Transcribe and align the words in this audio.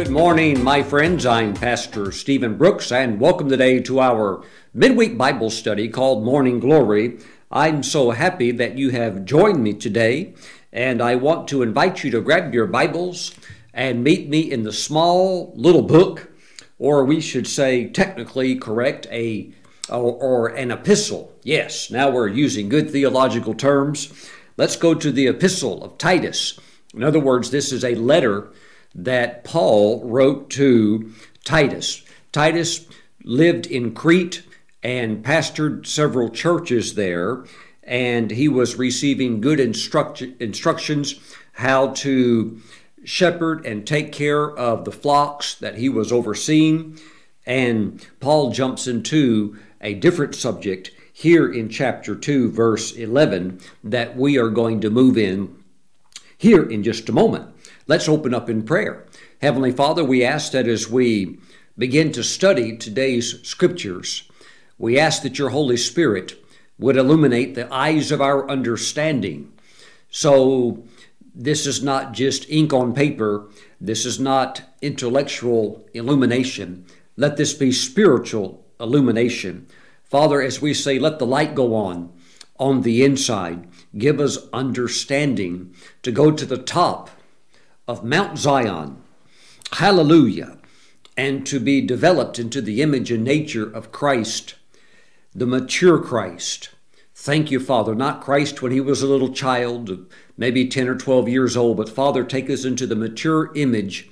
Good 0.00 0.08
morning, 0.08 0.64
my 0.64 0.82
friends. 0.82 1.26
I'm 1.26 1.52
Pastor 1.52 2.10
Stephen 2.10 2.56
Brooks, 2.56 2.90
and 2.90 3.20
welcome 3.20 3.50
today 3.50 3.80
to 3.80 4.00
our 4.00 4.42
midweek 4.72 5.18
Bible 5.18 5.50
study 5.50 5.90
called 5.90 6.24
Morning 6.24 6.58
Glory. 6.58 7.18
I'm 7.52 7.82
so 7.82 8.10
happy 8.10 8.50
that 8.50 8.78
you 8.78 8.88
have 8.92 9.26
joined 9.26 9.62
me 9.62 9.74
today, 9.74 10.32
and 10.72 11.02
I 11.02 11.16
want 11.16 11.48
to 11.48 11.60
invite 11.60 12.02
you 12.02 12.10
to 12.12 12.22
grab 12.22 12.54
your 12.54 12.66
Bibles 12.66 13.34
and 13.74 14.02
meet 14.02 14.26
me 14.30 14.50
in 14.50 14.62
the 14.62 14.72
small 14.72 15.52
little 15.54 15.82
book, 15.82 16.32
or 16.78 17.04
we 17.04 17.20
should 17.20 17.46
say, 17.46 17.86
technically 17.86 18.56
correct, 18.56 19.06
a 19.10 19.52
or, 19.90 20.48
an 20.48 20.70
epistle. 20.70 21.30
Yes, 21.42 21.90
now 21.90 22.08
we're 22.08 22.28
using 22.28 22.70
good 22.70 22.90
theological 22.90 23.52
terms. 23.52 24.30
Let's 24.56 24.76
go 24.76 24.94
to 24.94 25.12
the 25.12 25.26
epistle 25.26 25.84
of 25.84 25.98
Titus. 25.98 26.58
In 26.94 27.04
other 27.04 27.20
words, 27.20 27.50
this 27.50 27.70
is 27.70 27.84
a 27.84 27.94
letter 27.96 28.50
that 28.94 29.44
Paul 29.44 30.08
wrote 30.08 30.50
to 30.50 31.12
Titus. 31.44 32.04
Titus 32.32 32.86
lived 33.24 33.66
in 33.66 33.94
Crete 33.94 34.42
and 34.82 35.24
pastored 35.24 35.86
several 35.86 36.30
churches 36.30 36.94
there, 36.94 37.44
and 37.82 38.30
he 38.30 38.48
was 38.48 38.76
receiving 38.76 39.40
good 39.40 39.60
instruct- 39.60 40.22
instructions 40.40 41.20
how 41.52 41.88
to 41.88 42.60
shepherd 43.04 43.64
and 43.66 43.86
take 43.86 44.12
care 44.12 44.50
of 44.50 44.84
the 44.84 44.92
flocks 44.92 45.54
that 45.54 45.78
he 45.78 45.88
was 45.88 46.12
overseeing. 46.12 46.98
And 47.46 48.04
Paul 48.20 48.52
jumps 48.52 48.86
into 48.86 49.58
a 49.80 49.94
different 49.94 50.34
subject 50.34 50.90
here 51.12 51.50
in 51.50 51.68
chapter 51.68 52.14
2, 52.14 52.50
verse 52.50 52.92
11, 52.92 53.60
that 53.84 54.16
we 54.16 54.38
are 54.38 54.48
going 54.48 54.80
to 54.80 54.90
move 54.90 55.18
in 55.18 55.54
here 56.38 56.62
in 56.62 56.82
just 56.82 57.08
a 57.08 57.12
moment. 57.12 57.48
Let's 57.90 58.08
open 58.08 58.32
up 58.32 58.48
in 58.48 58.62
prayer. 58.62 59.04
Heavenly 59.42 59.72
Father, 59.72 60.04
we 60.04 60.22
ask 60.24 60.52
that 60.52 60.68
as 60.68 60.88
we 60.88 61.40
begin 61.76 62.12
to 62.12 62.22
study 62.22 62.76
today's 62.76 63.42
scriptures, 63.42 64.30
we 64.78 64.96
ask 64.96 65.22
that 65.22 65.40
your 65.40 65.48
Holy 65.48 65.76
Spirit 65.76 66.40
would 66.78 66.96
illuminate 66.96 67.56
the 67.56 67.66
eyes 67.74 68.12
of 68.12 68.20
our 68.20 68.48
understanding. 68.48 69.52
So, 70.08 70.84
this 71.34 71.66
is 71.66 71.82
not 71.82 72.12
just 72.12 72.48
ink 72.48 72.72
on 72.72 72.94
paper, 72.94 73.48
this 73.80 74.06
is 74.06 74.20
not 74.20 74.62
intellectual 74.80 75.84
illumination. 75.92 76.86
Let 77.16 77.38
this 77.38 77.54
be 77.54 77.72
spiritual 77.72 78.64
illumination. 78.78 79.66
Father, 80.04 80.40
as 80.40 80.62
we 80.62 80.74
say, 80.74 81.00
let 81.00 81.18
the 81.18 81.26
light 81.26 81.56
go 81.56 81.74
on 81.74 82.12
on 82.56 82.82
the 82.82 83.04
inside. 83.04 83.66
Give 83.98 84.20
us 84.20 84.38
understanding 84.52 85.74
to 86.04 86.12
go 86.12 86.30
to 86.30 86.46
the 86.46 86.56
top 86.56 87.10
of 87.90 88.04
Mount 88.04 88.38
Zion. 88.38 89.02
Hallelujah. 89.72 90.58
And 91.16 91.44
to 91.48 91.58
be 91.58 91.80
developed 91.80 92.38
into 92.38 92.60
the 92.60 92.82
image 92.82 93.10
and 93.10 93.24
nature 93.24 93.68
of 93.68 93.90
Christ, 93.90 94.54
the 95.34 95.44
mature 95.44 95.98
Christ. 95.98 96.68
Thank 97.16 97.50
you, 97.50 97.58
Father. 97.58 97.96
Not 97.96 98.22
Christ 98.22 98.62
when 98.62 98.70
he 98.70 98.80
was 98.80 99.02
a 99.02 99.08
little 99.08 99.32
child, 99.32 100.06
maybe 100.36 100.68
10 100.68 100.86
or 100.86 100.94
12 100.94 101.28
years 101.28 101.56
old, 101.56 101.78
but 101.78 101.88
Father, 101.88 102.22
take 102.22 102.48
us 102.48 102.64
into 102.64 102.86
the 102.86 102.94
mature 102.94 103.50
image 103.56 104.08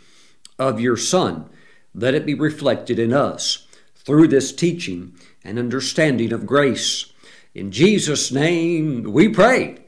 of 0.59 0.81
your 0.81 0.97
Son. 0.97 1.49
Let 1.95 2.15
it 2.15 2.27
be 2.27 2.35
reflected 2.35 2.99
in 2.99 3.13
us 3.13 3.69
through 3.95 4.27
this 4.27 4.53
teaching 4.53 5.15
and 5.45 5.57
understanding 5.57 6.33
of 6.33 6.47
grace. 6.47 7.13
In 7.55 7.71
Jesus' 7.71 8.33
name 8.33 9.05
we 9.05 9.29
pray. 9.29 9.79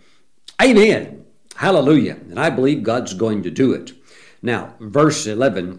Amen. 0.62 1.19
Hallelujah. 1.60 2.16
And 2.31 2.41
I 2.41 2.48
believe 2.48 2.82
God's 2.82 3.12
going 3.12 3.43
to 3.43 3.50
do 3.50 3.75
it. 3.75 3.93
Now, 4.41 4.76
verse 4.81 5.26
11, 5.26 5.78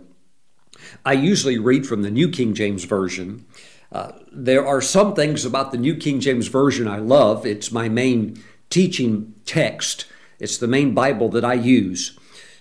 I 1.03 1.14
usually 1.14 1.58
read 1.58 1.88
from 1.88 2.03
the 2.03 2.12
New 2.12 2.30
King 2.30 2.53
James 2.53 2.84
Version. 2.84 3.47
Uh, 3.91 4.12
there 4.31 4.64
are 4.64 4.80
some 4.80 5.16
things 5.16 5.44
about 5.44 5.72
the 5.72 5.80
New 5.80 5.96
King 5.96 6.20
James 6.20 6.46
Version 6.50 6.88
I 6.88 6.97
love. 6.97 7.47
It's 7.47 7.72
my 7.72 7.90
main 7.90 8.44
teaching 8.70 9.34
text, 9.44 10.06
it's 10.40 10.59
the 10.59 10.68
main 10.68 10.94
Bible 10.94 11.30
that 11.30 11.44
I 11.44 11.56
use. 11.56 12.16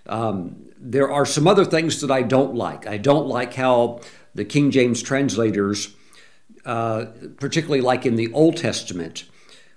Um, 0.06 0.70
there 0.78 1.12
are 1.12 1.26
some 1.26 1.46
other 1.46 1.66
things 1.66 2.00
that 2.00 2.10
I 2.10 2.22
don't 2.22 2.54
like. 2.54 2.86
I 2.86 2.96
don't 2.96 3.26
like 3.26 3.52
how 3.52 4.00
the 4.34 4.46
King 4.46 4.70
James 4.70 5.02
translators, 5.02 5.94
uh, 6.64 7.04
particularly 7.36 7.82
like 7.82 8.06
in 8.06 8.16
the 8.16 8.32
Old 8.32 8.56
Testament, 8.56 9.24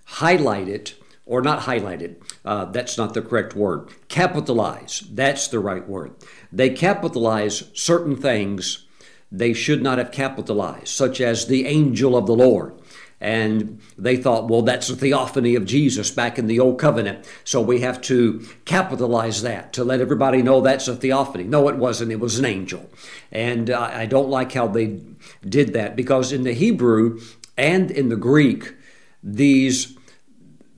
highlight 0.06 0.70
it 0.70 0.96
or 1.26 1.42
not 1.42 1.62
highlighted. 1.62 2.16
Uh, 2.44 2.66
that's 2.66 2.98
not 2.98 3.14
the 3.14 3.22
correct 3.22 3.56
word. 3.56 3.90
Capitalize. 4.08 5.04
That's 5.12 5.48
the 5.48 5.60
right 5.60 5.88
word. 5.88 6.14
They 6.52 6.70
capitalize 6.70 7.70
certain 7.74 8.16
things 8.16 8.86
they 9.32 9.54
should 9.54 9.82
not 9.82 9.98
have 9.98 10.12
capitalized, 10.12 10.90
such 10.90 11.20
as 11.20 11.48
the 11.48 11.66
angel 11.66 12.16
of 12.16 12.28
the 12.28 12.36
Lord. 12.36 12.80
And 13.20 13.80
they 13.98 14.18
thought, 14.18 14.50
well, 14.50 14.62
that's 14.62 14.90
the 14.90 14.98
theophany 14.98 15.56
of 15.56 15.66
Jesus 15.66 16.12
back 16.12 16.38
in 16.38 16.48
the 16.48 16.60
Old 16.60 16.78
Covenant. 16.78 17.26
So 17.46 17.62
we 17.62 17.80
have 17.80 18.02
to 18.02 18.46
capitalize 18.66 19.44
that 19.44 19.72
to 19.74 19.86
let 19.86 20.02
everybody 20.02 20.42
know 20.42 20.60
that's 20.60 20.90
a 20.90 20.96
theophany. 20.96 21.46
No, 21.46 21.70
it 21.70 21.78
wasn't. 21.78 22.12
It 22.12 22.20
was 22.20 22.38
an 22.38 22.44
angel. 22.44 22.90
And 23.32 23.70
I 23.70 24.08
don't 24.08 24.30
like 24.30 24.52
how 24.52 24.68
they 24.68 25.00
did 25.48 25.72
that 25.72 25.96
because 25.96 26.34
in 26.34 26.44
the 26.44 26.52
Hebrew 26.52 27.22
and 27.58 27.90
in 27.90 28.10
the 28.10 28.18
Greek, 28.18 28.76
these 29.24 29.98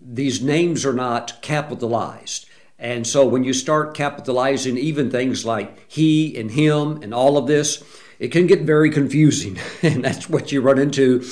these 0.05 0.41
names 0.41 0.85
are 0.85 0.93
not 0.93 1.41
capitalized. 1.41 2.45
And 2.77 3.07
so 3.07 3.25
when 3.25 3.43
you 3.43 3.53
start 3.53 3.95
capitalizing 3.95 4.77
even 4.77 5.09
things 5.09 5.45
like 5.45 5.89
he 5.89 6.37
and 6.37 6.51
him 6.51 7.01
and 7.01 7.13
all 7.13 7.37
of 7.37 7.47
this, 7.47 7.83
it 8.19 8.29
can 8.29 8.47
get 8.47 8.61
very 8.61 8.89
confusing. 8.89 9.57
and 9.81 10.03
that's 10.03 10.29
what 10.29 10.51
you 10.51 10.61
run 10.61 10.77
into 10.77 11.23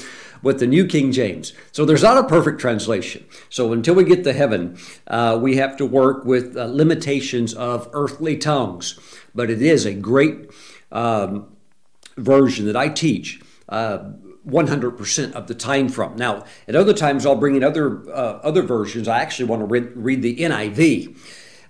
with 0.42 0.60
the 0.60 0.68
New 0.68 0.86
King 0.86 1.12
James. 1.12 1.54
So 1.72 1.86
there's 1.86 2.04
not 2.04 2.18
a 2.18 2.28
perfect 2.28 2.60
translation. 2.60 3.26
So 3.50 3.72
until 3.72 3.96
we 3.96 4.04
get 4.04 4.24
to 4.26 4.34
heaven, 4.34 4.78
uh, 5.08 5.40
we 5.42 5.56
have 5.58 5.78
to 5.78 5.86
work 5.86 6.26
with 6.26 6.58
uh, 6.58 6.66
limitations 6.66 7.54
of 7.54 7.90
earthly 7.94 8.38
tongues. 8.38 9.00
But 9.34 9.50
it 9.50 9.62
is 9.62 9.86
a 9.86 9.94
great 9.94 10.50
um, 10.92 11.56
version 12.18 12.66
that 12.66 12.76
I 12.76 12.90
teach. 12.90 13.42
Uh, 13.70 14.12
100% 14.48 15.32
of 15.34 15.48
the 15.48 15.56
time 15.56 15.90
from. 15.90 16.16
Now, 16.16 16.46
at 16.68 16.76
other 16.76 16.94
times, 16.94 17.26
I'll 17.26 17.36
bring 17.36 17.56
in 17.56 17.64
other 17.64 18.10
uh, 18.10 18.40
other 18.44 18.62
versions. 18.62 19.08
I 19.08 19.20
actually 19.20 19.46
want 19.46 19.62
to 19.62 19.66
read, 19.66 19.92
read 19.96 20.22
the 20.22 20.38
NIV. 20.38 21.18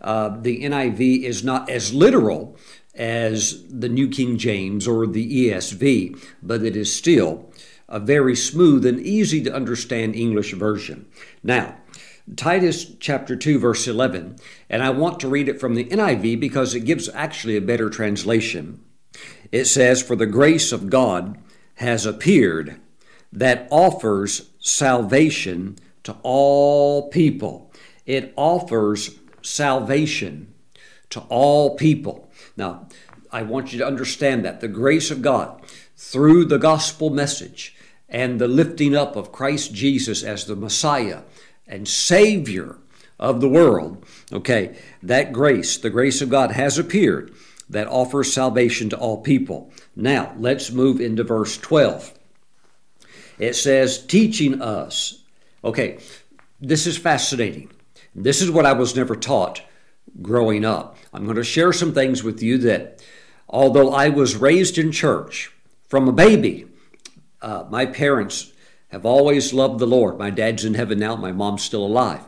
Uh, 0.02 0.38
the 0.42 0.64
NIV 0.64 1.24
is 1.24 1.44
not 1.44 1.70
as 1.70 1.94
literal 1.94 2.58
as 2.96 3.66
the 3.70 3.90
New 3.90 4.08
King 4.10 4.38
James 4.38 4.88
or 4.88 5.08
the 5.08 5.50
ESV, 5.50 6.22
but 6.42 6.64
it 6.64 6.76
is 6.76 6.94
still 6.94 7.52
a 7.88 8.00
very 8.00 8.36
smooth 8.36 8.86
and 8.86 9.00
easy 9.00 9.42
to 9.44 9.54
understand 9.54 10.16
English 10.16 10.54
version. 10.54 11.08
Now, 11.42 11.78
Titus 12.36 12.96
chapter 13.00 13.36
2, 13.36 13.60
verse 13.60 13.88
11, 13.88 14.38
and 14.70 14.82
I 14.82 14.90
want 14.92 15.20
to 15.20 15.28
read 15.28 15.50
it 15.50 15.60
from 15.60 15.76
the 15.76 15.86
NIV 15.86 16.40
because 16.40 16.74
it 16.74 16.82
gives 16.82 17.10
actually 17.10 17.58
a 17.58 17.62
better 17.62 17.90
translation. 17.90 18.84
It 19.52 19.66
says, 19.66 20.02
For 20.02 20.16
the 20.16 20.26
grace 20.26 20.72
of 20.72 20.90
God 20.90 21.38
has 21.76 22.06
appeared 22.06 22.80
that 23.32 23.68
offers 23.72 24.50
salvation 24.60 25.78
to 26.04 26.16
all 26.24 27.10
people. 27.10 27.72
It 28.06 28.34
offers 28.36 29.18
salvation 29.42 30.54
to 31.10 31.22
all 31.30 31.76
people. 31.76 32.32
Now, 32.56 32.88
I 33.32 33.42
want 33.44 33.74
you 33.74 33.80
to 33.80 33.88
understand 33.88 34.46
that 34.46 34.62
the 34.62 34.68
grace 34.68 35.10
of 35.10 35.22
God 35.22 35.62
through 35.98 36.46
the 36.46 36.60
gospel 36.60 37.10
message 37.10 37.76
and 38.08 38.40
the 38.40 38.48
lifting 38.48 38.96
up 38.96 39.16
of 39.16 39.32
Christ 39.32 39.74
Jesus 39.74 40.24
as 40.24 40.46
the 40.46 40.56
Messiah 40.56 41.22
and 41.68 41.88
Savior 41.88 42.78
of 43.20 43.42
the 43.42 43.50
world, 43.50 44.06
okay, 44.32 44.78
that 45.02 45.34
grace, 45.34 45.78
the 45.78 45.90
grace 45.90 46.22
of 46.22 46.30
God 46.30 46.52
has 46.52 46.78
appeared 46.78 47.34
that 47.70 47.88
offers 47.88 48.34
salvation 48.34 48.90
to 48.90 48.98
all 48.98 49.22
people. 49.22 49.72
Now, 49.96 50.34
let's 50.38 50.72
move 50.72 51.00
into 51.00 51.24
verse 51.24 51.58
12. 51.58 52.14
It 53.40 53.56
says, 53.56 54.06
teaching 54.06 54.62
us. 54.62 55.24
Okay, 55.64 56.00
this 56.60 56.86
is 56.86 56.98
fascinating. 56.98 57.72
This 58.16 58.42
is 58.42 58.52
what 58.52 58.66
I 58.66 58.74
was 58.74 58.96
never 58.96 59.16
taught 59.16 59.62
growing 60.22 60.66
up. 60.66 60.98
I'm 61.14 61.24
going 61.24 61.38
to 61.38 61.44
share 61.44 61.74
some 61.74 61.94
things 61.94 62.24
with 62.24 62.44
you 62.44 62.58
that, 62.60 63.04
although 63.50 63.92
I 63.92 64.10
was 64.10 64.36
raised 64.36 64.78
in 64.78 64.92
church 64.92 65.52
from 65.88 66.08
a 66.08 66.14
baby, 66.14 66.68
uh, 67.42 67.66
my 67.70 67.86
parents 67.86 68.52
have 68.90 69.06
always 69.06 69.54
loved 69.54 69.80
the 69.80 69.88
Lord. 69.88 70.20
My 70.20 70.30
dad's 70.30 70.66
in 70.66 70.76
heaven 70.76 71.00
now, 71.00 71.16
my 71.16 71.32
mom's 71.32 71.64
still 71.64 71.86
alive. 71.86 72.24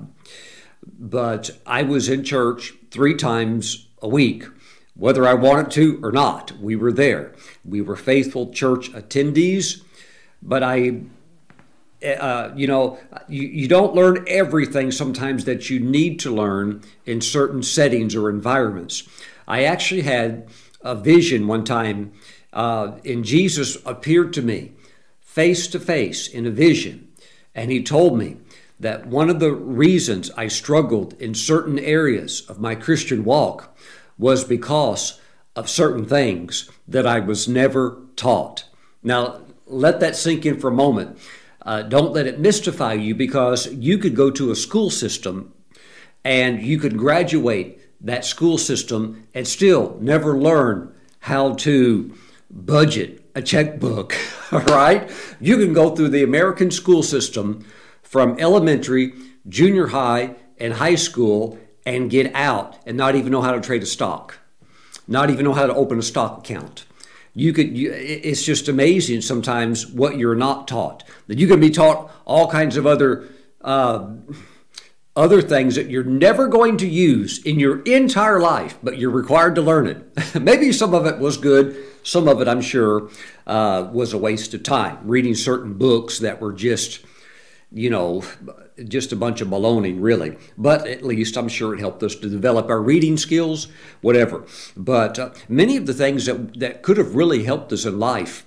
But 0.84 1.52
I 1.66 1.84
was 1.84 2.10
in 2.10 2.24
church 2.24 2.74
three 2.90 3.16
times 3.16 3.88
a 4.02 4.08
week 4.08 4.46
whether 4.96 5.28
I 5.28 5.34
wanted 5.34 5.72
to 5.72 6.00
or 6.02 6.12
not. 6.12 6.54
We 6.54 6.76
were 6.76 6.92
there. 6.92 7.34
We 7.64 7.82
were 7.82 7.96
faithful 7.96 8.52
church 8.52 8.92
attendees, 8.94 9.82
but 10.42 10.64
I, 10.64 11.02
uh, 12.04 12.52
you 12.56 12.68
know, 12.68 12.98
you, 13.28 13.44
you 13.44 13.68
don't 13.68 13.94
learn 13.94 14.26
everything 14.28 14.92
sometimes 14.92 15.46
that 15.46 15.70
you 15.70 15.80
need 15.80 16.20
to 16.22 16.34
learn 16.34 16.82
in 17.06 17.22
certain 17.22 17.62
settings 17.62 18.16
or 18.16 18.30
environments. 18.30 19.04
I 19.48 19.64
actually 19.66 20.02
had 20.02 20.48
a 20.82 20.96
vision 20.96 21.48
one 21.48 21.66
time, 21.66 22.14
uh, 22.54 22.94
and 23.04 23.26
Jesus 23.26 23.78
appeared 23.86 24.34
to 24.34 24.42
me 24.42 24.72
face 25.20 25.68
to 25.68 25.80
face 25.80 26.28
in 26.28 26.46
a 26.46 26.52
vision, 26.52 27.10
and 27.54 27.70
he 27.70 27.84
told 27.84 28.18
me 28.18 28.38
that 28.80 29.08
one 29.08 29.30
of 29.30 29.40
the 29.40 29.54
reasons 29.54 30.32
I 30.38 30.48
struggled 30.48 31.14
in 31.22 31.34
certain 31.34 31.80
areas 31.80 32.42
of 32.48 32.60
my 32.60 32.76
Christian 32.76 33.24
walk 33.24 33.76
was 34.18 34.44
because 34.44 35.20
of 35.56 35.70
certain 35.70 36.06
things 36.06 36.70
that 36.88 37.08
I 37.08 37.20
was 37.20 37.48
never 37.48 38.02
taught. 38.16 38.66
Now, 39.04 39.42
let 39.66 40.00
that 40.00 40.16
sink 40.16 40.46
in 40.46 40.60
for 40.60 40.70
a 40.70 40.74
moment. 40.74 41.18
Uh, 41.62 41.82
don't 41.82 42.14
let 42.14 42.28
it 42.28 42.40
mystify 42.40 42.94
you 42.94 43.16
because 43.16 43.74
you 43.74 43.98
could 43.98 44.16
go 44.16 44.30
to 44.32 44.52
a 44.52 44.56
school 44.56 44.90
system 44.90 45.54
and 46.24 46.62
you 46.62 46.78
could 46.78 46.98
graduate 46.98 47.80
that 48.02 48.26
school 48.26 48.58
system 48.58 49.28
and 49.34 49.48
still 49.48 49.98
never 50.00 50.38
learn 50.38 50.94
how 51.20 51.54
to 51.54 52.14
budget 52.52 53.26
a 53.34 53.42
checkbook, 53.42 54.16
right? 54.52 55.10
You 55.40 55.58
can 55.58 55.74
go 55.74 55.96
through 55.96 56.10
the 56.10 56.24
American 56.24 56.72
school 56.72 57.04
system 57.04 57.66
from 58.04 58.40
elementary, 58.40 59.14
junior 59.48 59.88
high, 59.88 60.36
and 60.58 60.74
high 60.74 60.96
school 60.96 61.60
and 61.86 62.10
get 62.10 62.34
out 62.34 62.78
and 62.86 62.98
not 62.98 63.16
even 63.16 63.32
know 63.32 63.42
how 63.42 63.52
to 63.52 63.62
trade 63.62 63.84
a 63.84 63.86
stock, 63.86 64.40
not 65.08 65.30
even 65.30 65.46
know 65.46 65.54
how 65.54 65.68
to 65.68 65.76
open 65.76 66.00
a 66.00 66.04
stock 66.04 66.40
account. 66.40 66.86
You 67.34 67.52
could, 67.52 67.78
you, 67.78 67.92
it's 67.92 68.44
just 68.44 68.70
amazing 68.70 69.22
sometimes 69.22 69.86
what 69.88 70.18
you're 70.18 70.36
not 70.36 70.68
taught. 70.68 71.04
That 71.28 71.38
you 71.38 71.48
can 71.48 71.60
be 71.60 71.70
taught 71.70 72.10
all 72.24 72.50
kinds 72.50 72.78
of 72.78 72.88
other, 72.88 73.28
uh, 73.62 74.08
other 75.18 75.42
things 75.42 75.76
that 75.76 75.90
you're 75.90 76.04
never 76.04 76.48
going 76.48 76.78
to 76.78 76.88
use 76.88 77.44
in 77.46 77.60
your 77.60 77.82
entire 77.84 78.40
life, 78.40 78.78
but 78.82 78.98
you're 78.98 79.12
required 79.12 79.56
to 79.56 79.62
learn 79.62 79.88
it. 79.88 80.36
Maybe 80.42 80.72
some 80.72 80.94
of 80.94 81.06
it 81.06 81.20
was 81.20 81.36
good, 81.36 81.76
some 82.04 82.30
of 82.30 82.42
it, 82.42 82.48
I'm 82.48 82.62
sure, 82.62 83.10
uh, 83.46 83.90
was 83.92 84.14
a 84.14 84.18
waste 84.18 84.54
of 84.54 84.64
time. 84.64 85.00
Reading 85.04 85.36
certain 85.36 85.74
books 85.74 86.20
that 86.20 86.40
were 86.40 86.54
just, 86.54 87.06
you 87.70 87.90
know, 87.90 88.24
just 88.88 89.12
a 89.12 89.16
bunch 89.16 89.42
of 89.42 89.48
baloney, 89.48 89.96
really. 90.00 90.38
But 90.58 90.88
at 90.88 91.04
least 91.04 91.38
I'm 91.38 91.48
sure 91.48 91.74
it 91.74 91.80
helped 91.80 92.04
us 92.04 92.16
to 92.16 92.30
develop 92.30 92.70
our 92.70 92.82
reading 92.82 93.18
skills, 93.18 93.68
whatever. 94.02 94.46
But 94.76 95.18
uh, 95.20 95.32
many 95.48 95.78
of 95.78 95.86
the 95.86 95.94
things 95.94 96.26
that, 96.26 96.60
that 96.60 96.84
could 96.84 96.98
have 96.98 97.16
really 97.16 97.44
helped 97.44 97.72
us 97.72 97.86
in 97.86 98.00
life, 98.00 98.46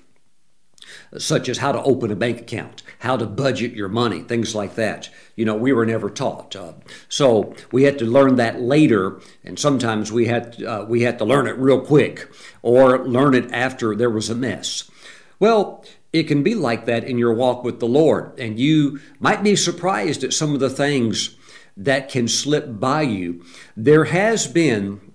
such 1.16 1.48
as 1.48 1.58
how 1.58 1.72
to 1.72 1.82
open 1.82 2.10
a 2.10 2.16
bank 2.16 2.40
account, 2.40 2.82
how 3.00 3.16
to 3.16 3.26
budget 3.26 3.72
your 3.72 3.88
money, 3.88 4.20
things 4.20 4.54
like 4.54 4.74
that, 4.74 5.08
you 5.36 5.44
know, 5.44 5.54
we 5.54 5.72
were 5.72 5.86
never 5.86 6.10
taught. 6.10 6.56
Uh, 6.56 6.72
so 7.08 7.54
we 7.72 7.84
had 7.84 7.98
to 7.98 8.04
learn 8.04 8.36
that 8.36 8.60
later, 8.60 9.20
and 9.44 9.58
sometimes 9.58 10.10
we 10.12 10.26
had, 10.26 10.62
uh, 10.62 10.84
we 10.88 11.02
had 11.02 11.18
to 11.18 11.24
learn 11.24 11.46
it 11.46 11.56
real 11.56 11.80
quick 11.80 12.28
or 12.62 13.06
learn 13.06 13.34
it 13.34 13.50
after 13.52 13.94
there 13.94 14.10
was 14.10 14.28
a 14.28 14.34
mess. 14.34 14.90
Well, 15.38 15.84
it 16.12 16.24
can 16.24 16.42
be 16.42 16.54
like 16.54 16.86
that 16.86 17.04
in 17.04 17.18
your 17.18 17.34
walk 17.34 17.64
with 17.64 17.80
the 17.80 17.86
Lord. 17.86 18.38
And 18.38 18.58
you 18.58 19.00
might 19.20 19.42
be 19.42 19.56
surprised 19.56 20.24
at 20.24 20.32
some 20.32 20.54
of 20.54 20.60
the 20.60 20.70
things 20.70 21.36
that 21.76 22.08
can 22.08 22.28
slip 22.28 22.80
by 22.80 23.02
you. 23.02 23.44
There 23.76 24.04
has 24.04 24.46
been, 24.46 25.12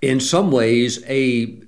in 0.00 0.20
some 0.20 0.52
ways, 0.52 1.02
a 1.06 1.60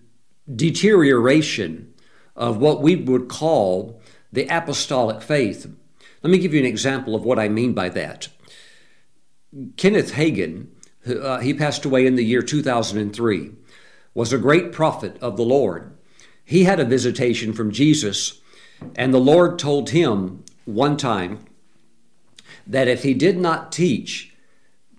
deterioration 0.55 1.95
of 2.37 2.59
what 2.59 2.83
we 2.83 2.97
would 2.97 3.29
call 3.29 4.01
the 4.33 4.47
apostolic 4.49 5.23
faith. 5.23 5.67
Let 6.23 6.31
me 6.31 6.39
give 6.39 6.53
you 6.53 6.61
an 6.61 6.67
example 6.67 7.15
of 7.15 7.25
what 7.25 7.39
I 7.39 7.49
mean 7.49 7.73
by 7.73 7.89
that. 7.91 8.29
Kenneth 9.77 10.13
Hagin, 10.13 10.69
uh, 11.07 11.39
he 11.39 11.55
passed 11.55 11.85
away 11.85 12.07
in 12.07 12.17
the 12.17 12.25
year 12.25 12.43
2003, 12.43 13.53
was 14.15 14.33
a 14.33 14.39
great 14.39 14.73
prophet 14.73 15.17
of 15.21 15.37
the 15.37 15.45
Lord 15.45 15.94
he 16.45 16.65
had 16.65 16.81
a 16.81 16.85
visitation 16.85 17.53
from 17.53 17.71
Jesus, 17.71 18.41
and 18.95 19.13
the 19.13 19.19
Lord 19.19 19.59
told 19.59 19.91
him 19.91 20.45
one 20.65 20.97
time 20.97 21.45
that 22.67 22.89
if 22.89 23.03
he 23.03 23.15
did 23.15 23.39
not 23.39 23.73
teach 23.73 24.35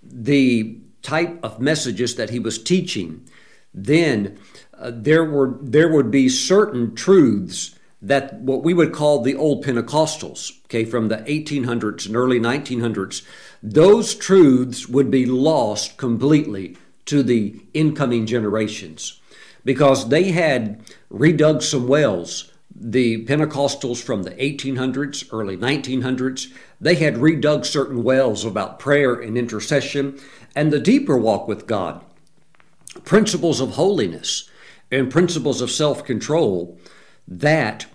the 0.03 0.77
type 1.01 1.39
of 1.43 1.59
messages 1.59 2.15
that 2.15 2.31
he 2.31 2.39
was 2.39 2.61
teaching, 2.61 3.27
then 3.73 4.37
uh, 4.77 4.91
there 4.93 5.23
were 5.23 5.57
there 5.61 5.91
would 5.91 6.09
be 6.09 6.29
certain 6.29 6.95
truths 6.95 7.77
that 8.01 8.35
what 8.35 8.63
we 8.63 8.73
would 8.73 8.93
call 8.93 9.21
the 9.21 9.35
old 9.35 9.63
Pentecostals, 9.63 10.51
okay, 10.65 10.85
from 10.85 11.07
the 11.07 11.17
1800s 11.17 12.05
and 12.05 12.15
early 12.15 12.39
1900s, 12.39 13.23
those 13.63 14.13
truths 14.13 14.87
would 14.87 15.09
be 15.09 15.25
lost 15.25 15.97
completely 15.97 16.77
to 17.05 17.23
the 17.23 17.59
incoming 17.73 18.25
generations 18.25 19.21
because 19.65 20.07
they 20.07 20.31
had 20.31 20.81
redug 21.11 21.61
some 21.61 21.87
wells. 21.87 22.51
The 22.77 23.25
Pentecostals 23.25 24.01
from 24.01 24.23
the 24.23 24.31
1800s, 24.31 25.29
early 25.31 25.57
1900s, 25.57 26.53
they 26.79 26.95
had 26.95 27.15
redug 27.15 27.65
certain 27.65 28.03
wells 28.03 28.45
about 28.45 28.79
prayer 28.79 29.15
and 29.15 29.37
intercession 29.37 30.19
and 30.55 30.71
the 30.71 30.79
deeper 30.79 31.17
walk 31.17 31.47
with 31.47 31.67
God, 31.67 32.03
principles 33.03 33.59
of 33.59 33.71
holiness 33.71 34.49
and 34.91 35.11
principles 35.11 35.61
of 35.61 35.71
self-control 35.71 36.77
that 37.27 37.87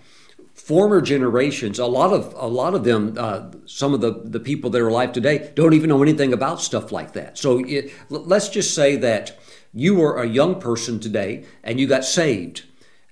former 0.53 1.01
generations, 1.01 1.79
a 1.79 1.85
lot 1.85 2.13
of 2.13 2.33
a 2.37 2.47
lot 2.47 2.75
of 2.75 2.83
them, 2.83 3.15
uh, 3.17 3.49
some 3.65 3.93
of 3.93 4.01
the 4.01 4.21
the 4.23 4.39
people 4.39 4.69
that 4.69 4.81
are 4.81 4.87
alive 4.87 5.11
today 5.11 5.51
don't 5.55 5.73
even 5.73 5.89
know 5.89 6.03
anything 6.03 6.33
about 6.33 6.61
stuff 6.61 6.91
like 6.91 7.13
that. 7.13 7.37
So 7.37 7.63
it, 7.65 7.91
let's 8.09 8.49
just 8.49 8.75
say 8.75 8.95
that 8.97 9.37
you 9.73 9.95
were 9.95 10.21
a 10.21 10.27
young 10.27 10.59
person 10.59 10.99
today 10.99 11.45
and 11.63 11.79
you 11.79 11.87
got 11.87 12.03
saved 12.03 12.63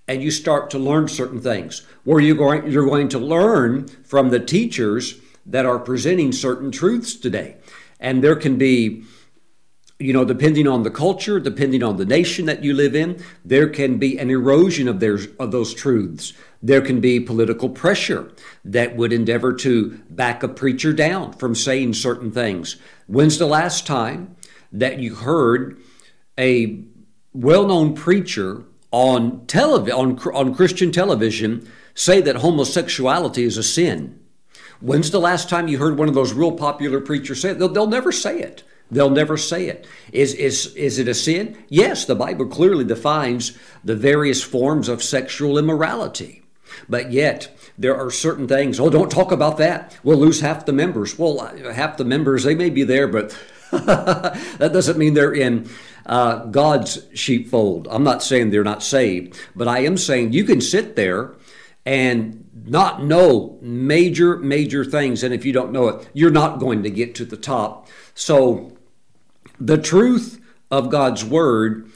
and 0.08 0.24
you 0.24 0.32
start 0.32 0.70
to 0.72 0.80
learn 0.80 1.08
certain 1.08 1.40
things. 1.40 1.86
Where 2.04 2.20
you 2.20 2.36
going 2.36 2.70
you're 2.72 2.86
going 2.86 3.10
to 3.10 3.20
learn 3.20 3.88
from 3.88 4.30
the 4.30 4.40
teachers 4.40 5.20
that 5.46 5.66
are 5.66 5.80
presenting 5.80 6.32
certain 6.32 6.72
truths 6.72 7.16
today. 7.16 7.58
And 8.00 8.24
there 8.24 8.36
can 8.36 8.58
be 8.58 9.04
you 10.00 10.14
know 10.14 10.26
depending 10.26 10.68
on 10.68 10.84
the 10.84 10.92
culture 10.92 11.40
depending 11.40 11.84
on 11.84 11.98
the 11.98 12.06
nation 12.06 12.46
that 12.46 12.64
you 12.64 12.74
live 12.74 12.96
in 12.96 13.22
there 13.44 13.68
can 13.68 13.98
be 13.98 14.18
an 14.18 14.30
erosion 14.30 14.88
of 14.88 15.00
their 15.00 15.20
of 15.40 15.52
those 15.52 15.74
truths. 15.74 16.34
There 16.62 16.82
can 16.82 17.00
be 17.00 17.22
political 17.22 17.70
pressure 17.70 18.34
that 18.66 18.98
would 18.98 19.14
endeavor 19.14 19.54
to 19.54 20.02
back 20.10 20.44
a 20.44 20.50
preacher 20.50 20.92
down 20.92 21.32
from 21.32 21.56
saying 21.56 21.94
certain 21.94 22.32
things. 22.32 22.76
When's 23.08 23.38
the 23.38 23.46
last 23.46 23.88
time 23.88 24.36
that 24.74 25.00
you 25.00 25.16
heard 25.16 25.80
a 26.40 26.82
well-known 27.34 27.94
preacher 27.94 28.64
on 28.92 29.46
television 29.46 30.18
on, 30.34 30.56
Christian 30.56 30.92
television 30.92 31.70
say 31.94 32.22
that 32.22 32.38
homosexuality 32.38 33.44
is 33.44 33.58
a 33.58 33.64
sin. 33.64 34.20
When's 34.80 35.12
the 35.12 35.20
last 35.20 35.50
time 35.50 35.68
you 35.68 35.78
heard 35.78 35.98
one 35.98 36.08
of 36.08 36.16
those 36.16 36.34
real 36.34 36.54
popular 36.54 37.02
preachers 37.02 37.42
say 37.42 37.52
it? 37.52 37.60
They'll, 37.60 37.70
they'll 37.70 37.88
never 37.88 38.12
say 38.12 38.40
it. 38.40 38.64
They'll 38.90 39.10
never 39.10 39.38
say 39.38 39.68
it. 39.68 39.86
Is, 40.12 40.34
is, 40.34 40.74
is 40.76 40.98
it 40.98 41.08
a 41.08 41.14
sin? 41.14 41.64
Yes, 41.68 42.06
the 42.06 42.16
Bible 42.16 42.48
clearly 42.48 42.86
defines 42.86 43.56
the 43.84 43.96
various 43.96 44.42
forms 44.42 44.90
of 44.90 45.04
sexual 45.04 45.60
immorality. 45.60 46.42
But 46.88 47.12
yet, 47.12 47.56
there 47.78 47.96
are 47.96 48.10
certain 48.10 48.48
things, 48.48 48.80
oh, 48.80 48.90
don't 48.90 49.12
talk 49.12 49.32
about 49.32 49.58
that. 49.58 49.98
We'll 50.04 50.18
lose 50.18 50.40
half 50.40 50.66
the 50.66 50.74
members. 50.74 51.20
Well, 51.20 51.40
uh, 51.42 51.74
half 51.74 51.98
the 51.98 52.06
members, 52.06 52.44
they 52.44 52.56
may 52.56 52.70
be 52.70 52.84
there, 52.84 53.08
but 53.08 53.38
that 53.72 54.72
doesn't 54.74 54.98
mean 54.98 55.14
they're 55.14 55.34
in 55.34 55.70
uh, 56.10 56.46
God's 56.46 57.08
sheepfold. 57.14 57.88
I'm 57.90 58.04
not 58.04 58.24
saying 58.24 58.50
they're 58.50 58.64
not 58.64 58.82
saved, 58.82 59.40
but 59.56 59.68
I 59.68 59.80
am 59.82 59.96
saying 59.96 60.34
you 60.34 60.44
can 60.44 60.60
sit 60.60 60.96
there 60.96 61.36
and 61.86 62.50
not 62.66 63.04
know 63.04 63.60
major, 63.62 64.38
major 64.38 64.84
things. 64.84 65.24
And 65.24 65.34
if 65.34 65.46
you 65.46 65.54
don't 65.54 65.72
know 65.72 65.88
it, 65.88 66.10
you're 66.14 66.32
not 66.32 66.60
going 66.60 66.82
to 66.82 66.90
get 66.90 67.14
to 67.16 67.26
the 67.26 67.38
top. 67.38 67.88
So 68.16 68.76
the 69.60 69.78
truth 69.78 70.42
of 70.72 70.90
God's 70.90 71.24
word 71.24 71.92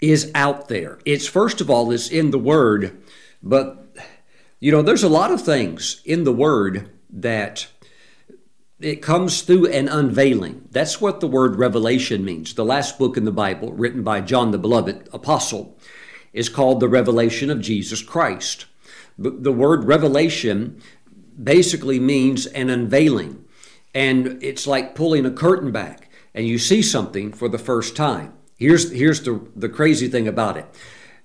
is 0.00 0.32
out 0.34 0.68
there. 0.68 0.98
It's 1.04 1.26
first 1.26 1.60
of 1.60 1.68
all, 1.68 1.92
it's 1.92 2.08
in 2.08 2.30
the 2.30 2.38
word, 2.38 3.02
but 3.42 3.94
you 4.58 4.72
know, 4.72 4.80
there's 4.80 5.02
a 5.02 5.08
lot 5.08 5.30
of 5.30 5.42
things 5.42 6.00
in 6.06 6.24
the 6.24 6.32
word 6.32 6.90
that 7.10 7.66
it 8.84 9.02
comes 9.02 9.42
through 9.42 9.66
an 9.68 9.88
unveiling. 9.88 10.68
That's 10.70 11.00
what 11.00 11.20
the 11.20 11.26
word 11.26 11.56
revelation 11.56 12.24
means. 12.24 12.54
The 12.54 12.64
last 12.64 12.98
book 12.98 13.16
in 13.16 13.24
the 13.24 13.32
Bible, 13.32 13.72
written 13.72 14.02
by 14.02 14.20
John 14.20 14.50
the 14.50 14.58
Beloved 14.58 15.08
Apostle, 15.12 15.78
is 16.32 16.48
called 16.48 16.80
the 16.80 16.88
Revelation 16.88 17.48
of 17.48 17.60
Jesus 17.60 18.02
Christ. 18.02 18.66
The 19.16 19.52
word 19.52 19.84
revelation 19.84 20.82
basically 21.42 21.98
means 21.98 22.46
an 22.46 22.68
unveiling, 22.68 23.44
and 23.94 24.42
it's 24.42 24.66
like 24.66 24.94
pulling 24.94 25.24
a 25.24 25.30
curtain 25.30 25.70
back 25.70 26.10
and 26.34 26.46
you 26.46 26.58
see 26.58 26.82
something 26.82 27.32
for 27.32 27.48
the 27.48 27.58
first 27.58 27.94
time. 27.94 28.34
Here's, 28.56 28.90
here's 28.90 29.22
the, 29.22 29.46
the 29.54 29.68
crazy 29.68 30.08
thing 30.08 30.26
about 30.26 30.56
it. 30.56 30.66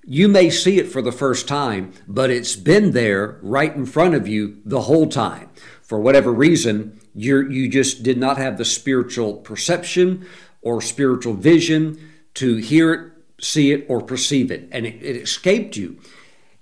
You 0.06 0.28
may 0.28 0.50
see 0.50 0.78
it 0.78 0.92
for 0.92 1.02
the 1.02 1.12
first 1.12 1.48
time, 1.48 1.94
but 2.08 2.30
it's 2.30 2.56
been 2.56 2.92
there 2.92 3.40
right 3.42 3.76
in 3.76 3.86
front 3.86 4.16
of 4.16 4.28
you 4.28 4.62
the 4.66 4.82
whole 4.82 5.08
time. 5.08 5.50
For 5.82 6.00
whatever 6.00 6.32
reason, 6.32 6.99
you 7.20 7.50
you 7.50 7.70
just 7.70 8.04
did 8.04 8.18
not 8.18 8.38
have 8.38 8.58
the 8.58 8.66
spiritual 8.66 9.36
perception 9.36 10.26
or 10.62 10.82
spiritual 10.82 11.34
vision 11.34 12.00
to 12.36 12.58
hear 12.58 12.94
it 12.94 13.12
see 13.42 13.72
it 13.72 13.86
or 13.88 14.02
perceive 14.02 14.52
it, 14.52 14.68
and 14.72 14.86
it, 14.86 15.02
it 15.02 15.16
escaped 15.16 15.78
you. 15.78 15.98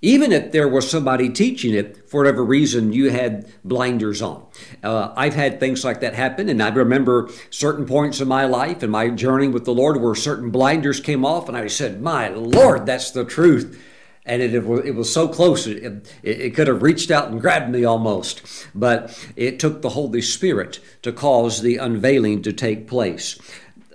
Even 0.00 0.30
if 0.30 0.52
there 0.52 0.68
was 0.68 0.88
somebody 0.88 1.28
teaching 1.28 1.74
it, 1.74 2.08
for 2.08 2.20
whatever 2.20 2.44
reason, 2.44 2.92
you 2.92 3.10
had 3.10 3.52
blinders 3.64 4.22
on. 4.22 4.46
Uh, 4.80 5.12
I've 5.16 5.34
had 5.34 5.58
things 5.58 5.84
like 5.84 6.00
that 6.00 6.14
happen, 6.14 6.48
and 6.48 6.62
I 6.62 6.68
remember 6.68 7.28
certain 7.50 7.84
points 7.84 8.20
in 8.20 8.28
my 8.28 8.44
life 8.44 8.84
and 8.84 8.92
my 8.92 9.08
journey 9.08 9.48
with 9.48 9.64
the 9.64 9.74
Lord 9.74 10.00
where 10.00 10.14
certain 10.14 10.50
blinders 10.50 11.00
came 11.00 11.24
off, 11.24 11.48
and 11.48 11.56
I 11.56 11.66
said, 11.66 12.00
My 12.00 12.28
Lord, 12.28 12.86
that's 12.86 13.10
the 13.10 13.24
truth 13.24 13.82
and 14.28 14.42
it, 14.42 14.54
it, 14.54 14.94
was 14.94 15.12
so 15.12 15.26
close 15.26 15.66
it, 15.66 16.06
it, 16.22 16.54
could 16.54 16.68
have 16.68 16.82
reached 16.82 17.10
out 17.10 17.30
and 17.30 17.40
grabbed 17.40 17.70
me 17.70 17.84
almost. 17.84 18.42
But 18.74 19.18
it 19.36 19.58
took 19.58 19.80
the 19.80 19.88
holy 19.90 20.20
spirit 20.20 20.80
to 21.02 21.12
cause 21.12 21.62
the 21.62 21.78
unveiling 21.78 22.42
to 22.42 22.52
take 22.52 22.86
place. 22.86 23.40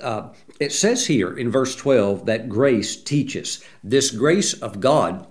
Uh, 0.01 0.29
it 0.59 0.71
says 0.71 1.05
here 1.05 1.37
in 1.37 1.51
verse 1.51 1.75
12 1.75 2.25
that 2.25 2.49
grace 2.49 2.95
teaches. 2.95 3.63
This 3.83 4.09
grace 4.09 4.53
of 4.53 4.79
god 4.79 5.27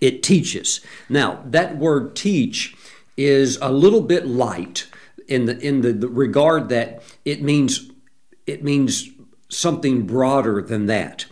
it 0.00 0.22
teaches. 0.22 0.80
Now 1.08 1.42
that 1.46 1.78
word 1.78 2.14
teach 2.14 2.76
is 3.16 3.58
a 3.62 3.72
little 3.72 4.02
bit 4.02 4.26
light 4.26 4.86
in 5.26 5.46
the 5.46 5.58
in 5.58 5.80
the, 5.80 5.92
the 5.92 6.08
regard 6.08 6.68
that 6.68 7.02
it 7.24 7.42
means 7.42 7.90
it 8.46 8.62
means 8.62 9.08
something 9.48 10.06
broader 10.06 10.60
than 10.60 10.86
that. 10.86 11.24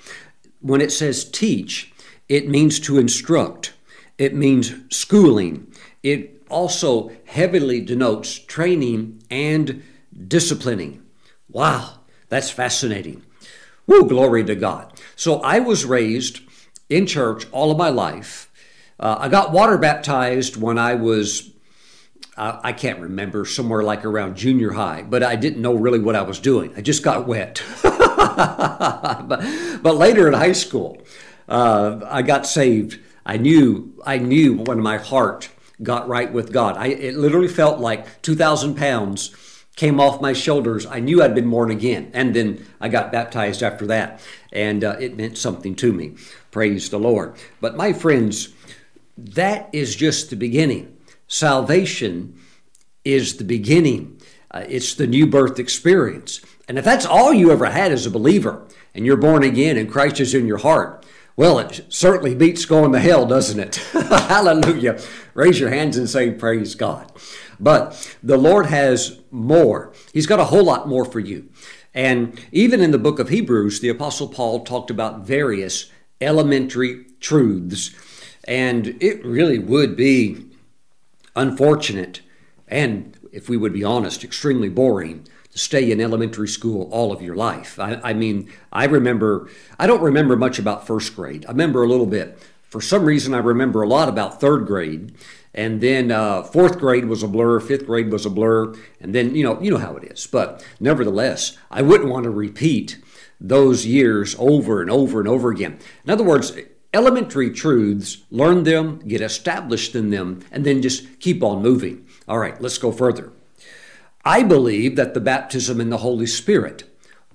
When 0.61 0.81
it 0.81 0.91
says 0.91 1.29
teach 1.29 1.93
it 2.29 2.49
means 2.49 2.81
to 2.81 2.99
instruct, 2.99 3.73
it 4.19 4.35
means 4.35 4.75
schooling. 4.91 5.73
It 6.03 6.43
also 6.49 7.11
heavily 7.27 7.81
denotes 7.81 8.39
training 8.39 9.23
and 9.31 9.83
disciplining. 10.27 11.03
Wow, 11.49 12.01
that's 12.29 12.51
fascinating. 12.51 13.23
Woo, 13.87 14.09
glory 14.09 14.45
to 14.45 14.55
God. 14.55 15.01
So 15.15 15.41
I 15.41 15.61
was 15.61 15.85
raised 15.85 16.41
in 16.89 17.07
church 17.07 17.47
all 17.53 17.71
of 17.71 17.79
my 17.79 17.89
life. 17.89 18.51
Uh, 18.99 19.17
I 19.21 19.29
got 19.29 19.53
water 19.53 19.79
baptized 19.79 20.57
when 20.57 20.79
I 20.79 20.95
was, 20.95 21.51
uh, 22.37 22.61
I 22.63 22.73
can't 22.73 23.01
remember, 23.01 23.45
somewhere 23.45 23.83
like 23.83 24.05
around 24.05 24.37
junior 24.37 24.73
high, 24.73 25.03
but 25.03 25.23
I 25.23 25.37
didn't 25.37 25.63
know 25.63 25.75
really 25.75 25.99
what 25.99 26.17
I 26.17 26.23
was 26.23 26.41
doing. 26.41 26.73
I 26.77 26.81
just 26.81 27.03
got 27.03 27.27
wet. 27.27 27.63
but, 27.83 29.29
but 29.83 29.97
later 29.97 30.27
in 30.27 30.35
high 30.35 30.53
school, 30.53 30.99
uh, 31.49 32.01
I 32.07 32.23
got 32.23 32.47
saved. 32.47 33.01
I 33.25 33.37
knew, 33.37 33.93
I 34.05 34.19
knew 34.19 34.59
when 34.59 34.81
my 34.81 34.99
heart 34.99 35.51
got 35.83 36.09
right 36.09 36.33
with 36.33 36.53
God. 36.53 36.77
I, 36.77 36.89
it 36.89 37.17
literally 37.17 37.49
felt 37.49 37.81
like 37.81 38.23
2,000 38.23 38.77
pounds 38.77 39.35
came 39.77 40.01
off 40.01 40.23
my 40.23 40.33
shoulders. 40.33 40.87
I 40.87 41.01
knew 41.01 41.23
I'd 41.23 41.35
been 41.35 41.51
born 41.51 41.71
again. 41.71 42.11
And 42.15 42.35
then 42.35 42.67
I 42.81 42.89
got 42.89 43.13
baptized 43.13 43.63
after 43.63 43.87
that. 43.89 44.21
And 44.53 44.83
uh, 44.83 44.97
it 44.99 45.17
meant 45.17 45.37
something 45.37 45.75
to 45.77 45.93
me. 45.93 46.17
Praise 46.51 46.89
the 46.89 46.99
Lord. 46.99 47.37
But 47.61 47.77
my 47.77 47.93
friends, 47.93 48.55
that 49.19 49.69
is 49.73 49.95
just 49.95 50.31
the 50.31 50.37
beginning. 50.37 50.97
Salvation 51.29 52.39
is 53.05 53.37
the 53.37 53.45
beginning, 53.45 54.21
uh, 54.51 54.65
it's 54.69 54.95
the 54.95 55.07
new 55.07 55.27
birth 55.27 55.59
experience. 55.61 56.41
And 56.69 56.79
if 56.79 56.85
that's 56.85 57.07
all 57.07 57.33
you 57.33 57.53
ever 57.53 57.67
had 57.67 57.93
as 57.93 58.05
a 58.05 58.11
believer, 58.11 58.67
and 58.95 59.07
you're 59.07 59.17
born 59.17 59.45
again 59.45 59.77
and 59.77 59.91
Christ 59.91 60.19
is 60.19 60.35
in 60.35 60.47
your 60.47 60.59
heart, 60.59 61.06
well, 61.37 61.59
it 61.59 61.85
certainly 61.91 62.35
beats 62.35 62.65
going 62.65 62.93
to 62.93 62.99
hell, 62.99 63.27
doesn't 63.27 63.61
it? 63.61 63.77
Hallelujah. 63.93 64.99
Raise 65.35 65.61
your 65.61 65.69
hands 65.69 65.99
and 65.99 66.09
say, 66.09 66.31
Praise 66.31 66.75
God. 66.75 67.13
But 67.61 68.17
the 68.23 68.39
Lord 68.39 68.67
has 68.67 69.21
more. 69.31 69.93
He's 70.13 70.27
got 70.27 70.41
a 70.41 70.47
whole 70.47 70.65
lot 70.65 70.89
more 70.89 71.05
for 71.05 71.21
you. 71.21 71.51
And 71.93 72.39
even 72.53 72.81
in 72.81 72.91
the 72.91 72.99
book 72.99 73.19
of 73.19 73.29
Hebrews, 73.29 73.81
the 73.81 73.89
Apostle 73.91 74.29
Paul 74.29 74.65
talked 74.65 74.91
about 74.91 75.27
various 75.27 75.91
elementary 76.21 77.05
truths. 77.21 77.95
And 78.45 78.97
it 79.03 79.25
really 79.25 79.59
would 79.59 79.97
be 79.97 80.47
unfortunate 81.35 82.21
and, 82.69 83.17
if 83.33 83.49
we 83.49 83.57
would 83.57 83.73
be 83.73 83.85
honest, 83.85 84.25
extremely 84.25 84.69
boring 84.69 85.27
stay 85.57 85.91
in 85.91 86.01
elementary 86.01 86.49
school 86.49 86.89
all 86.93 87.13
of 87.13 87.23
your 87.23 87.35
life. 87.35 87.79
I, 87.79 88.01
I, 88.03 88.13
mean, 88.13 88.51
I 88.73 88.85
remember, 88.85 89.49
I 89.79 89.87
don't 89.87 90.03
remember 90.03 90.37
much 90.37 90.59
about 90.59 90.87
first 90.87 91.17
grade. 91.17 91.45
I 91.47 91.51
remember 91.51 91.83
a 91.83 91.89
little 91.89 92.07
bit. 92.07 92.39
For 92.69 92.81
some 92.81 93.05
reason, 93.05 93.35
I 93.35 93.39
remember 93.39 93.83
a 93.83 93.89
lot 93.89 94.09
about 94.09 94.41
third 94.41 94.67
grade. 94.67 95.15
And 95.55 95.81
then 95.81 96.13
uh, 96.13 96.43
fourth 96.43 96.79
grade 96.79 97.07
was 97.07 97.23
a 97.23 97.29
blur, 97.29 97.61
fifth 97.61 97.87
grade 97.87 98.13
was 98.13 98.27
a 98.27 98.31
blur, 98.31 98.75
and 99.01 99.15
then 99.15 99.35
you 99.35 99.43
know 99.43 99.59
you 99.59 99.71
know 99.71 99.79
how 99.79 99.97
it 99.97 100.05
is. 100.05 100.27
But 100.27 100.63
nevertheless, 100.79 101.57
I 101.71 101.81
wouldn't 101.81 102.11
want 102.11 102.25
to 102.25 102.31
repeat 102.31 102.99
those 103.41 103.87
years 103.87 104.37
over 104.39 104.83
and 104.83 104.91
over 104.91 105.19
and 105.19 105.27
over 105.27 105.51
again. 105.51 105.79
In 106.05 106.11
other 106.11 106.25
words, 106.25 106.53
elementary 106.93 107.51
truths, 107.51 108.19
learn 108.31 108.65
them, 108.65 108.99
get 109.07 109.23
established 109.23 109.95
in 109.95 110.11
them, 110.11 110.41
and 110.53 110.65
then 110.67 110.83
just 110.83 111.21
keep 111.21 111.43
on 111.43 111.63
moving. 111.63 112.07
All 112.29 112.39
right, 112.39 112.61
let's 112.61 112.77
go 112.77 112.93
further. 112.93 113.33
I 114.27 114.43
believe 114.43 114.97
that 114.97 115.15
the 115.15 115.21
baptism 115.21 115.81
in 115.81 115.91
the 115.91 115.99
Holy 115.99 116.27
Spirit 116.27 116.83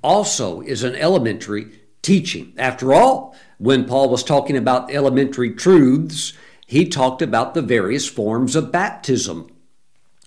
also 0.03 0.59
is 0.59 0.83
an 0.83 0.93
elementary 0.95 1.71
teaching. 2.01 2.53
After 2.57 2.93
all, 2.93 3.33
when 3.59 3.85
Paul 3.85 4.09
was 4.09 4.25
talking 4.25 4.57
about 4.57 4.91
elementary 4.91 5.51
truths, 5.51 6.33
he 6.67 6.85
talked 6.85 7.21
about 7.21 7.53
the 7.53 7.61
various 7.61 8.09
forms 8.09 8.57
of 8.57 8.73
baptism. 8.73 9.49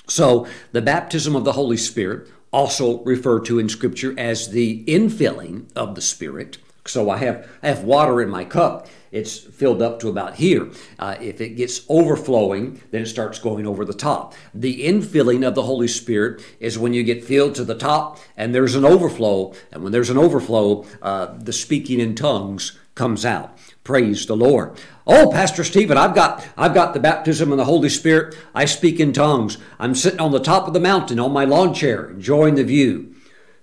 So, 0.09 0.47
the 0.73 0.81
baptism 0.81 1.37
of 1.37 1.45
the 1.45 1.53
Holy 1.53 1.77
Spirit, 1.77 2.31
also 2.51 3.03
referred 3.05 3.45
to 3.45 3.59
in 3.59 3.69
Scripture 3.69 4.15
as 4.17 4.49
the 4.49 4.87
infilling 4.87 5.71
of 5.77 5.95
the 5.95 6.01
Spirit. 6.01 6.57
So, 6.87 7.11
I 7.11 7.19
have, 7.19 7.47
I 7.63 7.69
have 7.69 7.85
water 7.85 8.23
in 8.23 8.31
my 8.31 8.47
cup 8.47 8.89
it's 9.15 9.39
filled 9.39 9.81
up 9.81 10.01
to 10.01 10.09
about 10.09 10.35
here. 10.35 10.71
Uh, 10.99 11.15
if 11.21 11.41
it 11.41 11.51
gets 11.51 11.83
overflowing, 11.89 12.83
then 12.91 13.03
it 13.03 13.07
starts 13.07 13.39
going 13.39 13.65
over 13.65 13.85
the 13.85 13.95
top. 13.95 14.35
The 14.53 14.85
infilling 14.85 15.47
of 15.47 15.55
the 15.55 15.63
Holy 15.63 15.87
Spirit 15.87 16.43
is 16.59 16.77
when 16.77 16.93
you 16.93 17.05
get 17.05 17.23
filled 17.23 17.55
to 17.55 17.65
the 17.65 17.77
top 17.77 18.19
and 18.37 18.53
there's 18.53 18.75
an 18.75 18.85
overflow. 18.85 19.55
And 19.71 19.85
when 19.85 19.93
there's 19.93 20.11
an 20.11 20.19
overflow, 20.19 20.85
uh, 21.01 21.27
the 21.39 21.53
speaking 21.53 22.01
in 22.01 22.17
tongues 22.17 22.77
comes 22.97 23.25
out. 23.25 23.57
Praise 23.85 24.27
the 24.27 24.37
Lord. 24.37 24.81
Oh, 25.07 25.31
Pastor 25.31 25.63
Stephen, 25.63 25.97
I've 25.97 26.15
got 26.15 26.45
I've 26.57 26.75
got 26.75 26.93
the 26.93 27.01
baptism 27.01 27.53
in 27.53 27.59
the 27.59 27.67
Holy 27.67 27.91
Spirit. 27.91 28.37
I 28.53 28.65
speak 28.65 28.99
in 28.99 29.13
tongues. 29.13 29.59
I'm 29.79 29.95
sitting 29.95 30.21
on 30.21 30.33
the 30.33 30.41
top 30.41 30.67
of 30.67 30.75
the 30.75 30.81
mountain 30.81 31.21
on 31.21 31.33
my 31.33 31.45
lawn 31.45 31.73
chair, 31.73 32.11
enjoying 32.11 32.57
the 32.57 32.65
view. 32.65 33.15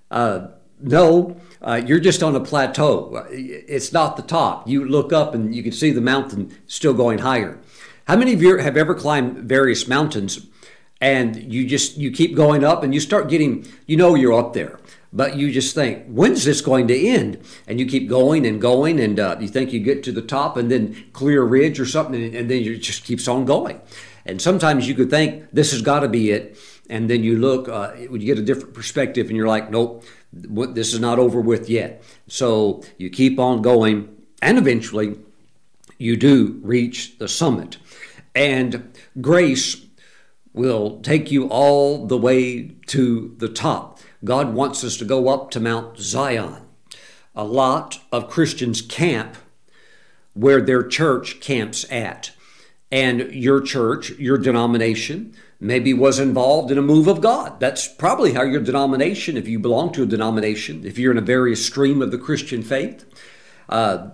Uh, 0.09 0.47
no, 0.79 1.40
uh, 1.61 1.81
you're 1.85 1.99
just 1.99 2.23
on 2.23 2.35
a 2.35 2.39
plateau. 2.39 3.25
It's 3.29 3.93
not 3.93 4.17
the 4.17 4.23
top. 4.23 4.67
You 4.67 4.85
look 4.85 5.13
up 5.13 5.35
and 5.35 5.53
you 5.53 5.63
can 5.63 5.71
see 5.71 5.91
the 5.91 6.01
mountain 6.01 6.55
still 6.67 6.93
going 6.93 7.19
higher. 7.19 7.59
How 8.07 8.15
many 8.15 8.33
of 8.33 8.41
you 8.41 8.57
have 8.57 8.77
ever 8.77 8.95
climbed 8.95 9.37
various 9.47 9.87
mountains 9.87 10.47
and 11.01 11.51
you 11.51 11.65
just 11.67 11.97
you 11.97 12.11
keep 12.11 12.35
going 12.35 12.63
up 12.63 12.83
and 12.83 12.93
you 12.93 12.99
start 12.99 13.27
getting 13.27 13.67
you 13.87 13.97
know 13.97 14.15
you're 14.15 14.37
up 14.37 14.53
there 14.53 14.79
but 15.11 15.35
you 15.35 15.51
just 15.51 15.73
think 15.73 16.05
when's 16.05 16.45
this 16.45 16.61
going 16.61 16.87
to 16.87 17.07
end 17.07 17.39
and 17.67 17.79
you 17.79 17.85
keep 17.85 18.07
going 18.07 18.45
and 18.45 18.61
going 18.61 18.99
and 18.99 19.19
uh, 19.19 19.35
you 19.39 19.47
think 19.47 19.73
you 19.73 19.79
get 19.79 20.03
to 20.03 20.11
the 20.11 20.21
top 20.21 20.55
and 20.55 20.71
then 20.71 20.95
clear 21.11 21.41
a 21.41 21.45
ridge 21.45 21.79
or 21.79 21.85
something 21.85 22.23
and, 22.23 22.35
and 22.35 22.49
then 22.49 22.61
it 22.61 22.77
just 22.77 23.03
keeps 23.03 23.27
on 23.27 23.43
going 23.43 23.81
and 24.25 24.39
sometimes 24.41 24.87
you 24.87 24.93
could 24.93 25.09
think 25.09 25.43
this 25.51 25.71
has 25.71 25.81
got 25.81 26.01
to 26.01 26.07
be 26.07 26.29
it 26.29 26.57
and 26.89 27.09
then 27.09 27.23
you 27.23 27.37
look 27.37 27.67
uh, 27.67 27.93
you 27.97 28.19
get 28.19 28.37
a 28.37 28.43
different 28.43 28.73
perspective 28.73 29.27
and 29.27 29.35
you're 29.35 29.47
like 29.47 29.71
nope 29.71 30.05
this 30.33 30.93
is 30.93 30.99
not 30.99 31.19
over 31.19 31.41
with 31.41 31.69
yet. 31.69 32.03
So 32.27 32.83
you 32.97 33.09
keep 33.09 33.39
on 33.39 33.61
going, 33.61 34.15
and 34.41 34.57
eventually 34.57 35.19
you 35.97 36.17
do 36.17 36.59
reach 36.63 37.17
the 37.17 37.27
summit. 37.27 37.77
And 38.33 38.93
grace 39.19 39.85
will 40.53 40.99
take 41.01 41.31
you 41.31 41.47
all 41.47 42.05
the 42.07 42.17
way 42.17 42.75
to 42.87 43.35
the 43.37 43.49
top. 43.49 43.99
God 44.23 44.53
wants 44.53 44.83
us 44.83 44.97
to 44.97 45.05
go 45.05 45.29
up 45.29 45.51
to 45.51 45.59
Mount 45.59 45.97
Zion. 45.97 46.57
A 47.35 47.43
lot 47.43 47.99
of 48.11 48.29
Christians 48.29 48.81
camp 48.81 49.37
where 50.33 50.61
their 50.61 50.83
church 50.83 51.39
camps 51.39 51.85
at. 51.91 52.31
And 52.91 53.33
your 53.33 53.61
church, 53.61 54.09
your 54.11 54.37
denomination, 54.37 55.33
maybe 55.59 55.93
was 55.93 56.19
involved 56.19 56.71
in 56.71 56.77
a 56.77 56.81
move 56.81 57.07
of 57.07 57.21
God. 57.21 57.59
That's 57.59 57.87
probably 57.87 58.33
how 58.33 58.43
your 58.43 58.61
denomination, 58.61 59.37
if 59.37 59.47
you 59.47 59.59
belong 59.59 59.93
to 59.93 60.03
a 60.03 60.05
denomination, 60.05 60.85
if 60.85 60.97
you're 60.97 61.11
in 61.11 61.17
a 61.17 61.21
various 61.21 61.65
stream 61.65 62.01
of 62.01 62.11
the 62.11 62.17
Christian 62.17 62.63
faith, 62.63 63.05
uh, 63.69 64.09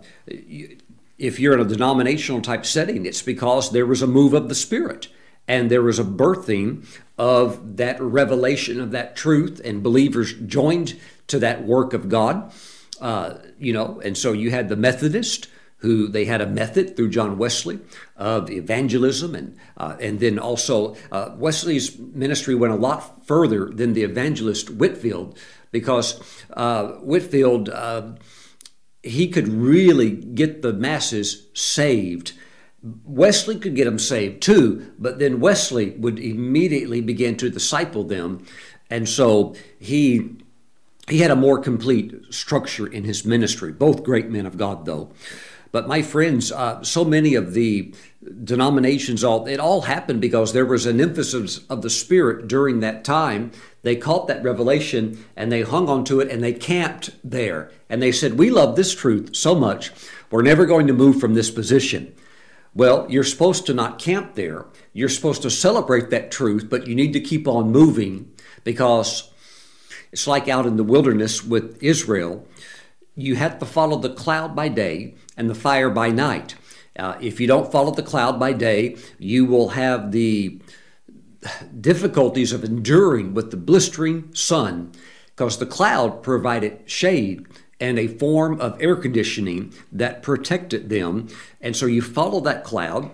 if 1.17 1.39
you're 1.39 1.53
in 1.53 1.59
a 1.59 1.65
denominational 1.65 2.41
type 2.41 2.65
setting, 2.65 3.05
it's 3.05 3.23
because 3.23 3.71
there 3.71 3.85
was 3.85 4.03
a 4.03 4.07
move 4.07 4.33
of 4.33 4.49
the 4.49 4.55
Spirit 4.55 5.07
and 5.47 5.71
there 5.71 5.81
was 5.81 5.97
a 5.97 6.03
birthing 6.03 6.85
of 7.17 7.77
that 7.77 7.99
revelation 8.01 8.79
of 8.79 8.91
that 8.91 9.15
truth, 9.15 9.61
and 9.63 9.81
believers 9.81 10.33
joined 10.33 10.99
to 11.27 11.39
that 11.39 11.63
work 11.63 11.93
of 11.93 12.09
God. 12.09 12.51
Uh, 12.99 13.35
you 13.57 13.73
know, 13.73 14.01
and 14.03 14.17
so 14.17 14.33
you 14.33 14.51
had 14.51 14.69
the 14.69 14.75
Methodist 14.75 15.47
who 15.77 16.07
they 16.07 16.25
had 16.25 16.41
a 16.41 16.47
method 16.47 16.95
through 16.95 17.09
John 17.09 17.37
Wesley 17.37 17.79
of 18.15 18.49
evangelism, 18.49 19.35
and 19.35 19.57
uh, 19.77 19.95
and 19.99 20.19
then 20.19 20.39
also 20.39 20.95
uh, 21.11 21.35
Wesley's 21.37 21.97
ministry 21.99 22.55
went 22.55 22.73
a 22.73 22.77
lot 22.77 23.25
further 23.25 23.69
than 23.69 23.93
the 23.93 24.03
evangelist 24.03 24.69
Whitefield, 24.69 25.37
because 25.71 26.19
uh, 26.53 26.87
Whitefield 27.03 27.69
uh, 27.69 28.13
he 29.03 29.27
could 29.27 29.47
really 29.47 30.11
get 30.11 30.61
the 30.61 30.73
masses 30.73 31.47
saved. 31.53 32.33
Wesley 33.05 33.57
could 33.59 33.75
get 33.75 33.85
them 33.85 33.99
saved 33.99 34.41
too, 34.41 34.93
but 34.97 35.19
then 35.19 35.39
Wesley 35.39 35.91
would 35.91 36.19
immediately 36.19 37.01
begin 37.01 37.35
to 37.37 37.49
disciple 37.49 38.03
them. 38.03 38.45
And 38.89 39.09
so 39.09 39.55
he 39.79 40.37
he 41.09 41.19
had 41.19 41.31
a 41.31 41.35
more 41.35 41.59
complete 41.59 42.13
structure 42.29 42.87
in 42.87 43.03
his 43.03 43.25
ministry. 43.25 43.71
Both 43.71 44.03
great 44.03 44.29
men 44.29 44.45
of 44.45 44.57
God, 44.57 44.85
though. 44.85 45.11
But 45.71 45.87
my 45.87 46.01
friends, 46.01 46.51
uh, 46.51 46.83
so 46.83 47.03
many 47.03 47.35
of 47.35 47.53
the 47.53 47.93
denominations, 48.43 49.23
all 49.23 49.45
it 49.47 49.59
all 49.59 49.81
happened 49.81 50.21
because 50.21 50.53
there 50.53 50.65
was 50.65 50.85
an 50.85 50.99
emphasis 51.01 51.59
of 51.69 51.81
the 51.81 51.89
Spirit 51.89 52.47
during 52.47 52.79
that 52.79 53.03
time. 53.03 53.51
They 53.81 53.95
caught 53.95 54.27
that 54.27 54.43
revelation 54.43 55.23
and 55.35 55.51
they 55.51 55.61
hung 55.61 55.89
on 55.89 56.03
to 56.05 56.19
it 56.19 56.29
and 56.29 56.43
they 56.43 56.53
camped 56.53 57.11
there. 57.23 57.71
And 57.89 58.01
they 58.01 58.11
said, 58.11 58.37
"We 58.37 58.49
love 58.49 58.75
this 58.75 58.93
truth 58.93 59.35
so 59.35 59.55
much, 59.55 59.91
we're 60.31 60.41
never 60.41 60.65
going 60.65 60.87
to 60.87 60.93
move 60.93 61.19
from 61.19 61.33
this 61.33 61.51
position." 61.51 62.13
Well, 62.73 63.07
you're 63.09 63.23
supposed 63.23 63.65
to 63.65 63.73
not 63.73 63.97
camp 63.97 64.35
there. 64.35 64.67
You're 64.93 65.09
supposed 65.09 65.41
to 65.41 65.49
celebrate 65.49 66.11
that 66.11 66.29
truth, 66.29 66.67
but 66.69 66.85
you 66.85 66.93
need 66.93 67.13
to 67.13 67.19
keep 67.19 67.47
on 67.47 67.71
moving 67.71 68.31
because 68.63 69.31
it's 70.11 70.27
like 70.27 70.47
out 70.47 70.67
in 70.67 70.77
the 70.77 70.83
wilderness 70.83 71.43
with 71.43 71.81
Israel. 71.81 72.45
You 73.17 73.35
have 73.35 73.57
to 73.59 73.65
follow 73.65 73.97
the 73.97 74.13
cloud 74.13 74.55
by 74.55 74.69
day 74.69 75.15
and 75.35 75.49
the 75.49 75.55
fire 75.55 75.89
by 75.89 76.09
night. 76.09 76.55
Uh, 76.97 77.17
if 77.19 77.41
you 77.41 77.47
don't 77.47 77.71
follow 77.71 77.91
the 77.91 78.03
cloud 78.03 78.39
by 78.39 78.53
day, 78.53 78.95
you 79.17 79.45
will 79.45 79.69
have 79.69 80.11
the 80.11 80.61
difficulties 81.81 82.53
of 82.53 82.63
enduring 82.63 83.33
with 83.33 83.51
the 83.51 83.57
blistering 83.57 84.33
sun 84.33 84.91
because 85.27 85.57
the 85.57 85.65
cloud 85.65 86.21
provided 86.23 86.81
shade 86.85 87.45
and 87.79 87.99
a 87.99 88.07
form 88.07 88.59
of 88.61 88.79
air 88.81 88.95
conditioning 88.95 89.73
that 89.91 90.23
protected 90.23 90.89
them. 90.89 91.27
And 91.61 91.75
so 91.75 91.85
you 91.85 92.01
follow 92.01 92.39
that 92.41 92.63
cloud, 92.63 93.11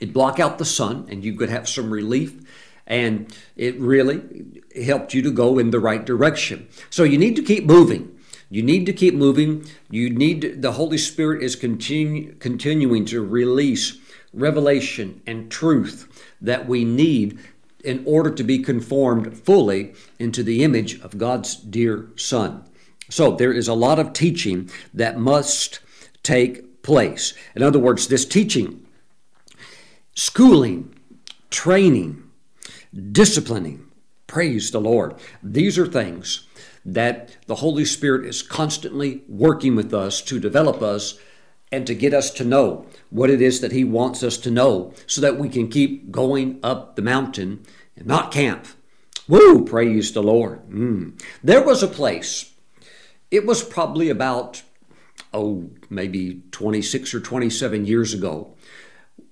it 0.00 0.12
block 0.12 0.38
out 0.38 0.58
the 0.58 0.64
sun, 0.64 1.06
and 1.08 1.24
you 1.24 1.34
could 1.36 1.50
have 1.50 1.68
some 1.68 1.90
relief. 1.90 2.40
And 2.86 3.34
it 3.56 3.78
really 3.80 4.62
helped 4.84 5.14
you 5.14 5.22
to 5.22 5.30
go 5.30 5.58
in 5.58 5.70
the 5.70 5.80
right 5.80 6.04
direction. 6.04 6.68
So 6.90 7.02
you 7.02 7.18
need 7.18 7.36
to 7.36 7.42
keep 7.42 7.64
moving. 7.64 8.13
You 8.50 8.62
need 8.62 8.86
to 8.86 8.92
keep 8.92 9.14
moving. 9.14 9.66
You 9.90 10.10
need 10.10 10.62
the 10.62 10.72
Holy 10.72 10.98
Spirit 10.98 11.42
is 11.42 11.56
continu- 11.56 12.38
continuing 12.38 13.04
to 13.06 13.24
release 13.24 13.98
revelation 14.32 15.22
and 15.26 15.50
truth 15.50 16.32
that 16.40 16.66
we 16.66 16.84
need 16.84 17.38
in 17.84 18.02
order 18.06 18.30
to 18.30 18.42
be 18.42 18.58
conformed 18.58 19.36
fully 19.36 19.94
into 20.18 20.42
the 20.42 20.64
image 20.64 21.00
of 21.00 21.18
God's 21.18 21.54
dear 21.54 22.08
Son. 22.16 22.64
So 23.10 23.32
there 23.32 23.52
is 23.52 23.68
a 23.68 23.74
lot 23.74 23.98
of 23.98 24.12
teaching 24.12 24.70
that 24.94 25.18
must 25.18 25.80
take 26.22 26.82
place. 26.82 27.34
In 27.54 27.62
other 27.62 27.78
words, 27.78 28.08
this 28.08 28.24
teaching, 28.24 28.86
schooling, 30.14 30.94
training, 31.50 32.22
disciplining, 33.12 33.86
praise 34.26 34.70
the 34.70 34.80
Lord. 34.80 35.14
These 35.42 35.78
are 35.78 35.86
things 35.86 36.46
that 36.84 37.36
the 37.46 37.56
Holy 37.56 37.84
Spirit 37.84 38.26
is 38.26 38.42
constantly 38.42 39.22
working 39.28 39.74
with 39.74 39.94
us 39.94 40.20
to 40.22 40.38
develop 40.38 40.82
us 40.82 41.18
and 41.72 41.86
to 41.86 41.94
get 41.94 42.14
us 42.14 42.30
to 42.30 42.44
know 42.44 42.86
what 43.10 43.30
it 43.30 43.40
is 43.40 43.60
that 43.60 43.72
He 43.72 43.84
wants 43.84 44.22
us 44.22 44.36
to 44.38 44.50
know 44.50 44.92
so 45.06 45.20
that 45.20 45.38
we 45.38 45.48
can 45.48 45.68
keep 45.68 46.10
going 46.10 46.60
up 46.62 46.94
the 46.94 47.02
mountain 47.02 47.64
and 47.96 48.06
not 48.06 48.30
camp. 48.30 48.66
Woo! 49.26 49.64
Praise 49.64 50.12
the 50.12 50.22
Lord. 50.22 50.68
Mm. 50.68 51.20
There 51.42 51.64
was 51.64 51.82
a 51.82 51.88
place, 51.88 52.52
it 53.30 53.46
was 53.46 53.64
probably 53.64 54.10
about, 54.10 54.62
oh, 55.32 55.70
maybe 55.88 56.42
26 56.50 57.14
or 57.14 57.20
27 57.20 57.86
years 57.86 58.12
ago, 58.12 58.54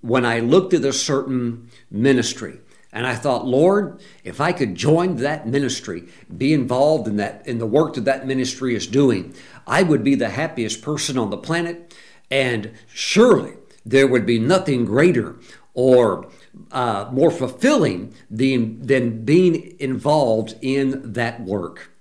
when 0.00 0.24
I 0.24 0.40
looked 0.40 0.72
at 0.74 0.84
a 0.84 0.92
certain 0.92 1.70
ministry 1.90 2.58
and 2.92 3.06
I 3.06 3.14
thought, 3.14 3.46
Lord, 3.46 4.02
if 4.22 4.40
I 4.40 4.52
could 4.52 4.74
join 4.74 5.16
that 5.16 5.48
ministry, 5.48 6.08
be 6.36 6.52
involved 6.52 7.08
in 7.08 7.16
that 7.16 7.46
in 7.46 7.58
the 7.58 7.66
work 7.66 7.94
that 7.94 8.04
that 8.04 8.26
ministry 8.26 8.74
is 8.74 8.86
doing, 8.86 9.34
I 9.66 9.82
would 9.82 10.04
be 10.04 10.14
the 10.14 10.28
happiest 10.28 10.82
person 10.82 11.16
on 11.16 11.30
the 11.30 11.38
planet. 11.38 11.94
And 12.30 12.72
surely 12.92 13.54
there 13.84 14.06
would 14.06 14.26
be 14.26 14.38
nothing 14.38 14.84
greater 14.84 15.36
or 15.74 16.28
uh, 16.70 17.08
more 17.10 17.30
fulfilling 17.30 18.14
than, 18.30 18.86
than 18.86 19.24
being 19.24 19.74
involved 19.78 20.54
in 20.60 21.12
that 21.14 21.40
work. 21.40 21.92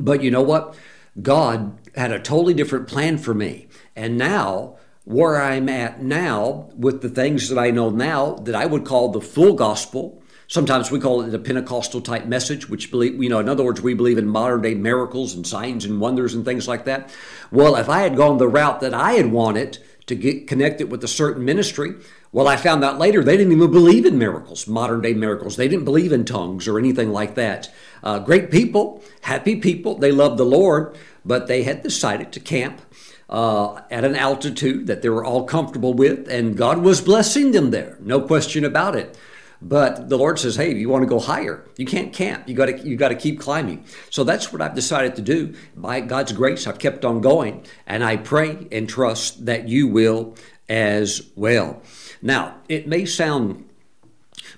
But 0.00 0.22
you 0.22 0.32
know 0.32 0.42
what? 0.42 0.74
God 1.22 1.78
had 1.96 2.10
a 2.10 2.18
totally 2.18 2.54
different 2.54 2.88
plan 2.88 3.18
for 3.18 3.34
me. 3.34 3.68
And 3.94 4.18
now 4.18 4.77
where 5.08 5.40
I'm 5.40 5.70
at 5.70 6.02
now 6.02 6.68
with 6.76 7.00
the 7.00 7.08
things 7.08 7.48
that 7.48 7.58
I 7.58 7.70
know 7.70 7.88
now 7.88 8.34
that 8.42 8.54
I 8.54 8.66
would 8.66 8.84
call 8.84 9.08
the 9.08 9.22
full 9.22 9.54
gospel. 9.54 10.22
Sometimes 10.48 10.90
we 10.90 11.00
call 11.00 11.22
it 11.22 11.32
a 11.32 11.38
Pentecostal 11.38 12.02
type 12.02 12.26
message, 12.26 12.68
which 12.68 12.90
believe, 12.90 13.22
you 13.22 13.30
know, 13.30 13.38
in 13.38 13.48
other 13.48 13.64
words, 13.64 13.80
we 13.80 13.94
believe 13.94 14.18
in 14.18 14.28
modern 14.28 14.60
day 14.60 14.74
miracles 14.74 15.34
and 15.34 15.46
signs 15.46 15.86
and 15.86 15.98
wonders 15.98 16.34
and 16.34 16.44
things 16.44 16.68
like 16.68 16.84
that. 16.84 17.10
Well, 17.50 17.76
if 17.76 17.88
I 17.88 18.00
had 18.00 18.18
gone 18.18 18.36
the 18.36 18.48
route 18.48 18.82
that 18.82 18.92
I 18.92 19.12
had 19.12 19.32
wanted 19.32 19.78
to 20.08 20.14
get 20.14 20.46
connected 20.46 20.90
with 20.90 21.02
a 21.02 21.08
certain 21.08 21.42
ministry, 21.42 21.94
well, 22.30 22.46
I 22.46 22.56
found 22.56 22.84
out 22.84 22.98
later 22.98 23.24
they 23.24 23.38
didn't 23.38 23.52
even 23.52 23.70
believe 23.70 24.04
in 24.04 24.18
miracles, 24.18 24.66
modern 24.66 25.00
day 25.00 25.14
miracles. 25.14 25.56
They 25.56 25.68
didn't 25.68 25.86
believe 25.86 26.12
in 26.12 26.26
tongues 26.26 26.68
or 26.68 26.78
anything 26.78 27.12
like 27.12 27.34
that. 27.36 27.72
Uh, 28.02 28.18
great 28.18 28.50
people, 28.50 29.02
happy 29.22 29.56
people, 29.56 29.94
they 29.94 30.12
loved 30.12 30.36
the 30.36 30.44
Lord, 30.44 30.98
but 31.24 31.46
they 31.46 31.62
had 31.62 31.82
decided 31.82 32.30
to 32.32 32.40
camp 32.40 32.82
uh, 33.28 33.80
at 33.90 34.04
an 34.04 34.16
altitude 34.16 34.86
that 34.86 35.02
they 35.02 35.08
were 35.08 35.24
all 35.24 35.44
comfortable 35.44 35.94
with, 35.94 36.28
and 36.28 36.56
God 36.56 36.78
was 36.78 37.00
blessing 37.00 37.52
them 37.52 37.70
there, 37.70 37.96
no 38.00 38.20
question 38.20 38.64
about 38.64 38.96
it. 38.96 39.18
But 39.60 40.08
the 40.08 40.16
Lord 40.16 40.38
says, 40.38 40.56
"Hey, 40.56 40.74
you 40.74 40.88
want 40.88 41.02
to 41.02 41.08
go 41.08 41.18
higher? 41.18 41.64
You 41.76 41.84
can't 41.84 42.12
camp. 42.12 42.48
You 42.48 42.54
got 42.54 42.66
to 42.66 42.78
you 42.78 42.96
got 42.96 43.08
to 43.08 43.16
keep 43.16 43.40
climbing." 43.40 43.84
So 44.08 44.22
that's 44.22 44.52
what 44.52 44.62
I've 44.62 44.74
decided 44.74 45.16
to 45.16 45.22
do. 45.22 45.54
By 45.76 46.00
God's 46.00 46.32
grace, 46.32 46.66
I've 46.66 46.78
kept 46.78 47.04
on 47.04 47.20
going, 47.20 47.66
and 47.86 48.04
I 48.04 48.16
pray 48.16 48.68
and 48.70 48.88
trust 48.88 49.46
that 49.46 49.68
you 49.68 49.88
will 49.88 50.36
as 50.68 51.30
well. 51.34 51.82
Now, 52.22 52.56
it 52.68 52.86
may 52.86 53.04
sound 53.04 53.68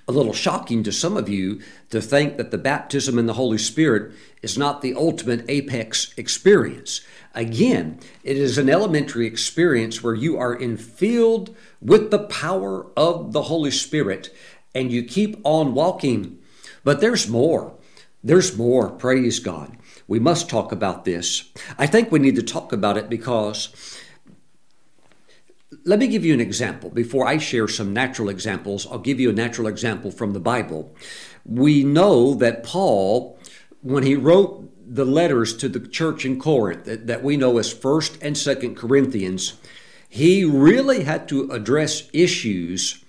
a 0.07 0.11
little 0.11 0.33
shocking 0.33 0.83
to 0.83 0.91
some 0.91 1.17
of 1.17 1.29
you 1.29 1.61
to 1.89 2.01
think 2.01 2.37
that 2.37 2.51
the 2.51 2.57
baptism 2.57 3.17
in 3.17 3.25
the 3.25 3.33
Holy 3.33 3.57
Spirit 3.57 4.13
is 4.41 4.57
not 4.57 4.81
the 4.81 4.93
ultimate 4.93 5.45
apex 5.47 6.13
experience. 6.17 7.01
Again, 7.33 7.99
it 8.23 8.37
is 8.37 8.57
an 8.57 8.69
elementary 8.69 9.25
experience 9.25 10.03
where 10.03 10.15
you 10.15 10.37
are 10.37 10.57
infilled 10.57 11.55
with 11.81 12.11
the 12.11 12.19
power 12.19 12.87
of 12.97 13.31
the 13.31 13.43
Holy 13.43 13.71
Spirit 13.71 14.33
and 14.75 14.91
you 14.91 15.03
keep 15.03 15.39
on 15.43 15.73
walking. 15.73 16.39
But 16.83 16.99
there's 16.99 17.29
more. 17.29 17.77
There's 18.23 18.57
more. 18.57 18.89
Praise 18.89 19.39
God. 19.39 19.77
We 20.07 20.19
must 20.19 20.49
talk 20.49 20.71
about 20.71 21.05
this. 21.05 21.49
I 21.77 21.87
think 21.87 22.11
we 22.11 22.19
need 22.19 22.35
to 22.35 22.43
talk 22.43 22.73
about 22.73 22.97
it 22.97 23.09
because 23.09 23.73
let 25.85 25.99
me 25.99 26.07
give 26.07 26.25
you 26.25 26.33
an 26.33 26.41
example. 26.41 26.89
Before 26.89 27.25
I 27.25 27.37
share 27.37 27.67
some 27.67 27.93
natural 27.93 28.29
examples, 28.29 28.85
I'll 28.85 28.99
give 28.99 29.19
you 29.19 29.29
a 29.29 29.33
natural 29.33 29.67
example 29.67 30.11
from 30.11 30.33
the 30.33 30.39
Bible. 30.39 30.93
We 31.45 31.83
know 31.83 32.33
that 32.35 32.63
Paul, 32.63 33.39
when 33.81 34.03
he 34.03 34.15
wrote 34.15 34.69
the 34.93 35.05
letters 35.05 35.55
to 35.55 35.69
the 35.69 35.79
church 35.79 36.25
in 36.25 36.37
Corinth 36.37 36.83
that, 36.83 37.07
that 37.07 37.23
we 37.23 37.37
know 37.37 37.57
as 37.57 37.73
1st 37.73 38.17
and 38.21 38.35
2nd 38.35 38.75
Corinthians, 38.75 39.53
he 40.09 40.43
really 40.43 41.03
had 41.03 41.29
to 41.29 41.49
address 41.49 42.09
issues 42.11 43.03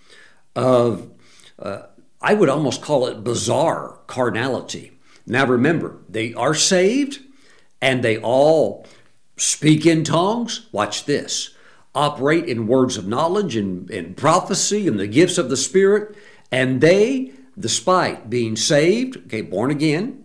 of, 0.54 1.10
uh, 1.58 1.82
I 2.20 2.34
would 2.34 2.48
almost 2.48 2.82
call 2.82 3.08
it 3.08 3.24
bizarre 3.24 3.98
carnality. 4.06 4.92
Now 5.26 5.44
remember, 5.44 5.98
they 6.08 6.32
are 6.34 6.54
saved 6.54 7.18
and 7.80 8.04
they 8.04 8.16
all 8.18 8.86
speak 9.36 9.84
in 9.84 10.04
tongues. 10.04 10.68
Watch 10.70 11.04
this 11.04 11.50
operate 11.94 12.46
in 12.46 12.66
words 12.66 12.96
of 12.96 13.06
knowledge 13.06 13.56
and, 13.56 13.90
and 13.90 14.16
prophecy 14.16 14.86
and 14.88 14.98
the 14.98 15.06
gifts 15.06 15.36
of 15.36 15.50
the 15.50 15.56
Spirit. 15.56 16.16
And 16.50 16.80
they, 16.80 17.32
despite 17.58 18.30
being 18.30 18.56
saved, 18.56 19.16
okay, 19.26 19.42
born 19.42 19.70
again, 19.70 20.21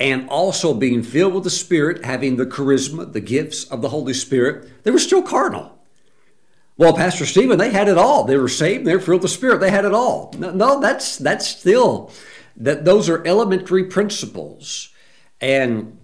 and 0.00 0.28
also 0.28 0.74
being 0.74 1.02
filled 1.02 1.34
with 1.34 1.44
the 1.44 1.50
Spirit, 1.50 2.04
having 2.04 2.36
the 2.36 2.46
charisma, 2.46 3.12
the 3.12 3.20
gifts 3.20 3.64
of 3.64 3.82
the 3.82 3.88
Holy 3.88 4.14
Spirit, 4.14 4.84
they 4.84 4.90
were 4.90 4.98
still 4.98 5.22
carnal. 5.22 5.78
Well, 6.76 6.94
Pastor 6.94 7.26
Stephen, 7.26 7.58
they 7.58 7.70
had 7.70 7.88
it 7.88 7.98
all. 7.98 8.22
They 8.22 8.36
were 8.36 8.48
saved, 8.48 8.84
they 8.84 8.94
were 8.94 9.00
filled 9.00 9.22
with 9.22 9.30
the 9.30 9.36
Spirit, 9.36 9.58
they 9.58 9.70
had 9.70 9.84
it 9.84 9.92
all. 9.92 10.32
No, 10.38 10.52
no 10.52 10.80
that's 10.80 11.18
that's 11.18 11.46
still 11.46 12.12
that 12.56 12.84
those 12.84 13.08
are 13.08 13.26
elementary 13.26 13.84
principles. 13.84 14.90
And 15.40 15.98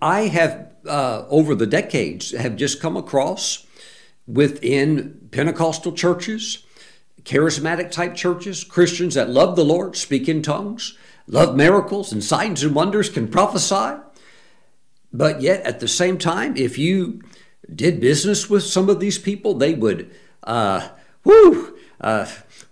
I 0.00 0.22
have 0.28 0.72
uh, 0.86 1.26
over 1.28 1.54
the 1.54 1.66
decades 1.66 2.32
have 2.32 2.56
just 2.56 2.80
come 2.80 2.96
across 2.96 3.66
within 4.26 5.28
Pentecostal 5.30 5.92
churches, 5.92 6.64
charismatic 7.24 7.90
type 7.90 8.14
churches, 8.14 8.64
Christians 8.64 9.14
that 9.14 9.30
love 9.30 9.56
the 9.56 9.64
Lord, 9.64 9.96
speak 9.96 10.28
in 10.28 10.42
tongues, 10.42 10.96
love 11.32 11.56
miracles 11.56 12.12
and 12.12 12.22
signs 12.22 12.62
and 12.62 12.74
wonders, 12.74 13.08
can 13.08 13.26
prophesy. 13.26 13.98
But 15.12 15.40
yet, 15.40 15.62
at 15.62 15.80
the 15.80 15.88
same 15.88 16.18
time, 16.18 16.56
if 16.56 16.78
you 16.78 17.22
did 17.74 18.00
business 18.00 18.48
with 18.48 18.62
some 18.62 18.88
of 18.88 19.00
these 19.00 19.18
people, 19.18 19.54
they 19.54 19.74
would, 19.74 20.14
uh, 20.42 20.88
whoo, 21.24 21.76
uh, 22.00 22.26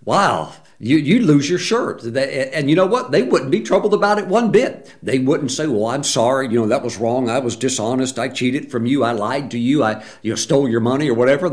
wow, 0.05 0.53
you, 0.79 0.97
you'd 0.97 1.23
lose 1.23 1.49
your 1.49 1.59
shirt. 1.59 2.03
And 2.03 2.69
you 2.69 2.75
know 2.75 2.87
what? 2.87 3.11
They 3.11 3.23
wouldn't 3.23 3.51
be 3.51 3.61
troubled 3.61 3.93
about 3.93 4.17
it 4.17 4.27
one 4.27 4.51
bit. 4.51 4.95
They 5.01 5.19
wouldn't 5.19 5.51
say, 5.51 5.67
well, 5.67 5.87
I'm 5.87 6.03
sorry, 6.03 6.47
you 6.47 6.59
know, 6.59 6.67
that 6.67 6.83
was 6.83 6.97
wrong. 6.97 7.29
I 7.29 7.39
was 7.39 7.55
dishonest. 7.55 8.17
I 8.17 8.29
cheated 8.29 8.71
from 8.71 8.85
you. 8.85 9.03
I 9.03 9.11
lied 9.11 9.51
to 9.51 9.59
you. 9.59 9.83
I 9.83 10.03
you 10.23 10.31
know, 10.31 10.35
stole 10.35 10.67
your 10.67 10.79
money 10.79 11.09
or 11.09 11.13
whatever. 11.13 11.49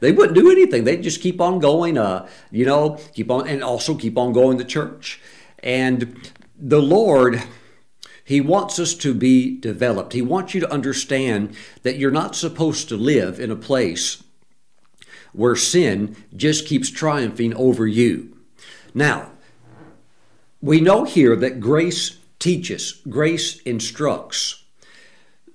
They 0.00 0.12
wouldn't 0.12 0.36
do 0.36 0.50
anything. 0.50 0.84
They'd 0.84 1.02
just 1.02 1.20
keep 1.20 1.40
on 1.40 1.60
going, 1.60 1.96
uh, 1.98 2.28
you 2.50 2.66
know, 2.66 2.98
keep 3.14 3.30
on, 3.30 3.46
and 3.48 3.62
also 3.62 3.94
keep 3.94 4.18
on 4.18 4.32
going 4.32 4.58
to 4.58 4.64
church. 4.64 5.20
And 5.64 6.31
the 6.62 6.80
Lord, 6.80 7.42
He 8.24 8.40
wants 8.40 8.78
us 8.78 8.94
to 8.94 9.12
be 9.12 9.58
developed. 9.58 10.12
He 10.12 10.22
wants 10.22 10.54
you 10.54 10.60
to 10.60 10.72
understand 10.72 11.56
that 11.82 11.98
you're 11.98 12.12
not 12.12 12.36
supposed 12.36 12.88
to 12.88 12.96
live 12.96 13.40
in 13.40 13.50
a 13.50 13.56
place 13.56 14.22
where 15.32 15.56
sin 15.56 16.16
just 16.36 16.66
keeps 16.66 16.88
triumphing 16.88 17.52
over 17.54 17.86
you. 17.86 18.36
Now, 18.94 19.32
we 20.60 20.80
know 20.80 21.02
here 21.04 21.34
that 21.36 21.58
grace 21.58 22.18
teaches, 22.38 23.00
grace 23.08 23.60
instructs. 23.62 24.62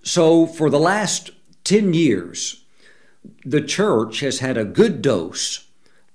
So 0.04 0.46
for 0.46 0.70
the 0.70 0.80
last 0.80 1.30
10 1.63 1.93
years, 1.93 2.65
the 3.46 3.62
church 3.62 4.20
has 4.20 4.39
had 4.39 4.58
a 4.58 4.65
good 4.65 5.02
dose, 5.02 5.67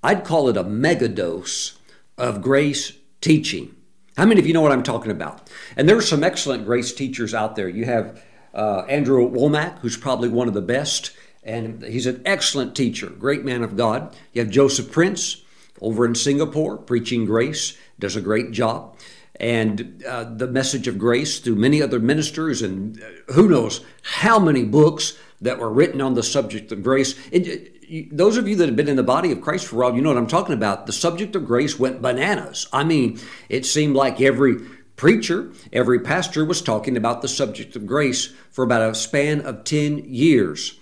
I'd 0.03 0.25
call 0.25 0.49
it 0.49 0.57
a 0.57 0.65
mega 0.65 1.09
dose, 1.09 1.79
of 2.19 2.43
grace 2.43 2.93
teaching. 3.21 3.75
How 4.16 4.27
many 4.27 4.40
of 4.40 4.46
you 4.46 4.53
know 4.53 4.61
what 4.61 4.72
I'm 4.72 4.83
talking 4.83 5.11
about? 5.11 5.48
And 5.77 5.88
there 5.88 5.96
are 5.96 6.03
some 6.03 6.22
excellent 6.22 6.66
grace 6.66 6.92
teachers 6.92 7.33
out 7.33 7.57
there. 7.57 7.68
You 7.68 7.87
have 7.87 8.22
uh, 8.53 8.85
Andrew 8.88 9.29
Wommack, 9.29 9.79
who's 9.79 9.96
probably 9.96 10.29
one 10.29 10.48
of 10.48 10.55
the 10.55 10.61
best, 10.61 11.12
and 11.42 11.83
he's 11.83 12.07
an 12.07 12.20
excellent 12.27 12.77
teacher, 12.77 13.09
great 13.09 13.44
man 13.44 13.62
of 13.62 13.77
God. 13.77 14.14
You 14.33 14.42
have 14.42 14.51
Joseph 14.51 14.92
Prince, 14.92 15.42
over 15.81 16.05
in 16.05 16.14
Singapore, 16.14 16.77
preaching 16.77 17.25
grace, 17.25 17.77
does 17.98 18.14
a 18.14 18.20
great 18.20 18.53
job. 18.53 18.96
And 19.40 20.05
uh, 20.07 20.25
the 20.25 20.46
message 20.46 20.87
of 20.87 20.98
grace 20.98 21.40
through 21.40 21.57
many 21.57 21.83
other 21.83 21.98
ministers, 21.98 22.61
and 22.61 23.03
uh, 23.03 23.33
who 23.33 23.48
knows 23.48 23.85
how 24.03 24.38
many 24.38 24.62
books 24.62 25.18
that 25.40 25.59
were 25.59 25.72
written 25.72 26.01
on 26.01 26.14
the 26.14 26.22
subject 26.22 26.70
of 26.70 26.83
grace. 26.83 27.16
It, 27.33 27.82
those 28.11 28.37
of 28.37 28.49
you 28.49 28.57
that 28.57 28.67
have 28.67 28.77
been 28.77 28.89
in 28.89 28.97
the 28.97 29.03
body 29.03 29.33
of 29.33 29.41
Christ 29.41 29.67
for 29.67 29.77
a 29.77 29.79
while, 29.81 29.95
you 29.95 30.03
know 30.03 30.11
what 30.11 30.19
I'm 30.19 30.27
talking 30.27 30.55
about. 30.55 30.87
The 30.87 30.93
subject 30.93 31.37
of 31.37 31.47
grace 31.47 31.79
went 31.79 32.03
bananas. 32.03 32.67
I 32.73 32.85
mean, 32.85 33.21
it 33.49 33.67
seemed 33.67 33.95
like 33.95 34.21
every 34.21 34.57
preacher, 34.97 35.53
every 35.73 36.01
pastor 36.01 36.45
was 36.45 36.63
talking 36.63 36.97
about 36.97 37.23
the 37.23 37.29
subject 37.29 37.77
of 37.77 37.87
grace 37.87 38.33
for 38.51 38.65
about 38.65 38.91
a 38.91 38.95
span 38.95 39.41
of 39.41 39.65
10 39.65 40.05
years. 40.07 40.79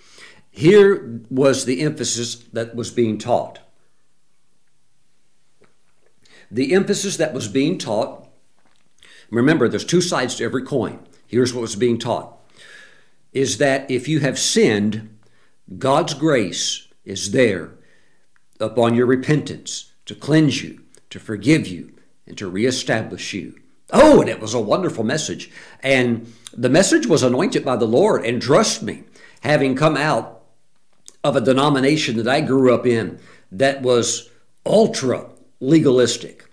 Here 0.49 1.21
was 1.29 1.65
the 1.65 1.81
emphasis 1.81 2.35
that 2.53 2.75
was 2.75 2.91
being 2.91 3.17
taught 3.17 3.59
the 6.51 6.73
emphasis 6.73 7.17
that 7.17 7.33
was 7.33 7.47
being 7.47 7.77
taught. 7.77 8.27
Remember, 9.31 9.69
there's 9.69 9.85
two 9.85 10.01
sides 10.01 10.35
to 10.35 10.43
every 10.43 10.63
coin. 10.63 10.99
Here's 11.25 11.53
what 11.53 11.61
was 11.61 11.77
being 11.77 11.97
taught 11.97 12.37
is 13.31 13.59
that 13.59 13.89
if 13.89 14.09
you 14.09 14.19
have 14.19 14.37
sinned, 14.37 15.17
God's 15.77 16.13
grace 16.13 16.89
is 17.05 17.31
there 17.31 17.71
upon 18.59 18.95
your 18.95 19.05
repentance 19.05 19.91
to 20.05 20.15
cleanse 20.15 20.63
you, 20.63 20.81
to 21.09 21.19
forgive 21.19 21.67
you, 21.67 21.93
and 22.27 22.37
to 22.37 22.49
reestablish 22.49 23.33
you. 23.33 23.59
Oh, 23.91 24.21
and 24.21 24.29
it 24.29 24.39
was 24.39 24.53
a 24.53 24.59
wonderful 24.59 25.03
message. 25.03 25.51
And 25.81 26.33
the 26.53 26.69
message 26.69 27.07
was 27.07 27.23
anointed 27.23 27.65
by 27.65 27.75
the 27.75 27.85
Lord. 27.85 28.25
And 28.25 28.41
trust 28.41 28.83
me, 28.83 29.03
having 29.41 29.75
come 29.75 29.97
out 29.97 30.43
of 31.23 31.35
a 31.35 31.41
denomination 31.41 32.17
that 32.17 32.27
I 32.27 32.41
grew 32.41 32.73
up 32.73 32.85
in 32.85 33.19
that 33.51 33.81
was 33.81 34.29
ultra 34.65 35.29
legalistic. 35.59 36.45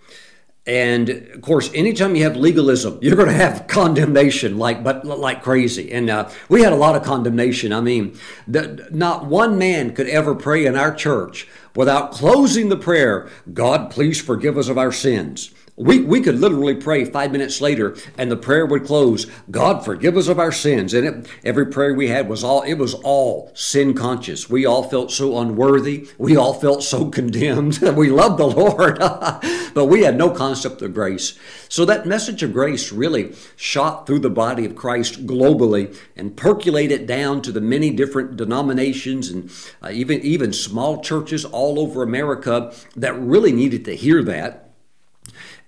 And 0.69 1.09
of 1.09 1.41
course, 1.41 1.71
anytime 1.73 2.15
you 2.15 2.25
have 2.25 2.37
legalism, 2.37 2.99
you're 3.01 3.17
going 3.17 3.29
to 3.29 3.35
have 3.35 3.67
condemnation 3.69 4.59
like 4.59 4.85
but 4.85 5.05
like 5.05 5.43
crazy. 5.43 5.91
And 5.91 6.11
uh, 6.11 6.29
we 6.51 6.63
had 6.63 6.75
a 6.75 6.77
lot 6.77 6.95
of 6.95 7.03
condemnation. 7.03 7.73
I 7.73 7.81
mean, 7.81 8.19
the, 8.47 8.87
not 8.93 9.25
one 9.25 9.57
man 9.57 9.95
could 9.95 10.09
ever 10.09 10.35
pray 10.35 10.67
in 10.67 10.77
our 10.77 10.95
church 10.95 11.49
without 11.75 12.13
closing 12.13 12.69
the 12.69 12.77
prayer, 12.77 13.31
"God, 13.53 13.91
please 13.91 14.21
forgive 14.21 14.59
us 14.59 14.69
of 14.69 14.77
our 14.77 14.93
sins." 14.93 15.53
We, 15.79 16.01
we 16.01 16.21
could 16.21 16.41
literally 16.41 16.75
pray 16.75 17.05
five 17.05 17.31
minutes 17.31 17.61
later 17.61 17.97
and 18.17 18.31
the 18.31 18.37
prayer 18.37 18.67
would 18.67 18.85
close, 18.85 19.27
God 19.49 19.85
forgive 19.85 20.17
us 20.17 20.27
of 20.27 20.41
our 20.41 20.51
sins. 20.51 20.93
And 20.93 21.07
it, 21.07 21.29
every 21.45 21.67
prayer 21.67 21.95
we 21.95 22.09
had 22.09 22.29
was 22.29 22.43
all, 22.43 22.63
it 22.63 22.75
was 22.75 22.95
all 22.95 23.53
sin 23.55 23.95
conscious. 23.95 24.51
We 24.51 24.67
all 24.67 24.83
felt 24.83 25.13
so 25.13 25.39
unworthy. 25.39 26.09
We 26.19 26.37
all 26.37 26.53
felt 26.53 26.83
so 26.83 27.09
condemned. 27.11 27.79
we 27.97 28.11
loved 28.11 28.39
the 28.39 28.47
Lord, 28.47 28.99
but 29.75 29.87
we 29.87 30.03
had 30.03 30.17
no 30.17 30.31
concept 30.31 30.83
of 30.83 30.95
grace. 30.95 31.39
So 31.69 31.85
that 31.85 32.07
message 32.07 32.43
of 32.43 32.53
grace 32.53 32.91
really 32.91 33.35
shot 33.55 34.07
through 34.07 34.21
the 34.21 34.31
body 34.31 34.65
of 34.65 34.75
Christ 34.75 35.27
globally 35.27 35.97
and 36.17 36.37
percolated 36.37 37.07
down 37.07 37.41
to 37.43 37.53
the 37.53 37.61
many 37.61 37.91
different 37.91 38.37
denominations 38.37 39.31
and 39.31 39.51
uh, 39.83 39.91
even, 39.93 40.21
even 40.23 40.53
small 40.53 41.01
churches 41.03 41.45
all 41.45 41.79
over 41.79 42.03
America 42.03 42.75
that 42.97 43.15
really 43.19 43.53
needed 43.53 43.85
to 43.85 43.95
hear 43.95 44.25
that. 44.25 44.68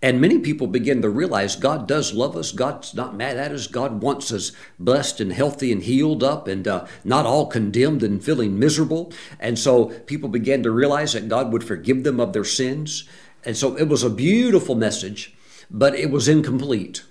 And 0.02 0.20
many 0.20 0.38
people 0.38 0.66
begin 0.66 1.02
to 1.02 1.10
realize 1.10 1.56
God 1.56 1.86
does 1.86 2.14
love 2.14 2.34
us. 2.34 2.52
God's 2.52 2.94
not 2.94 3.16
mad 3.16 3.36
at 3.36 3.52
us. 3.52 3.66
God 3.66 4.02
wants 4.02 4.32
us 4.32 4.52
blessed 4.78 5.20
and 5.20 5.32
healthy 5.32 5.70
and 5.70 5.82
healed 5.82 6.24
up 6.24 6.48
and 6.48 6.66
uh, 6.66 6.86
not 7.04 7.26
all 7.26 7.46
condemned 7.46 8.02
and 8.02 8.24
feeling 8.24 8.58
miserable. 8.58 9.12
And 9.38 9.58
so 9.58 9.86
people 10.06 10.30
began 10.30 10.62
to 10.62 10.70
realize 10.70 11.12
that 11.12 11.28
God 11.28 11.52
would 11.52 11.64
forgive 11.64 12.02
them 12.02 12.18
of 12.18 12.32
their 12.32 12.44
sins. 12.44 13.04
And 13.44 13.56
so 13.56 13.76
it 13.76 13.88
was 13.88 14.02
a 14.02 14.10
beautiful 14.10 14.74
message, 14.74 15.34
but 15.70 15.94
it 15.94 16.10
was 16.10 16.28
incomplete. 16.28 17.04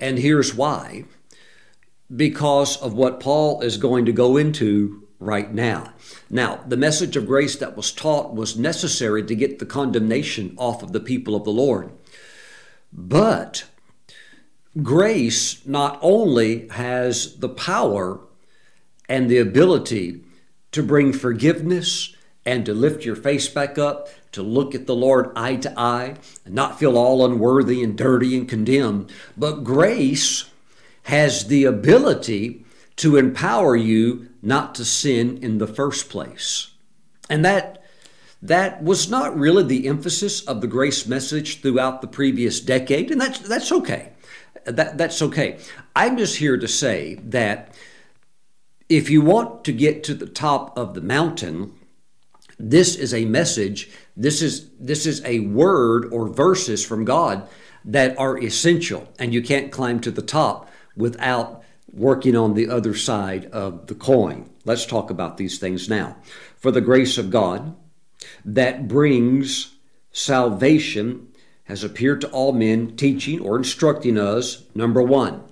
And 0.00 0.18
here's 0.18 0.54
why 0.54 1.04
because 2.14 2.76
of 2.76 2.94
what 2.94 3.20
Paul 3.20 3.60
is 3.62 3.76
going 3.78 4.04
to 4.04 4.12
go 4.12 4.36
into 4.36 5.06
right 5.18 5.52
now. 5.52 5.92
Now, 6.30 6.60
the 6.66 6.76
message 6.76 7.16
of 7.16 7.26
grace 7.26 7.56
that 7.56 7.76
was 7.76 7.90
taught 7.90 8.34
was 8.34 8.58
necessary 8.58 9.24
to 9.24 9.34
get 9.34 9.58
the 9.58 9.66
condemnation 9.66 10.54
off 10.56 10.82
of 10.82 10.92
the 10.92 11.00
people 11.00 11.34
of 11.34 11.44
the 11.44 11.50
Lord. 11.50 11.90
But 12.96 13.64
grace 14.82 15.64
not 15.66 15.98
only 16.00 16.68
has 16.68 17.36
the 17.36 17.50
power 17.50 18.20
and 19.06 19.30
the 19.30 19.38
ability 19.38 20.22
to 20.72 20.82
bring 20.82 21.12
forgiveness 21.12 22.16
and 22.46 22.64
to 22.64 22.72
lift 22.72 23.04
your 23.04 23.16
face 23.16 23.48
back 23.48 23.76
up, 23.76 24.08
to 24.32 24.42
look 24.42 24.74
at 24.74 24.86
the 24.86 24.94
Lord 24.94 25.30
eye 25.36 25.56
to 25.56 25.78
eye, 25.78 26.14
and 26.44 26.54
not 26.54 26.78
feel 26.78 26.96
all 26.96 27.24
unworthy 27.24 27.82
and 27.82 27.98
dirty 27.98 28.36
and 28.36 28.48
condemned, 28.48 29.12
but 29.36 29.62
grace 29.64 30.48
has 31.04 31.48
the 31.48 31.64
ability 31.64 32.64
to 32.96 33.16
empower 33.16 33.76
you 33.76 34.28
not 34.42 34.74
to 34.74 34.84
sin 34.84 35.38
in 35.42 35.58
the 35.58 35.66
first 35.66 36.08
place. 36.08 36.70
And 37.28 37.44
that 37.44 37.75
that 38.48 38.82
was 38.82 39.10
not 39.10 39.36
really 39.36 39.62
the 39.62 39.88
emphasis 39.88 40.42
of 40.42 40.60
the 40.60 40.66
grace 40.66 41.06
message 41.06 41.60
throughout 41.60 42.00
the 42.00 42.06
previous 42.06 42.60
decade, 42.60 43.10
and 43.10 43.20
that's 43.20 43.38
that's 43.40 43.72
okay. 43.72 44.12
That, 44.64 44.98
that's 44.98 45.22
okay. 45.22 45.58
I'm 45.94 46.16
just 46.16 46.36
here 46.38 46.56
to 46.56 46.66
say 46.66 47.14
that 47.24 47.74
if 48.88 49.10
you 49.10 49.20
want 49.20 49.64
to 49.64 49.72
get 49.72 50.02
to 50.04 50.14
the 50.14 50.26
top 50.26 50.76
of 50.76 50.94
the 50.94 51.00
mountain, 51.00 51.74
this 52.58 52.96
is 52.96 53.14
a 53.14 53.24
message, 53.24 53.90
this 54.16 54.42
is 54.42 54.70
this 54.78 55.06
is 55.06 55.24
a 55.24 55.40
word 55.40 56.12
or 56.12 56.28
verses 56.28 56.84
from 56.84 57.04
God 57.04 57.48
that 57.84 58.18
are 58.18 58.38
essential, 58.38 59.08
and 59.18 59.32
you 59.32 59.42
can't 59.42 59.70
climb 59.72 60.00
to 60.00 60.10
the 60.10 60.22
top 60.22 60.68
without 60.96 61.62
working 61.92 62.36
on 62.36 62.54
the 62.54 62.68
other 62.68 62.94
side 62.94 63.46
of 63.46 63.86
the 63.86 63.94
coin. 63.94 64.50
Let's 64.64 64.86
talk 64.86 65.10
about 65.10 65.36
these 65.36 65.58
things 65.58 65.88
now. 65.88 66.16
For 66.56 66.70
the 66.70 66.80
grace 66.80 67.18
of 67.18 67.30
God 67.30 67.76
that 68.46 68.88
brings 68.88 69.74
salvation 70.12 71.28
has 71.64 71.82
appeared 71.82 72.20
to 72.20 72.30
all 72.30 72.52
men, 72.52 72.96
teaching 72.96 73.40
or 73.40 73.56
instructing 73.56 74.16
us, 74.16 74.62
number 74.74 75.02
one, 75.02 75.42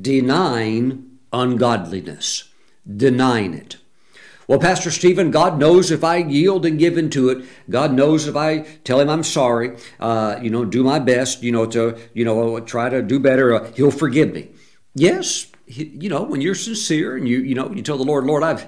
denying 0.00 1.18
ungodliness, 1.32 2.48
denying 2.96 3.52
it. 3.52 3.76
Well, 4.48 4.58
Pastor 4.58 4.90
Stephen, 4.90 5.30
God 5.30 5.60
knows 5.60 5.92
if 5.92 6.02
I 6.02 6.16
yield 6.16 6.66
and 6.66 6.78
give 6.78 6.98
into 6.98 7.28
it. 7.28 7.44
God 7.68 7.92
knows 7.92 8.26
if 8.26 8.34
I 8.34 8.60
tell 8.82 8.98
Him 8.98 9.10
I'm 9.10 9.22
sorry, 9.22 9.76
uh, 10.00 10.40
you 10.42 10.50
know, 10.50 10.64
do 10.64 10.82
my 10.82 10.98
best, 10.98 11.42
you 11.42 11.52
know, 11.52 11.66
to, 11.66 11.96
you 12.14 12.24
know, 12.24 12.58
try 12.60 12.88
to 12.88 13.02
do 13.02 13.20
better, 13.20 13.54
uh, 13.54 13.70
He'll 13.74 13.92
forgive 13.92 14.32
me. 14.32 14.48
Yes, 14.94 15.46
you 15.70 16.08
know, 16.08 16.22
when 16.22 16.40
you're 16.40 16.54
sincere 16.54 17.16
and 17.16 17.28
you, 17.28 17.38
you 17.38 17.54
know, 17.54 17.70
you 17.70 17.82
tell 17.82 17.98
the 17.98 18.04
Lord, 18.04 18.24
Lord, 18.24 18.42
I've 18.42 18.62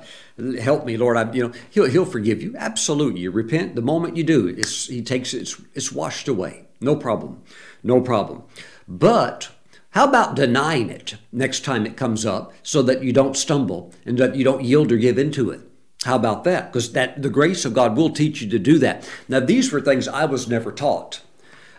helped 0.60 0.86
me, 0.86 0.96
Lord, 0.96 1.16
I've, 1.16 1.34
you 1.34 1.48
know, 1.48 1.54
He'll 1.70 1.88
He'll 1.88 2.04
forgive 2.04 2.42
you. 2.42 2.54
Absolutely, 2.56 3.20
you 3.20 3.30
repent 3.30 3.74
the 3.74 3.82
moment 3.82 4.16
you 4.16 4.24
do. 4.24 4.48
It's 4.48 4.86
He 4.86 5.02
takes 5.02 5.34
it's 5.34 5.60
it's 5.74 5.92
washed 5.92 6.28
away. 6.28 6.66
No 6.80 6.96
problem, 6.96 7.42
no 7.82 8.00
problem. 8.00 8.42
But 8.88 9.50
How 9.92 10.08
about 10.08 10.36
denying 10.36 10.88
it 10.88 11.16
next 11.32 11.66
time 11.66 11.84
it 11.84 11.98
comes 11.98 12.24
up 12.24 12.52
so 12.62 12.80
that 12.82 13.02
you 13.04 13.12
don't 13.12 13.36
stumble 13.36 13.92
and 14.06 14.16
that 14.16 14.34
you 14.34 14.42
don't 14.42 14.64
yield 14.64 14.90
or 14.90 14.96
give 14.96 15.18
into 15.18 15.50
it? 15.50 15.60
How 16.04 16.16
about 16.16 16.44
that? 16.44 16.72
Because 16.72 16.92
that 16.92 17.20
the 17.20 17.28
grace 17.28 17.66
of 17.66 17.74
God 17.74 17.94
will 17.94 18.08
teach 18.08 18.40
you 18.40 18.48
to 18.50 18.58
do 18.58 18.78
that. 18.78 19.08
Now, 19.28 19.40
these 19.40 19.70
were 19.70 19.82
things 19.82 20.08
I 20.08 20.24
was 20.24 20.48
never 20.48 20.72
taught. 20.72 21.20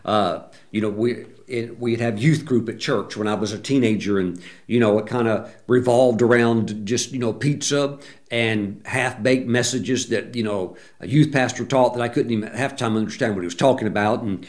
Uh, 0.05 0.43
you 0.69 0.79
know, 0.79 0.89
we 0.89 1.25
it, 1.47 1.79
we'd 1.79 1.99
have 1.99 2.21
youth 2.21 2.45
group 2.45 2.69
at 2.69 2.79
church 2.79 3.17
when 3.17 3.27
I 3.27 3.33
was 3.33 3.51
a 3.51 3.59
teenager, 3.59 4.19
and 4.19 4.41
you 4.67 4.79
know, 4.79 4.97
it 4.99 5.07
kind 5.07 5.27
of 5.27 5.53
revolved 5.67 6.21
around 6.21 6.85
just 6.85 7.11
you 7.11 7.19
know 7.19 7.33
pizza 7.33 7.99
and 8.31 8.81
half 8.85 9.21
baked 9.21 9.47
messages 9.47 10.09
that 10.09 10.35
you 10.35 10.43
know 10.43 10.75
a 10.99 11.07
youth 11.07 11.31
pastor 11.31 11.65
taught 11.65 11.93
that 11.93 12.01
I 12.01 12.09
couldn't 12.09 12.31
even 12.31 12.49
half 12.49 12.75
time 12.75 12.97
understand 12.97 13.35
what 13.35 13.41
he 13.41 13.47
was 13.47 13.55
talking 13.55 13.87
about, 13.87 14.21
and 14.21 14.45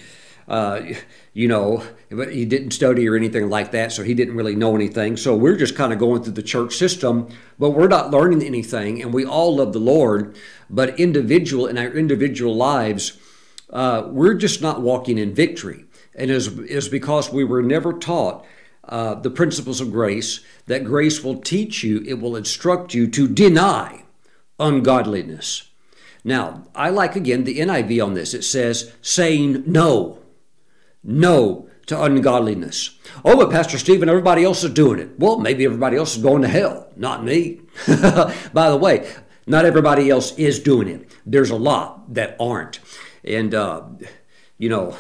uh, 0.47 0.83
you 1.33 1.49
know, 1.49 1.83
he 2.11 2.45
didn't 2.45 2.73
study 2.73 3.09
or 3.09 3.17
anything 3.17 3.49
like 3.49 3.71
that, 3.73 3.93
so 3.93 4.03
he 4.03 4.15
didn't 4.15 4.37
really 4.37 4.55
know 4.55 4.75
anything. 4.75 5.17
So 5.17 5.35
we're 5.35 5.57
just 5.57 5.75
kind 5.75 5.93
of 5.93 5.99
going 5.99 6.23
through 6.23 6.35
the 6.35 6.43
church 6.43 6.77
system, 6.77 7.29
but 7.59 7.71
we're 7.71 7.89
not 7.89 8.11
learning 8.11 8.43
anything, 8.43 9.03
and 9.03 9.13
we 9.13 9.25
all 9.25 9.57
love 9.57 9.73
the 9.73 9.79
Lord, 9.79 10.37
but 10.69 10.99
individual 11.01 11.67
in 11.67 11.79
our 11.79 11.93
individual 11.93 12.55
lives, 12.55 13.19
uh, 13.71 14.05
we're 14.07 14.35
just 14.35 14.61
not 14.61 14.83
walking 14.83 15.19
in 15.19 15.35
victory, 15.35 15.87
and 16.15 16.31
is 16.31 16.49
is 16.61 16.89
because 16.89 17.33
we 17.33 17.45
were 17.45 17.63
never 17.63 17.93
taught. 17.93 18.45
Uh, 18.87 19.15
the 19.15 19.31
principles 19.31 19.81
of 19.81 19.91
grace, 19.91 20.41
that 20.67 20.85
grace 20.85 21.25
will 21.25 21.41
teach 21.41 21.83
you, 21.83 22.05
it 22.07 22.21
will 22.21 22.37
instruct 22.37 22.93
you 22.93 23.07
to 23.07 23.27
deny 23.27 24.05
ungodliness. 24.61 25.71
Now, 26.23 26.65
I 26.75 26.91
like 26.91 27.17
again 27.17 27.45
the 27.45 27.61
NIV 27.61 28.05
on 28.05 28.13
this. 28.13 28.35
It 28.35 28.43
says, 28.43 28.93
saying 29.01 29.65
no 29.67 30.19
no 31.05 31.69
to 31.87 32.03
ungodliness. 32.03 32.99
Oh, 33.25 33.37
but 33.37 33.51
Pastor 33.51 33.79
Stephen, 33.79 34.09
everybody 34.09 34.43
else 34.43 34.65
is 34.65 34.73
doing 34.73 34.99
it. 34.99 35.19
Well, 35.19 35.39
maybe 35.39 35.65
everybody 35.67 35.97
else 35.97 36.17
is 36.17 36.23
going 36.23 36.43
to 36.43 36.49
hell, 36.49 36.89
not 36.97 37.23
me. 37.23 37.61
By 37.87 38.71
the 38.71 38.79
way, 38.81 39.13
not 39.47 39.67
everybody 39.67 40.09
else 40.09 40.37
is 40.39 40.59
doing 40.59 40.89
it. 40.89 41.11
There's 41.27 41.51
a 41.51 41.57
lot 41.57 42.15
that 42.15 42.37
aren't. 42.41 42.81
And, 43.23 43.55
uh, 43.55 43.83
you 44.57 44.71
know, 44.71 44.97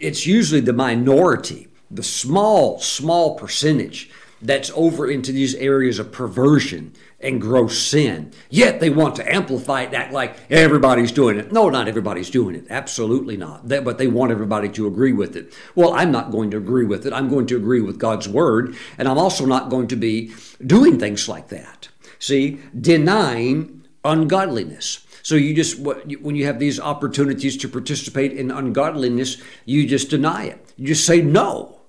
it's 0.00 0.26
usually 0.26 0.60
the 0.60 0.72
minority, 0.72 1.68
the 1.90 2.02
small, 2.02 2.78
small 2.78 3.36
percentage 3.36 4.10
that's 4.40 4.70
over 4.74 5.10
into 5.10 5.32
these 5.32 5.54
areas 5.56 5.98
of 5.98 6.12
perversion 6.12 6.92
and 7.20 7.40
gross 7.40 7.78
sin. 7.78 8.32
Yet 8.48 8.78
they 8.78 8.90
want 8.90 9.16
to 9.16 9.34
amplify 9.34 9.82
it, 9.82 9.94
act 9.94 10.12
like 10.12 10.36
everybody's 10.50 11.10
doing 11.10 11.38
it. 11.38 11.52
No, 11.52 11.68
not 11.68 11.88
everybody's 11.88 12.30
doing 12.30 12.54
it. 12.54 12.66
Absolutely 12.70 13.36
not. 13.36 13.66
but 13.66 13.98
they 13.98 14.06
want 14.06 14.30
everybody 14.30 14.68
to 14.70 14.86
agree 14.86 15.12
with 15.12 15.34
it. 15.34 15.52
Well, 15.74 15.92
I'm 15.94 16.12
not 16.12 16.30
going 16.30 16.50
to 16.52 16.56
agree 16.56 16.86
with 16.86 17.06
it. 17.06 17.12
I'm 17.12 17.28
going 17.28 17.46
to 17.46 17.56
agree 17.56 17.80
with 17.80 17.98
God's 17.98 18.28
word, 18.28 18.76
and 18.96 19.08
I'm 19.08 19.18
also 19.18 19.44
not 19.44 19.70
going 19.70 19.88
to 19.88 19.96
be 19.96 20.32
doing 20.64 20.98
things 20.98 21.28
like 21.28 21.48
that. 21.48 21.88
See, 22.20 22.60
denying 22.78 23.77
ungodliness. 24.04 25.06
So 25.22 25.34
you 25.34 25.54
just 25.54 25.78
when 25.78 26.36
you 26.36 26.46
have 26.46 26.58
these 26.58 26.80
opportunities 26.80 27.56
to 27.58 27.68
participate 27.68 28.32
in 28.32 28.50
ungodliness, 28.50 29.40
you 29.64 29.86
just 29.86 30.10
deny 30.10 30.44
it. 30.44 30.72
You 30.76 30.86
just 30.86 31.04
say 31.04 31.20
no. 31.20 31.80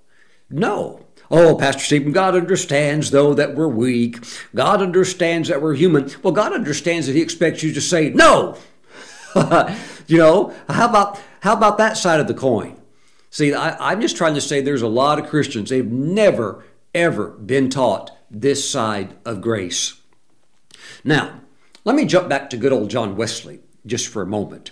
No. 0.50 1.06
Oh, 1.32 1.56
Pastor 1.56 1.84
Stephen, 1.84 2.12
God 2.12 2.36
understands, 2.36 3.12
though, 3.12 3.36
that 3.36 3.54
we're 3.54 3.68
weak. 3.68 4.18
God 4.56 4.82
understands 4.82 5.48
that 5.50 5.62
we're 5.62 5.76
human. 5.76 6.10
Well, 6.24 6.34
God 6.34 6.54
understands 6.54 7.06
that 7.06 7.16
He 7.16 7.22
expects 7.22 7.62
you 7.62 7.72
to 7.74 7.82
say 7.82 8.10
no. 8.10 8.58
you 10.08 10.18
know, 10.18 10.56
how 10.68 10.90
about 10.90 11.22
how 11.42 11.54
about 11.54 11.78
that 11.78 11.98
side 11.98 12.20
of 12.20 12.28
the 12.28 12.34
coin? 12.34 12.76
See, 13.30 13.54
I, 13.54 13.92
I'm 13.92 14.02
just 14.02 14.18
trying 14.18 14.34
to 14.34 14.42
say 14.42 14.60
there's 14.60 14.82
a 14.82 14.88
lot 14.88 15.20
of 15.20 15.30
Christians, 15.30 15.70
they've 15.70 15.86
never, 15.86 16.66
ever 16.96 17.30
been 17.30 17.70
taught 17.70 18.12
this 18.32 18.68
side 18.68 19.16
of 19.24 19.42
grace. 19.42 20.02
Now, 21.04 21.42
let 21.84 21.96
me 21.96 22.06
jump 22.06 22.30
back 22.30 22.50
to 22.50 22.58
good 22.58 22.74
old 22.74 22.90
John 22.90 23.16
Wesley 23.16 23.60
just 23.86 24.08
for 24.08 24.22
a 24.22 24.28
moment. 24.28 24.72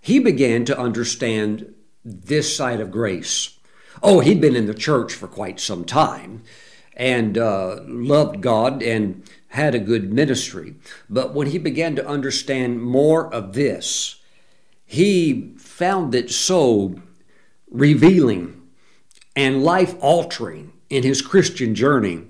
He 0.00 0.18
began 0.18 0.64
to 0.66 0.78
understand 0.78 1.74
this 2.04 2.54
side 2.54 2.80
of 2.80 2.90
grace 2.90 3.54
Oh, 4.02 4.20
he'd 4.20 4.40
been 4.40 4.56
in 4.56 4.66
the 4.66 4.74
church 4.74 5.12
for 5.14 5.28
quite 5.28 5.60
some 5.60 5.84
time 5.84 6.42
and 6.96 7.38
uh, 7.38 7.80
loved 7.86 8.40
God 8.40 8.82
and 8.82 9.28
had 9.48 9.74
a 9.74 9.80
good 9.80 10.12
ministry. 10.12 10.74
But 11.08 11.34
when 11.34 11.48
he 11.48 11.58
began 11.58 11.96
to 11.96 12.06
understand 12.06 12.82
more 12.82 13.32
of 13.32 13.52
this, 13.52 14.20
he 14.84 15.54
found 15.58 16.14
it 16.14 16.30
so 16.30 16.96
revealing 17.70 18.62
and 19.36 19.64
life 19.64 19.96
altering 20.00 20.72
in 20.90 21.02
his 21.02 21.22
Christian 21.22 21.74
journey 21.74 22.24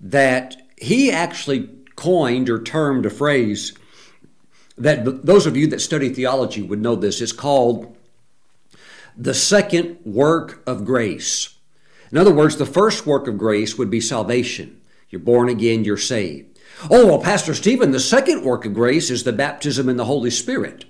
that 0.00 0.56
he 0.78 1.10
actually 1.10 1.70
coined 1.96 2.48
or 2.48 2.62
termed 2.62 3.06
a 3.06 3.10
phrase 3.10 3.72
that 4.78 5.24
those 5.26 5.46
of 5.46 5.56
you 5.56 5.66
that 5.68 5.80
study 5.80 6.10
theology 6.10 6.62
would 6.62 6.80
know 6.80 6.94
this. 6.94 7.20
It's 7.20 7.32
called 7.32 7.96
the 9.16 9.34
second 9.34 9.98
work 10.04 10.62
of 10.66 10.84
grace. 10.84 11.56
In 12.12 12.18
other 12.18 12.34
words, 12.34 12.56
the 12.56 12.66
first 12.66 13.06
work 13.06 13.26
of 13.26 13.38
grace 13.38 13.76
would 13.78 13.90
be 13.90 14.00
salvation. 14.00 14.80
You're 15.08 15.20
born 15.20 15.48
again, 15.48 15.84
you're 15.84 15.96
saved. 15.96 16.58
Oh, 16.90 17.06
well, 17.06 17.18
Pastor 17.20 17.54
Stephen, 17.54 17.90
the 17.90 18.00
second 18.00 18.44
work 18.44 18.66
of 18.66 18.74
grace 18.74 19.10
is 19.10 19.24
the 19.24 19.32
baptism 19.32 19.88
in 19.88 19.96
the 19.96 20.04
Holy 20.04 20.30
Spirit. 20.30 20.84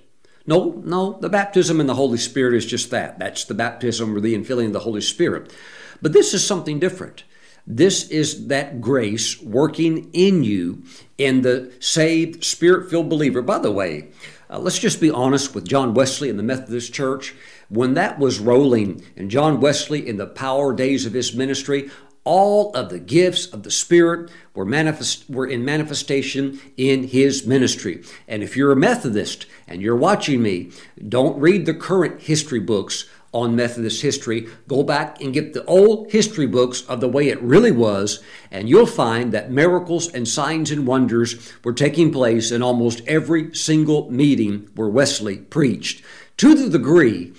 No, 0.45 0.81
no, 0.85 1.17
the 1.19 1.29
baptism 1.29 1.79
in 1.79 1.87
the 1.87 1.95
Holy 1.95 2.17
Spirit 2.17 2.55
is 2.55 2.65
just 2.65 2.91
that. 2.91 3.19
That's 3.19 3.45
the 3.45 3.53
baptism 3.53 4.15
or 4.15 4.19
the 4.19 4.35
infilling 4.35 4.67
of 4.67 4.73
the 4.73 4.79
Holy 4.79 5.01
Spirit. 5.01 5.53
But 6.01 6.13
this 6.13 6.33
is 6.33 6.45
something 6.45 6.79
different. 6.79 7.23
This 7.69 8.07
is 8.09 8.47
that 8.47 8.79
grace 8.79 9.41
working 9.41 10.09
in 10.13 10.45
you 10.45 10.83
in 11.17 11.41
the 11.41 11.73
saved, 11.81 12.45
spirit 12.45 12.89
filled 12.89 13.09
believer. 13.09 13.41
By 13.41 13.59
the 13.59 13.71
way, 13.71 14.07
uh, 14.49 14.59
let's 14.59 14.79
just 14.79 15.01
be 15.01 15.11
honest 15.11 15.53
with 15.53 15.67
John 15.67 15.93
Wesley 15.93 16.29
and 16.29 16.39
the 16.39 16.43
Methodist 16.43 16.93
Church. 16.93 17.35
When 17.67 17.95
that 17.95 18.17
was 18.19 18.39
rolling, 18.39 19.03
and 19.17 19.29
John 19.29 19.59
Wesley 19.59 20.07
in 20.07 20.15
the 20.15 20.25
power 20.25 20.73
days 20.73 21.05
of 21.05 21.11
his 21.11 21.35
ministry, 21.35 21.89
all 22.23 22.73
of 22.73 22.89
the 22.89 22.99
gifts 22.99 23.47
of 23.47 23.63
the 23.63 23.71
Spirit 23.71 24.29
were, 24.53 24.65
manifest, 24.65 25.29
were 25.29 25.47
in 25.47 25.65
manifestation 25.65 26.59
in 26.77 27.03
his 27.07 27.45
ministry. 27.45 28.03
And 28.27 28.43
if 28.43 28.55
you're 28.55 28.71
a 28.71 28.77
Methodist 28.77 29.45
and 29.67 29.81
you're 29.81 29.95
watching 29.95 30.41
me, 30.41 30.71
don't 31.07 31.39
read 31.39 31.65
the 31.65 31.73
current 31.73 32.21
history 32.21 32.59
books 32.59 33.09
on 33.37 33.55
Methodist 33.55 34.01
history. 34.01 34.47
Go 34.67 34.83
back 34.83 35.21
and 35.21 35.33
get 35.33 35.53
the 35.53 35.63
old 35.65 36.11
history 36.11 36.47
books 36.47 36.81
of 36.83 36.99
the 36.99 37.07
way 37.07 37.29
it 37.29 37.41
really 37.41 37.71
was, 37.71 38.23
and 38.49 38.67
you'll 38.67 38.87
find 38.87 39.31
that 39.31 39.51
miracles 39.51 40.11
and 40.11 40.27
signs 40.27 40.71
and 40.71 40.87
wonders 40.87 41.53
were 41.63 41.73
taking 41.73 42.11
place 42.11 42.51
in 42.51 42.63
almost 42.63 43.01
every 43.07 43.53
single 43.53 44.09
meeting 44.09 44.69
where 44.75 44.89
Wesley 44.89 45.37
preached. 45.37 46.03
To 46.37 46.55
the 46.55 46.69
degree, 46.69 47.33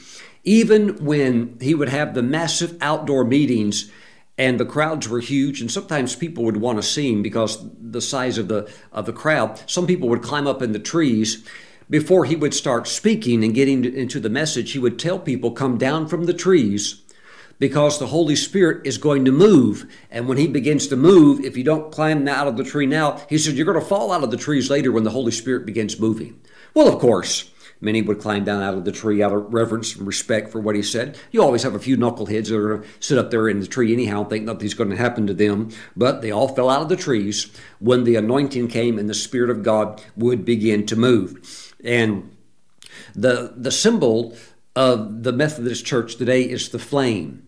even 0.44 1.04
when 1.04 1.58
he 1.60 1.74
would 1.74 1.88
have 1.88 2.14
the 2.14 2.22
massive 2.22 2.78
outdoor 2.80 3.24
meetings 3.24 3.90
and 4.36 4.60
the 4.60 4.64
crowds 4.64 5.08
were 5.08 5.18
huge 5.18 5.60
and 5.60 5.70
sometimes 5.70 6.14
people 6.14 6.44
would 6.44 6.58
want 6.58 6.78
to 6.78 6.82
see 6.82 7.12
him 7.12 7.22
because 7.22 7.58
the 7.80 8.00
size 8.00 8.38
of 8.38 8.46
the 8.46 8.70
of 8.92 9.04
the 9.04 9.12
crowd 9.12 9.60
some 9.66 9.86
people 9.86 10.08
would 10.08 10.22
climb 10.22 10.46
up 10.46 10.62
in 10.62 10.70
the 10.70 10.78
trees 10.78 11.44
before 11.90 12.24
he 12.24 12.36
would 12.36 12.54
start 12.54 12.86
speaking 12.86 13.42
and 13.42 13.54
getting 13.54 13.84
into 13.84 14.20
the 14.20 14.28
message, 14.28 14.72
he 14.72 14.78
would 14.78 14.98
tell 14.98 15.18
people, 15.18 15.50
Come 15.50 15.78
down 15.78 16.06
from 16.06 16.24
the 16.24 16.34
trees 16.34 17.02
because 17.58 17.98
the 17.98 18.08
Holy 18.08 18.36
Spirit 18.36 18.86
is 18.86 18.98
going 18.98 19.24
to 19.24 19.32
move. 19.32 19.90
And 20.10 20.28
when 20.28 20.38
he 20.38 20.46
begins 20.46 20.86
to 20.88 20.96
move, 20.96 21.44
if 21.44 21.56
you 21.56 21.64
don't 21.64 21.92
climb 21.92 22.26
out 22.28 22.46
of 22.46 22.56
the 22.56 22.64
tree 22.64 22.86
now, 22.86 23.20
he 23.28 23.38
said, 23.38 23.54
You're 23.54 23.66
going 23.66 23.80
to 23.80 23.84
fall 23.84 24.12
out 24.12 24.22
of 24.22 24.30
the 24.30 24.36
trees 24.36 24.70
later 24.70 24.92
when 24.92 25.04
the 25.04 25.10
Holy 25.10 25.32
Spirit 25.32 25.66
begins 25.66 25.98
moving. 25.98 26.40
Well, 26.74 26.88
of 26.88 27.00
course. 27.00 27.50
Many 27.80 28.02
would 28.02 28.18
climb 28.18 28.42
down 28.42 28.60
out 28.60 28.74
of 28.74 28.84
the 28.84 28.90
tree 28.90 29.22
out 29.22 29.32
of 29.32 29.54
reverence 29.54 29.94
and 29.94 30.04
respect 30.04 30.50
for 30.50 30.60
what 30.60 30.74
he 30.74 30.82
said. 30.82 31.16
You 31.30 31.42
always 31.42 31.62
have 31.62 31.76
a 31.76 31.78
few 31.78 31.96
knuckleheads 31.96 32.48
that 32.48 32.56
are 32.56 32.76
going 32.76 32.82
to 32.82 32.88
sit 32.98 33.18
up 33.18 33.30
there 33.30 33.48
in 33.48 33.60
the 33.60 33.68
tree 33.68 33.92
anyhow 33.92 34.22
and 34.22 34.30
think 34.30 34.44
nothing's 34.44 34.74
going 34.74 34.90
to 34.90 34.96
happen 34.96 35.28
to 35.28 35.34
them. 35.34 35.70
But 35.96 36.20
they 36.20 36.32
all 36.32 36.48
fell 36.48 36.70
out 36.70 36.82
of 36.82 36.88
the 36.88 36.96
trees 36.96 37.52
when 37.78 38.02
the 38.02 38.16
anointing 38.16 38.66
came 38.66 38.98
and 38.98 39.08
the 39.08 39.14
Spirit 39.14 39.48
of 39.48 39.62
God 39.62 40.02
would 40.16 40.44
begin 40.44 40.86
to 40.86 40.96
move. 40.96 41.67
And 41.84 42.36
the, 43.14 43.54
the 43.56 43.70
symbol 43.70 44.36
of 44.74 45.22
the 45.22 45.32
Methodist 45.32 45.84
Church 45.84 46.16
today 46.16 46.42
is 46.42 46.68
the 46.68 46.78
flame. 46.78 47.44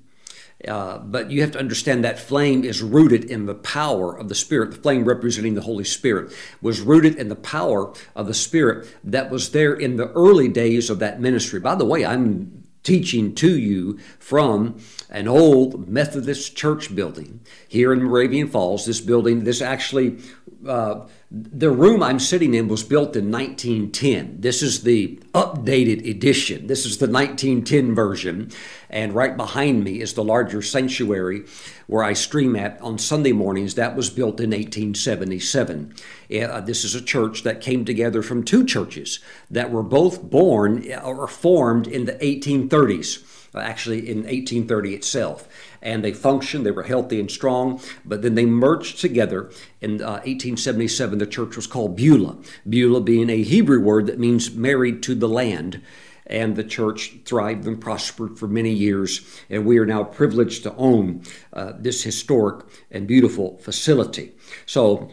Uh, 0.66 0.98
but 0.98 1.30
you 1.30 1.40
have 1.40 1.52
to 1.52 1.58
understand 1.58 2.04
that 2.04 2.18
flame 2.18 2.64
is 2.64 2.82
rooted 2.82 3.24
in 3.24 3.46
the 3.46 3.54
power 3.54 4.16
of 4.16 4.28
the 4.28 4.34
Spirit. 4.34 4.72
The 4.72 4.76
flame 4.76 5.04
representing 5.04 5.54
the 5.54 5.62
Holy 5.62 5.84
Spirit 5.84 6.32
was 6.60 6.82
rooted 6.82 7.16
in 7.16 7.28
the 7.28 7.36
power 7.36 7.94
of 8.14 8.26
the 8.26 8.34
Spirit 8.34 8.86
that 9.02 9.30
was 9.30 9.52
there 9.52 9.72
in 9.72 9.96
the 9.96 10.10
early 10.10 10.48
days 10.48 10.90
of 10.90 10.98
that 10.98 11.18
ministry. 11.18 11.60
By 11.60 11.76
the 11.76 11.86
way, 11.86 12.04
I'm 12.04 12.64
teaching 12.82 13.34
to 13.34 13.58
you 13.58 13.98
from 14.18 14.80
an 15.10 15.28
old 15.28 15.88
Methodist 15.88 16.56
church 16.56 16.94
building 16.94 17.40
here 17.68 17.92
in 17.92 18.02
Moravian 18.02 18.48
Falls. 18.48 18.86
This 18.86 19.00
building, 19.00 19.44
this 19.44 19.62
actually 19.62 20.18
uh, 20.66 21.06
the 21.30 21.70
room 21.70 22.02
I'm 22.02 22.18
sitting 22.18 22.54
in 22.54 22.68
was 22.68 22.82
built 22.82 23.16
in 23.16 23.30
1910. 23.30 24.40
This 24.40 24.62
is 24.62 24.82
the 24.82 25.18
updated 25.32 26.08
edition. 26.08 26.66
This 26.66 26.84
is 26.84 26.98
the 26.98 27.06
1910 27.06 27.94
version. 27.94 28.50
And 28.90 29.14
right 29.14 29.36
behind 29.36 29.84
me 29.84 30.00
is 30.00 30.14
the 30.14 30.24
larger 30.24 30.60
sanctuary 30.60 31.44
where 31.86 32.02
I 32.02 32.12
stream 32.12 32.56
at 32.56 32.80
on 32.80 32.98
Sunday 32.98 33.32
mornings. 33.32 33.76
That 33.76 33.96
was 33.96 34.10
built 34.10 34.40
in 34.40 34.50
1877. 34.50 35.94
Uh, 36.30 36.60
this 36.60 36.84
is 36.84 36.94
a 36.94 37.02
church 37.02 37.42
that 37.44 37.60
came 37.60 37.84
together 37.84 38.22
from 38.22 38.44
two 38.44 38.64
churches 38.64 39.20
that 39.50 39.70
were 39.70 39.82
both 39.82 40.22
born 40.22 40.84
uh, 40.92 41.00
or 41.00 41.28
formed 41.28 41.86
in 41.86 42.04
the 42.04 42.14
1830s, 42.14 43.24
actually 43.54 44.10
in 44.10 44.18
1830 44.18 44.94
itself 44.94 45.48
and 45.82 46.04
they 46.04 46.12
functioned. 46.12 46.64
They 46.64 46.70
were 46.70 46.82
healthy 46.82 47.20
and 47.20 47.30
strong. 47.30 47.80
But 48.04 48.22
then 48.22 48.34
they 48.34 48.46
merged 48.46 49.00
together 49.00 49.50
in 49.80 50.02
uh, 50.02 50.22
1877. 50.24 51.18
The 51.18 51.26
church 51.26 51.56
was 51.56 51.66
called 51.66 51.96
Beulah, 51.96 52.36
Beulah 52.68 53.00
being 53.00 53.30
a 53.30 53.42
Hebrew 53.42 53.80
word 53.80 54.06
that 54.06 54.18
means 54.18 54.54
married 54.54 55.02
to 55.04 55.14
the 55.14 55.28
land. 55.28 55.82
And 56.26 56.54
the 56.54 56.62
church 56.62 57.16
thrived 57.24 57.66
and 57.66 57.80
prospered 57.80 58.38
for 58.38 58.46
many 58.46 58.70
years. 58.70 59.20
And 59.48 59.66
we 59.66 59.78
are 59.78 59.86
now 59.86 60.04
privileged 60.04 60.62
to 60.62 60.74
own 60.76 61.22
uh, 61.52 61.72
this 61.76 62.04
historic 62.04 62.64
and 62.90 63.08
beautiful 63.08 63.58
facility. 63.58 64.32
So 64.64 65.10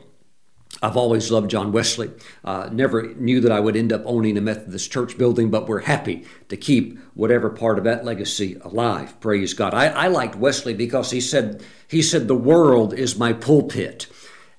I've 0.82 0.98
always 0.98 1.32
loved 1.32 1.50
John 1.50 1.72
Wesley. 1.72 2.12
Uh, 2.44 2.70
never 2.72 3.14
knew 3.16 3.42
that 3.42 3.52
I 3.52 3.60
would 3.60 3.76
end 3.76 3.92
up 3.92 4.04
owning 4.06 4.38
a 4.38 4.42
Methodist 4.42 4.92
church 4.92 5.18
building, 5.18 5.50
but 5.50 5.68
we're 5.68 5.80
happy 5.80 6.26
to 6.50 6.58
keep 6.58 7.00
whatever 7.16 7.50
part 7.50 7.78
of 7.78 7.84
that 7.86 8.06
legacy 8.06 8.58
alive. 8.62 9.20
Praise 9.20 9.54
God. 9.54 9.74
I, 9.74 9.88
I 9.88 10.08
liked 10.08 10.36
Wesley 10.36 10.74
because 10.74 11.12
he 11.12 11.22
said 11.22 11.64
he 11.88 12.02
said 12.02 12.28
the 12.28 12.36
world 12.36 12.94
is 12.94 13.18
my 13.18 13.34
pulpit, 13.34 14.08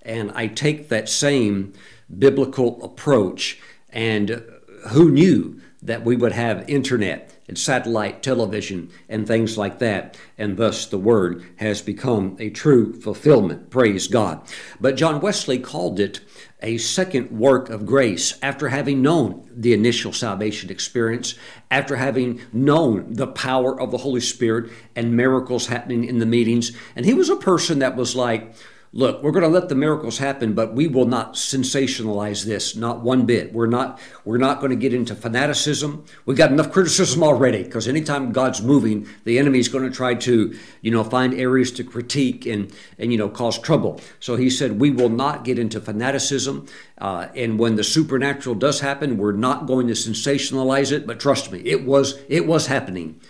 and 0.03 0.33
I 0.33 0.49
take 0.49 0.89
that 0.89 1.09
same 1.09 1.73
biblical 2.17 2.83
approach. 2.83 3.61
And 3.91 4.45
who 4.89 5.11
knew 5.11 5.61
that 5.83 6.05
we 6.05 6.17
would 6.17 6.33
have 6.33 6.69
internet 6.69 7.38
and 7.49 7.59
satellite 7.59 8.23
television 8.23 8.91
and 9.09 9.27
things 9.27 9.59
like 9.59 9.79
that. 9.79 10.17
And 10.37 10.57
thus 10.57 10.87
the 10.87 10.99
word 10.99 11.45
has 11.57 11.83
become 11.83 12.37
a 12.39 12.51
true 12.51 12.93
fulfillment. 13.01 13.71
Praise 13.71 14.07
God. 14.07 14.47
But 14.81 14.97
John 14.97 15.21
Wesley 15.21 15.59
called 15.59 15.99
it 15.99 16.21
a 16.61 16.77
second 16.79 17.31
work 17.31 17.71
of 17.71 17.87
grace 17.87 18.39
after 18.43 18.69
having 18.69 19.01
known 19.01 19.49
the 19.53 19.73
initial 19.73 20.13
salvation 20.13 20.71
experience, 20.71 21.35
after 21.71 21.97
having 21.97 22.41
known 22.53 23.15
the 23.15 23.29
power 23.29 23.81
of 23.81 23.91
the 23.91 23.99
Holy 23.99 24.21
Spirit 24.21 24.71
and 24.95 25.17
miracles 25.17 25.69
happening 25.69 26.05
in 26.05 26.19
the 26.19 26.27
meetings. 26.27 26.73
And 26.95 27.07
he 27.07 27.15
was 27.15 27.31
a 27.31 27.37
person 27.37 27.79
that 27.79 27.97
was 27.97 28.15
like, 28.15 28.55
look, 28.93 29.23
we're 29.23 29.33
going 29.33 29.43
to 29.43 29.49
let 29.49 29.69
the 29.69 29.75
miracles 29.75 30.19
happen, 30.19 30.55
but 30.55 30.73
we 30.73 30.87
will 30.87 31.05
not 31.05 31.35
sensationalize 31.35 32.45
this, 32.45 32.75
not 32.75 33.03
one 33.03 33.27
bit. 33.27 33.53
We're 33.53 33.67
not, 33.67 34.01
we're 34.25 34.39
not 34.39 34.61
going 34.61 34.71
to 34.71 34.77
get 34.77 34.95
into 34.95 35.15
fanaticism. 35.15 36.05
We've 36.25 36.37
got 36.37 36.51
enough 36.51 36.73
criticism 36.73 37.23
already 37.23 37.63
because 37.63 37.87
anytime 37.87 38.33
God's 38.33 38.63
moving, 38.63 39.07
the 39.25 39.39
enemy 39.39 39.59
is 39.59 39.69
going 39.69 39.85
to 39.85 39.95
try 39.95 40.15
to, 40.15 40.59
you 40.81 40.91
know, 40.91 41.05
find 41.05 41.35
areas 41.35 41.71
to 41.73 41.85
critique 41.85 42.47
and, 42.47 42.73
and, 42.99 43.13
you 43.13 43.19
know, 43.19 43.29
cause 43.29 43.59
trouble. 43.59 44.01
So 44.21 44.37
he 44.37 44.49
said, 44.49 44.81
we 44.81 44.91
will 44.91 45.11
not 45.11 45.45
get 45.45 45.59
into 45.59 45.81
fanaticism. 45.81 46.67
Uh, 46.97 47.29
and 47.35 47.59
when 47.59 47.77
the 47.77 47.85
supernatural 47.85 48.55
does 48.55 48.81
happen, 48.81 49.19
we're 49.19 49.33
not 49.33 49.67
going 49.67 49.87
to 49.89 49.95
sensationalize 49.95 50.93
it, 50.93 51.07
but 51.07 51.21
trust 51.21 51.53
me, 51.53 51.61
it 51.61 51.85
was, 51.85 52.19
it 52.29 52.47
was 52.47 52.67
happening. 52.67 53.21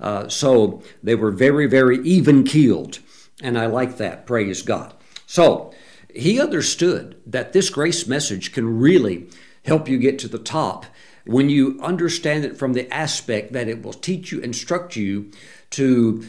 Uh, 0.00 0.28
so 0.28 0.82
they 1.02 1.14
were 1.14 1.30
very, 1.30 1.66
very 1.66 1.98
even 1.98 2.44
keeled. 2.44 2.98
And 3.42 3.58
I 3.58 3.66
like 3.66 3.98
that. 3.98 4.26
Praise 4.26 4.62
God. 4.62 4.95
So 5.26 5.72
he 6.14 6.40
understood 6.40 7.20
that 7.26 7.52
this 7.52 7.68
grace 7.68 8.06
message 8.06 8.52
can 8.52 8.78
really 8.78 9.28
help 9.64 9.88
you 9.88 9.98
get 9.98 10.18
to 10.20 10.28
the 10.28 10.38
top 10.38 10.86
when 11.26 11.50
you 11.50 11.78
understand 11.82 12.44
it 12.44 12.56
from 12.56 12.72
the 12.72 12.92
aspect 12.94 13.52
that 13.52 13.68
it 13.68 13.82
will 13.82 13.92
teach 13.92 14.30
you, 14.30 14.40
instruct 14.40 14.94
you 14.94 15.30
to 15.70 16.24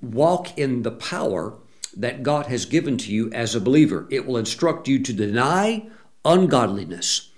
walk 0.00 0.58
in 0.58 0.82
the 0.82 0.90
power 0.90 1.58
that 1.94 2.22
God 2.22 2.46
has 2.46 2.64
given 2.64 2.96
to 2.98 3.12
you 3.12 3.30
as 3.32 3.54
a 3.54 3.60
believer. 3.60 4.08
It 4.10 4.26
will 4.26 4.38
instruct 4.38 4.88
you 4.88 5.02
to 5.02 5.12
deny 5.12 5.86
ungodliness. 6.24 7.30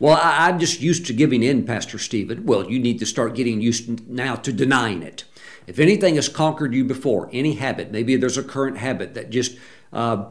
Well, 0.00 0.18
I, 0.20 0.48
am 0.48 0.58
just 0.58 0.80
used 0.80 1.06
to 1.06 1.12
giving 1.12 1.44
in, 1.44 1.64
Pastor 1.64 1.98
Stephen. 1.98 2.44
Well, 2.44 2.68
you 2.68 2.80
need 2.80 2.98
to 2.98 3.06
start 3.06 3.36
getting 3.36 3.60
used 3.60 4.08
now 4.08 4.34
to 4.34 4.52
denying 4.52 5.02
it. 5.02 5.24
If 5.68 5.78
anything 5.78 6.16
has 6.16 6.28
conquered 6.28 6.74
you 6.74 6.84
before, 6.84 7.30
any 7.32 7.54
habit, 7.54 7.92
maybe 7.92 8.16
there's 8.16 8.38
a 8.38 8.42
current 8.42 8.78
habit 8.78 9.14
that 9.14 9.30
just 9.30 9.56
uh, 9.92 10.26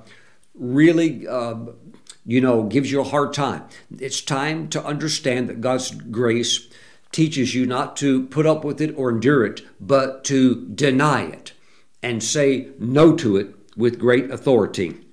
really, 0.56 1.28
uh, 1.28 1.56
you 2.26 2.42
know, 2.42 2.64
gives 2.64 2.92
you 2.92 3.02
a 3.02 3.06
hard 3.06 3.34
time. 3.34 3.64
It's 4.00 4.22
time 4.22 4.68
to 4.70 4.84
understand 4.84 5.50
that 5.50 5.62
God's 5.62 5.92
grace 5.92 6.68
teaches 7.12 7.54
you 7.54 7.66
not 7.66 7.96
to 7.98 8.26
put 8.28 8.46
up 8.46 8.64
with 8.64 8.80
it 8.80 8.94
or 8.98 9.10
endure 9.10 9.46
it, 9.46 9.62
but 9.80 10.24
to 10.26 10.68
deny 10.68 11.24
it 11.24 11.54
and 12.02 12.24
say 12.24 12.70
no 12.80 13.16
to 13.16 13.38
it 13.38 13.56
with 13.76 14.00
great 14.00 14.32
authority. 14.32 15.06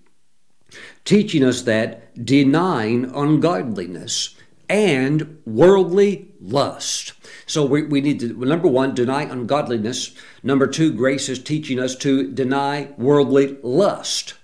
Teaching 1.05 1.45
us 1.45 1.63
that 1.63 2.25
denying 2.25 3.07
ungodliness 3.15 4.37
and 4.69 5.41
worldly 5.47 6.29
lust. 6.41 7.13
So 7.49 7.65
we, 7.65 7.83
we 7.83 8.03
need 8.03 8.21
to, 8.21 8.35
number 8.45 8.69
one, 8.69 8.95
deny 8.95 9.23
ungodliness. 9.23 10.15
Number 10.43 10.67
two, 10.67 10.93
grace 10.93 11.31
is 11.31 11.43
teaching 11.43 11.81
us 11.81 11.97
to 11.97 12.31
deny 12.31 12.91
worldly 12.99 13.57
lust. 13.63 14.35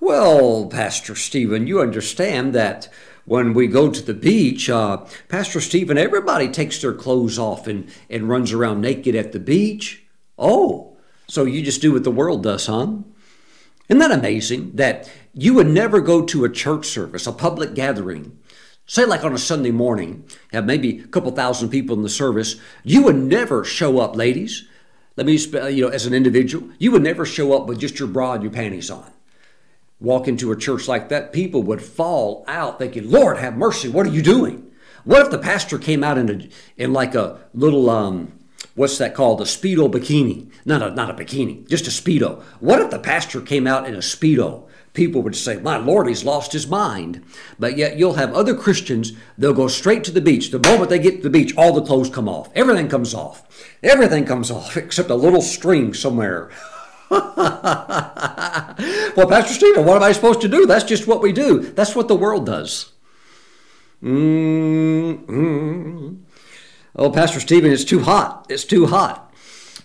Well, 0.00 0.66
Pastor 0.66 1.14
Stephen, 1.14 1.66
you 1.66 1.82
understand 1.82 2.54
that 2.54 2.88
when 3.26 3.52
we 3.52 3.66
go 3.66 3.90
to 3.90 4.02
the 4.02 4.14
beach, 4.14 4.70
uh, 4.70 5.04
Pastor 5.28 5.60
Stephen, 5.60 5.98
everybody 5.98 6.48
takes 6.48 6.80
their 6.80 6.94
clothes 6.94 7.38
off 7.38 7.66
and, 7.66 7.92
and 8.08 8.28
runs 8.28 8.52
around 8.52 8.80
naked 8.80 9.14
at 9.14 9.32
the 9.32 9.38
beach. 9.38 10.02
Oh, 10.38 10.96
so 11.28 11.44
you 11.44 11.62
just 11.62 11.82
do 11.82 11.92
what 11.92 12.04
the 12.04 12.10
world 12.10 12.42
does, 12.42 12.66
huh? 12.66 12.96
Isn't 13.90 13.98
that 13.98 14.10
amazing 14.12 14.76
that 14.76 15.12
you 15.34 15.52
would 15.54 15.66
never 15.66 16.00
go 16.00 16.24
to 16.24 16.44
a 16.44 16.50
church 16.50 16.86
service, 16.86 17.26
a 17.26 17.32
public 17.32 17.74
gathering, 17.74 18.38
say 18.90 19.04
like 19.04 19.22
on 19.22 19.32
a 19.32 19.38
Sunday 19.38 19.70
morning, 19.70 20.24
have 20.52 20.64
maybe 20.64 20.98
a 20.98 21.06
couple 21.06 21.30
thousand 21.30 21.68
people 21.70 21.96
in 21.96 22.02
the 22.02 22.08
service, 22.08 22.56
you 22.82 23.02
would 23.02 23.16
never 23.16 23.64
show 23.64 24.00
up, 24.00 24.16
ladies. 24.16 24.64
Let 25.16 25.26
me, 25.26 25.36
you 25.36 25.84
know, 25.84 25.88
as 25.88 26.06
an 26.06 26.14
individual, 26.14 26.68
you 26.78 26.90
would 26.92 27.02
never 27.02 27.24
show 27.24 27.52
up 27.52 27.66
with 27.66 27.78
just 27.78 27.98
your 27.98 28.08
bra 28.08 28.32
and 28.34 28.42
your 28.42 28.52
panties 28.52 28.90
on 28.90 29.12
walk 30.00 30.26
into 30.26 30.50
a 30.50 30.56
church 30.56 30.88
like 30.88 31.10
that, 31.10 31.32
people 31.32 31.62
would 31.62 31.82
fall 31.82 32.44
out 32.48 32.78
thinking, 32.78 33.10
Lord, 33.10 33.38
have 33.38 33.56
mercy, 33.56 33.88
what 33.88 34.06
are 34.06 34.10
you 34.10 34.22
doing? 34.22 34.70
What 35.04 35.22
if 35.22 35.30
the 35.30 35.38
pastor 35.38 35.78
came 35.78 36.02
out 36.02 36.18
in, 36.18 36.30
a, 36.30 36.48
in 36.82 36.92
like 36.92 37.14
a 37.14 37.40
little, 37.54 37.88
um, 37.90 38.32
what's 38.74 38.98
that 38.98 39.14
called? 39.14 39.40
A 39.40 39.44
Speedo 39.44 39.90
bikini. 39.90 40.50
Not 40.64 40.82
a, 40.82 40.90
not 40.90 41.10
a 41.10 41.14
bikini, 41.14 41.68
just 41.68 41.86
a 41.86 41.90
Speedo. 41.90 42.42
What 42.60 42.80
if 42.80 42.90
the 42.90 42.98
pastor 42.98 43.40
came 43.40 43.66
out 43.66 43.86
in 43.86 43.94
a 43.94 43.98
Speedo? 43.98 44.68
People 44.92 45.22
would 45.22 45.36
say, 45.36 45.60
My 45.60 45.76
Lord, 45.76 46.08
he's 46.08 46.24
lost 46.24 46.52
his 46.52 46.66
mind. 46.66 47.22
But 47.58 47.76
yet 47.76 47.96
you'll 47.96 48.14
have 48.14 48.34
other 48.34 48.54
Christians, 48.54 49.12
they'll 49.38 49.52
go 49.52 49.68
straight 49.68 50.02
to 50.04 50.10
the 50.10 50.20
beach. 50.20 50.50
The 50.50 50.58
moment 50.58 50.90
they 50.90 50.98
get 50.98 51.18
to 51.18 51.22
the 51.22 51.30
beach, 51.30 51.56
all 51.56 51.72
the 51.72 51.82
clothes 51.82 52.10
come 52.10 52.28
off. 52.28 52.50
Everything 52.54 52.88
comes 52.88 53.14
off. 53.14 53.46
Everything 53.82 54.24
comes 54.24 54.50
off 54.50 54.76
except 54.76 55.10
a 55.10 55.14
little 55.14 55.42
string 55.42 55.94
somewhere. 55.94 56.50
well, 57.10 57.26
Pastor 59.28 59.54
Stephen, 59.54 59.84
what 59.84 59.96
am 59.96 60.02
I 60.02 60.12
supposed 60.12 60.40
to 60.42 60.48
do? 60.48 60.66
That's 60.66 60.84
just 60.84 61.06
what 61.06 61.22
we 61.22 61.32
do. 61.32 61.60
That's 61.60 61.96
what 61.96 62.08
the 62.08 62.16
world 62.16 62.46
does. 62.46 62.92
Mm-hmm. 64.02 65.30
Oh, 66.96 67.10
Pastor 67.10 67.40
Stephen, 67.40 67.70
it's 67.72 67.84
too 67.84 68.00
hot. 68.00 68.46
It's 68.48 68.64
too 68.64 68.86
hot. 68.86 69.32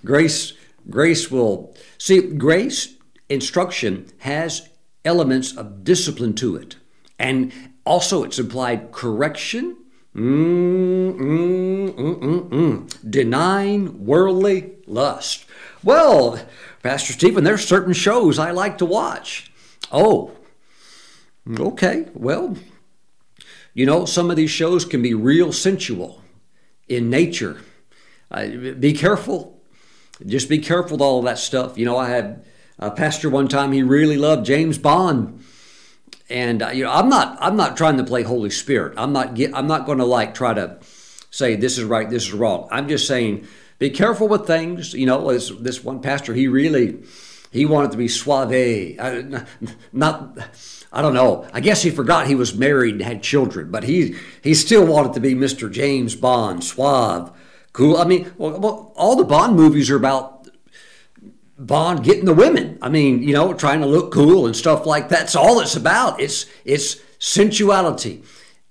Grace, 0.04 0.54
grace 0.90 1.30
will 1.32 1.76
see. 1.98 2.22
Grace 2.22 2.96
instruction 3.30 4.08
has 4.20 4.70
elements 5.06 5.56
of 5.56 5.84
discipline 5.84 6.34
to 6.36 6.56
it, 6.56 6.76
and 7.18 7.54
also 7.86 8.24
it's 8.24 8.40
implied 8.40 8.92
correction. 8.92 9.78
Mm, 10.16 11.16
mm, 11.18 11.94
mm, 11.94 12.50
mm 12.50 13.12
Denying 13.12 14.06
worldly 14.06 14.76
lust. 14.88 15.46
Well, 15.84 16.40
Pastor 16.84 17.14
Stephen, 17.14 17.44
there's 17.44 17.68
certain 17.68 17.94
shows 17.94 18.40
I 18.40 18.52
like 18.52 18.78
to 18.80 18.86
watch. 18.86 19.52
Oh, 19.92 20.32
okay. 21.60 22.08
Well, 22.14 22.56
you 23.74 23.86
know, 23.86 24.06
some 24.06 24.32
of 24.32 24.38
these 24.38 24.50
shows 24.50 24.86
can 24.86 25.02
be 25.02 25.14
real 25.14 25.52
sensual 25.52 26.22
in 26.88 27.10
nature. 27.10 27.62
Uh, 28.32 28.48
be 28.80 28.94
careful. 28.94 29.62
Just 30.26 30.48
be 30.48 30.60
careful 30.60 30.94
with 30.94 31.02
all 31.02 31.22
that 31.24 31.40
stuff. 31.40 31.78
You 31.78 31.86
know, 31.86 31.98
I 31.98 32.10
had 32.10 32.46
a 32.80 32.92
pastor 32.92 33.30
one 33.30 33.48
time, 33.48 33.72
he 33.72 33.84
really 33.84 34.18
loved 34.18 34.46
James 34.46 34.78
Bond. 34.78 35.44
And 36.30 36.62
uh, 36.62 36.70
you 36.70 36.84
know, 36.84 36.92
I'm 36.92 37.10
not 37.10 37.38
I'm 37.40 37.56
not 37.56 37.78
trying 37.78 37.98
to 37.98 38.04
play 38.04 38.24
Holy 38.24 38.50
Spirit. 38.50 38.96
I'm 38.98 39.14
not 39.14 39.36
get, 39.36 39.56
I'm 39.56 39.68
not 39.68 39.86
going 39.86 40.00
to 40.00 40.06
like 40.06 40.34
try 40.34 40.54
to 40.54 40.78
say 41.30 41.56
this 41.56 41.78
is 41.78 41.84
right, 41.84 42.10
this 42.10 42.28
is 42.28 42.34
wrong. 42.34 42.68
I'm 42.72 42.88
just 42.88 43.08
saying 43.08 43.48
be 43.78 43.90
careful 43.90 44.28
with 44.28 44.48
things. 44.48 44.94
You 44.94 45.06
know, 45.06 45.30
as 45.30 45.52
this 45.60 45.84
one 45.84 46.02
pastor, 46.02 46.34
he 46.34 46.48
really 46.48 47.04
he 47.52 47.66
wanted 47.66 47.92
to 47.92 47.98
be 47.98 48.08
suave. 48.08 49.00
Uh, 49.00 49.46
not, 49.94 50.38
I 50.92 51.02
don't 51.02 51.14
know. 51.14 51.48
I 51.54 51.60
guess 51.60 51.84
he 51.84 51.92
forgot 51.92 52.28
he 52.28 52.36
was 52.36 52.56
married 52.56 52.96
and 52.96 53.04
had 53.04 53.22
children, 53.22 53.70
but 53.70 53.84
he 53.84 54.16
he 54.42 54.54
still 54.54 54.86
wanted 54.86 55.14
to 55.14 55.20
be 55.20 55.36
Mr. 55.36 55.72
James 55.72 56.16
Bond, 56.16 56.64
suave, 56.64 57.32
cool. 57.74 57.98
I 57.98 58.06
mean, 58.06 58.32
well, 58.38 58.94
all 58.96 59.16
the 59.16 59.24
Bond 59.24 59.56
movies 59.56 59.90
are 59.92 59.98
about 59.98 60.35
Bond 61.58 62.04
getting 62.04 62.26
the 62.26 62.34
women. 62.34 62.78
I 62.82 62.90
mean, 62.90 63.24
you 63.24 63.34
know, 63.34 63.54
trying 63.54 63.80
to 63.82 63.88
look 63.88 64.12
cool 64.12 64.46
and 64.46 64.56
stuff 64.56 64.86
like 64.86 65.10
that. 65.10 65.20
That's 65.20 65.36
all 65.36 65.60
it's 65.60 65.76
about. 65.76 66.20
It's 66.20 66.46
it's 66.66 67.02
sensuality 67.20 68.24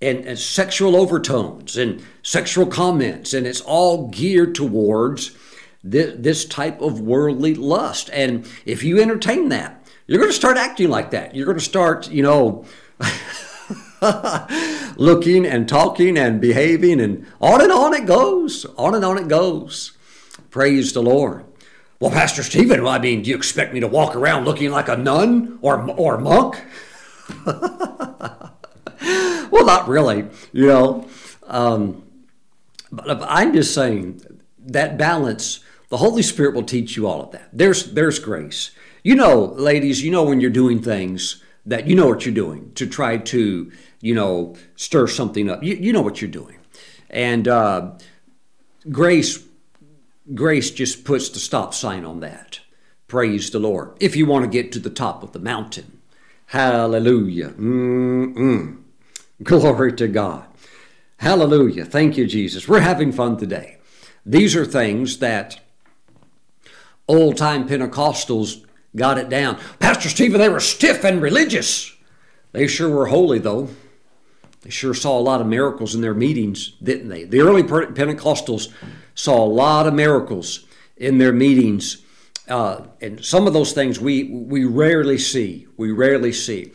and, 0.03 0.25
and 0.27 0.39
sexual 0.39 0.95
overtones 0.97 1.77
and 1.77 2.05
sexual 2.23 2.67
comments, 2.67 3.33
and 3.33 3.47
it's 3.47 3.63
all 3.63 4.09
geared 4.09 4.55
towards 4.55 5.35
this, 5.83 6.15
this 6.19 6.45
type 6.45 6.83
of 6.83 7.01
worldly 7.01 7.55
lust. 7.55 8.11
And 8.13 8.47
if 8.67 8.83
you 8.83 9.01
entertain 9.01 9.49
that, 9.49 9.87
you're 10.07 10.19
going 10.19 10.31
to 10.31 10.37
start 10.37 10.59
acting 10.59 10.91
like 10.91 11.11
that. 11.13 11.35
You're 11.35 11.47
going 11.47 11.59
to 11.59 11.65
start, 11.65 12.11
you 12.11 12.23
know. 12.23 12.67
looking 14.97 15.47
and 15.47 15.67
talking 15.67 16.19
and 16.19 16.41
behaving, 16.41 17.01
and 17.01 17.27
on 17.41 17.63
and 17.63 17.73
on 17.73 17.95
it 17.95 18.05
goes. 18.05 18.67
On 18.77 18.95
and 18.95 19.05
on 19.05 19.17
it 19.17 19.29
goes. 19.29 19.93
Praise 20.51 20.93
the 20.93 21.03
Lord. 21.03 21.45
Well, 22.01 22.11
Pastor 22.11 22.43
Stephen, 22.43 22.87
I 22.87 22.99
mean, 22.99 23.23
do 23.23 23.31
you 23.31 23.37
expect 23.37 23.73
me 23.73 23.81
to 23.81 23.87
walk 23.87 24.17
around 24.17 24.45
looking 24.45 24.71
like 24.71 24.89
a 24.89 24.97
nun 24.97 25.59
or, 25.63 25.89
or 25.93 26.19
monk? 26.19 26.63
well, 27.47 28.53
not 29.65 29.89
really, 29.89 30.27
you 30.53 30.67
know. 30.67 31.09
Um, 31.47 32.03
but 32.91 33.23
I'm 33.23 33.53
just 33.53 33.75
saying 33.75 34.23
that 34.59 34.99
balance, 34.99 35.61
the 35.89 35.99
Holy 35.99 36.23
Spirit 36.23 36.55
will 36.55 36.65
teach 36.65 36.97
you 36.97 37.07
all 37.07 37.23
of 37.23 37.31
that. 37.33 37.49
There's, 37.53 37.93
there's 37.93 38.19
grace. 38.19 38.73
You 39.03 39.15
know, 39.15 39.45
ladies, 39.45 40.03
you 40.03 40.11
know 40.11 40.25
when 40.25 40.41
you're 40.41 40.51
doing 40.51 40.83
things 40.83 41.43
that 41.67 41.87
you 41.87 41.95
know 41.95 42.07
what 42.07 42.27
you're 42.27 42.35
doing 42.35 42.73
to 42.75 42.87
try 42.87 43.17
to, 43.17 43.73
you 44.01 44.15
know, 44.15 44.55
stir 44.77 45.07
something 45.07 45.49
up. 45.49 45.63
You, 45.63 45.75
you 45.75 45.93
know 45.93 46.03
what 46.03 46.21
you're 46.21 46.31
doing. 46.31 46.57
And 47.09 47.47
uh, 47.47 47.93
grace, 48.91 49.45
grace 50.33 50.71
just 50.71 51.05
puts 51.05 51.29
the 51.29 51.39
stop 51.39 51.75
sign 51.75 52.05
on 52.05 52.21
that. 52.21 52.61
Praise 53.09 53.51
the 53.51 53.59
Lord. 53.59 53.97
If 54.01 54.17
you 54.17 54.27
want 54.27 54.45
to 54.45 54.51
get 54.51 54.73
to 54.73 54.79
the 54.79 54.91
top 54.91 55.23
of 55.23 55.33
the 55.33 55.39
mountain, 55.39 56.01
hallelujah. 56.47 57.51
Mm-mm. 57.51 58.79
Glory 59.43 59.93
to 59.95 60.09
God. 60.09 60.47
Hallelujah. 61.19 61.85
Thank 61.85 62.17
you, 62.17 62.27
Jesus. 62.27 62.69
We're 62.69 62.81
having 62.81 63.13
fun 63.13 63.37
today. 63.37 63.79
These 64.25 64.57
are 64.57 64.65
things 64.65 65.19
that 65.19 65.61
old 67.07 67.37
time 67.37 67.69
Pentecostals 67.69 68.65
got 68.97 69.19
it 69.19 69.29
down. 69.29 69.59
Pastor 69.79 70.09
Stephen, 70.09 70.41
they 70.41 70.49
were 70.49 70.61
stiff 70.61 71.05
and 71.05 71.21
religious. 71.21 71.95
They 72.53 72.67
sure 72.67 72.89
were 72.89 73.07
holy, 73.07 73.39
though. 73.39 73.69
They 74.65 74.71
sure 74.71 74.95
saw 74.95 75.19
a 75.19 75.21
lot 75.21 75.41
of 75.41 75.47
miracles 75.47 75.95
in 75.95 76.01
their 76.01 76.15
meetings, 76.15 76.71
didn't 76.83 77.09
they? 77.09 77.25
The 77.25 77.41
early 77.41 77.63
Pentecostals 77.63 78.73
saw 79.15 79.45
a 79.45 79.47
lot 79.47 79.87
of 79.87 79.95
miracles 79.95 80.67
in 80.97 81.19
their 81.19 81.33
meetings. 81.33 82.03
Uh, 82.49 82.87
and 83.01 83.25
some 83.25 83.47
of 83.47 83.53
those 83.53 83.73
things 83.73 84.01
we, 84.01 84.25
we 84.25 84.65
rarely 84.65 85.19
see. 85.19 85.67
We 85.77 85.93
rarely 85.93 86.33
see 86.33 86.73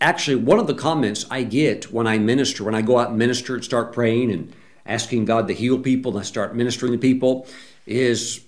actually 0.00 0.36
one 0.36 0.58
of 0.58 0.66
the 0.66 0.74
comments 0.74 1.26
I 1.30 1.42
get 1.42 1.92
when 1.92 2.06
I 2.06 2.18
minister, 2.18 2.64
when 2.64 2.74
I 2.74 2.82
go 2.82 2.98
out 2.98 3.10
and 3.10 3.18
minister 3.18 3.54
and 3.54 3.64
start 3.64 3.92
praying 3.92 4.32
and 4.32 4.52
asking 4.86 5.26
God 5.26 5.46
to 5.48 5.54
heal 5.54 5.78
people 5.78 6.12
and 6.12 6.20
I 6.20 6.24
start 6.24 6.56
ministering 6.56 6.92
to 6.92 6.98
people, 6.98 7.46
is 7.86 8.40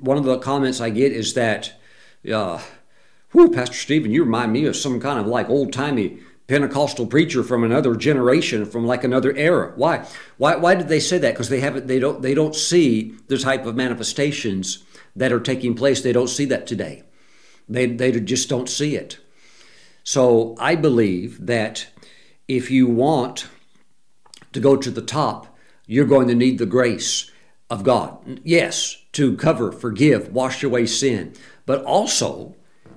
one 0.00 0.18
of 0.18 0.24
the 0.24 0.38
comments 0.38 0.80
I 0.80 0.90
get 0.90 1.12
is 1.12 1.34
that, 1.34 1.72
uh, 2.30 2.60
whew, 3.30 3.50
Pastor 3.50 3.76
Stephen, 3.76 4.10
you 4.10 4.24
remind 4.24 4.52
me 4.52 4.66
of 4.66 4.76
some 4.76 5.00
kind 5.00 5.18
of 5.18 5.26
like 5.26 5.48
old 5.48 5.72
timey 5.72 6.18
Pentecostal 6.52 7.06
preacher 7.06 7.42
from 7.42 7.64
another 7.64 7.96
generation, 7.96 8.66
from 8.66 8.86
like 8.86 9.04
another 9.04 9.34
era. 9.34 9.72
Why? 9.74 10.06
Why? 10.36 10.54
Why 10.56 10.74
did 10.74 10.88
they 10.88 11.00
say 11.00 11.16
that? 11.16 11.32
Because 11.32 11.48
they 11.48 11.60
haven't. 11.60 11.86
They 11.86 11.98
don't. 11.98 12.20
They 12.20 12.34
don't 12.34 12.54
see 12.54 13.14
the 13.28 13.38
type 13.38 13.64
of 13.64 13.74
manifestations 13.74 14.84
that 15.16 15.32
are 15.32 15.40
taking 15.40 15.74
place. 15.74 16.02
They 16.02 16.12
don't 16.12 16.28
see 16.28 16.44
that 16.44 16.66
today. 16.66 17.04
They 17.70 17.86
they 17.86 18.12
just 18.20 18.50
don't 18.50 18.68
see 18.68 18.96
it. 18.96 19.16
So 20.04 20.54
I 20.58 20.74
believe 20.74 21.46
that 21.46 21.86
if 22.48 22.70
you 22.70 22.86
want 22.86 23.46
to 24.52 24.60
go 24.60 24.76
to 24.76 24.90
the 24.90 25.00
top, 25.00 25.56
you're 25.86 26.04
going 26.04 26.28
to 26.28 26.34
need 26.34 26.58
the 26.58 26.66
grace 26.66 27.30
of 27.70 27.82
God. 27.82 28.42
Yes, 28.44 28.98
to 29.12 29.38
cover, 29.38 29.72
forgive, 29.72 30.28
wash 30.34 30.62
away 30.62 30.84
sin, 30.84 31.32
but 31.64 31.82
also, 31.82 32.56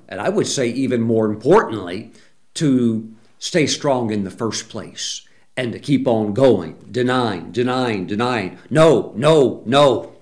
and 0.10 0.20
I 0.20 0.28
would 0.28 0.48
say 0.48 0.68
even 0.68 1.00
more 1.00 1.26
importantly, 1.26 2.12
to 2.56 3.15
stay 3.46 3.68
strong 3.68 4.12
in 4.12 4.24
the 4.24 4.32
first 4.32 4.70
place 4.70 5.22
and 5.56 5.72
to 5.72 5.78
keep 5.78 6.08
on 6.08 6.34
going, 6.34 6.76
denying, 6.90 7.52
denying, 7.52 8.08
denying. 8.08 8.58
No, 8.72 9.14
no, 9.16 9.62
no. 9.68 10.16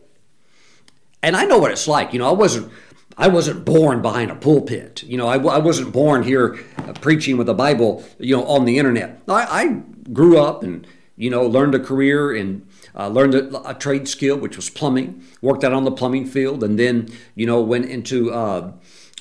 And 1.22 1.34
I 1.34 1.46
know 1.46 1.58
what 1.58 1.72
it's 1.72 1.88
like. 1.88 2.12
You 2.12 2.20
know, 2.20 2.28
I 2.28 2.34
wasn't 2.34 2.70
I 3.18 3.30
wasn't 3.30 3.64
born 3.64 4.02
behind 4.02 4.30
a 4.30 4.36
pulpit. 4.36 5.04
You 5.04 5.18
know, 5.18 5.28
I, 5.28 5.36
I 5.36 5.60
wasn't 5.60 5.94
born 5.94 6.24
here 6.24 6.60
uh, 6.80 6.92
preaching 6.94 7.38
with 7.38 7.48
the 7.48 7.54
Bible, 7.54 8.04
you 8.20 8.36
know, 8.36 8.44
on 8.46 8.66
the 8.66 8.78
internet. 8.78 9.22
I, 9.30 9.46
I 9.64 9.68
grew 10.12 10.38
up 10.38 10.62
and, 10.62 10.86
you 11.16 11.30
know, 11.30 11.46
learned 11.46 11.76
a 11.76 11.80
career 11.80 12.36
and 12.36 12.68
uh, 12.94 13.08
learned 13.08 13.36
a, 13.36 13.70
a, 13.70 13.74
trade 13.74 14.08
skill, 14.08 14.38
which 14.38 14.58
was 14.58 14.70
plumbing, 14.70 15.24
worked 15.42 15.64
out 15.64 15.74
on 15.74 15.84
the 15.84 15.92
plumbing 15.92 16.26
field, 16.26 16.64
and 16.64 16.78
then, 16.78 17.08
you 17.36 17.46
know, 17.46 17.62
went 17.62 17.86
into, 17.86 18.34
uh, 18.34 18.74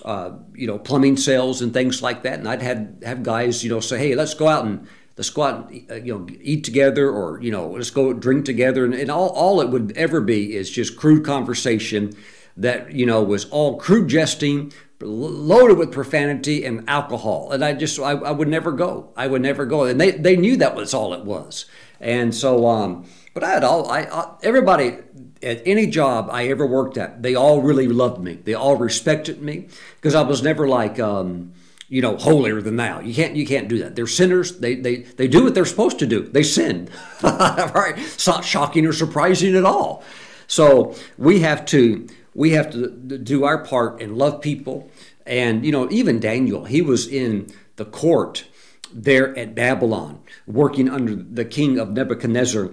uh, 0.04 0.32
you 0.54 0.66
know, 0.66 0.78
plumbing 0.78 1.16
sales 1.16 1.62
and 1.62 1.72
things 1.72 2.02
like 2.02 2.22
that. 2.22 2.38
And 2.38 2.48
I'd 2.48 2.62
had 2.62 3.02
have 3.04 3.22
guys, 3.22 3.62
you 3.62 3.70
know, 3.70 3.80
say, 3.80 3.98
hey, 3.98 4.14
let's 4.14 4.34
go 4.34 4.48
out 4.48 4.64
and 4.64 4.86
let's 5.16 5.30
go 5.30 5.42
out 5.42 5.70
and 5.70 5.90
uh, 5.90 5.94
you 5.94 6.18
know 6.18 6.26
eat 6.40 6.64
together 6.64 7.10
or 7.10 7.40
you 7.42 7.50
know 7.50 7.68
let's 7.68 7.90
go 7.90 8.12
drink 8.12 8.44
together. 8.44 8.84
And, 8.84 8.94
and 8.94 9.10
all, 9.10 9.28
all 9.30 9.60
it 9.60 9.68
would 9.68 9.92
ever 9.96 10.20
be 10.20 10.54
is 10.56 10.70
just 10.70 10.96
crude 10.96 11.24
conversation 11.24 12.14
that 12.56 12.92
you 12.92 13.06
know 13.06 13.22
was 13.22 13.44
all 13.46 13.78
crude 13.78 14.08
jesting 14.08 14.72
loaded 15.00 15.78
with 15.78 15.92
profanity 15.92 16.64
and 16.64 16.88
alcohol. 16.88 17.50
And 17.50 17.64
i 17.64 17.72
just 17.72 17.98
I, 17.98 18.12
I, 18.12 18.30
would 18.30 18.48
never 18.48 18.70
go. 18.70 19.12
I 19.16 19.26
would 19.26 19.42
never 19.42 19.66
go. 19.66 19.84
And 19.84 20.00
they, 20.00 20.12
they 20.12 20.36
knew 20.36 20.56
that 20.58 20.76
was 20.76 20.94
all 20.94 21.12
it 21.12 21.24
was. 21.24 21.66
And 22.00 22.34
so 22.34 22.66
um 22.66 23.06
but 23.34 23.42
i 23.42 23.50
had 23.50 23.64
all 23.64 23.90
I, 23.90 24.02
I 24.02 24.34
everybody 24.42 24.98
at 25.42 25.62
any 25.66 25.86
job 25.86 26.28
i 26.30 26.46
ever 26.46 26.66
worked 26.66 26.96
at 26.96 27.22
they 27.22 27.34
all 27.34 27.60
really 27.60 27.88
loved 27.88 28.22
me. 28.22 28.34
They 28.34 28.54
all 28.54 28.76
respected 28.76 29.42
me 29.42 29.68
because 29.96 30.14
i 30.14 30.22
was 30.22 30.42
never 30.42 30.68
like 30.68 30.98
um 30.98 31.52
you 31.88 32.00
know 32.00 32.16
holier 32.16 32.62
than 32.62 32.76
thou. 32.76 33.00
You 33.00 33.14
can't 33.14 33.36
you 33.36 33.46
can't 33.46 33.68
do 33.68 33.78
that. 33.78 33.96
They're 33.96 34.06
sinners. 34.06 34.58
They 34.58 34.74
they 34.74 34.96
they 34.96 35.28
do 35.28 35.44
what 35.44 35.54
they're 35.54 35.64
supposed 35.64 35.98
to 35.98 36.06
do. 36.06 36.22
They 36.22 36.42
sin 36.42 36.88
right? 37.22 37.94
It's 37.96 38.26
not 38.26 38.44
shocking 38.44 38.86
or 38.86 38.92
surprising 38.92 39.54
at 39.54 39.64
all. 39.64 40.02
So 40.46 40.94
we 41.18 41.40
have 41.40 41.64
to 41.66 42.06
we 42.34 42.50
have 42.52 42.70
to 42.72 42.88
do 42.88 43.44
our 43.44 43.58
part 43.64 44.00
and 44.00 44.16
love 44.16 44.40
people. 44.40 44.90
And, 45.26 45.64
you 45.64 45.72
know, 45.72 45.88
even 45.90 46.18
Daniel, 46.18 46.64
he 46.64 46.82
was 46.82 47.06
in 47.06 47.48
the 47.76 47.84
court 47.84 48.44
there 48.92 49.36
at 49.38 49.54
Babylon, 49.54 50.20
working 50.46 50.88
under 50.88 51.14
the 51.14 51.44
king 51.44 51.78
of 51.78 51.90
Nebuchadnezzar. 51.92 52.70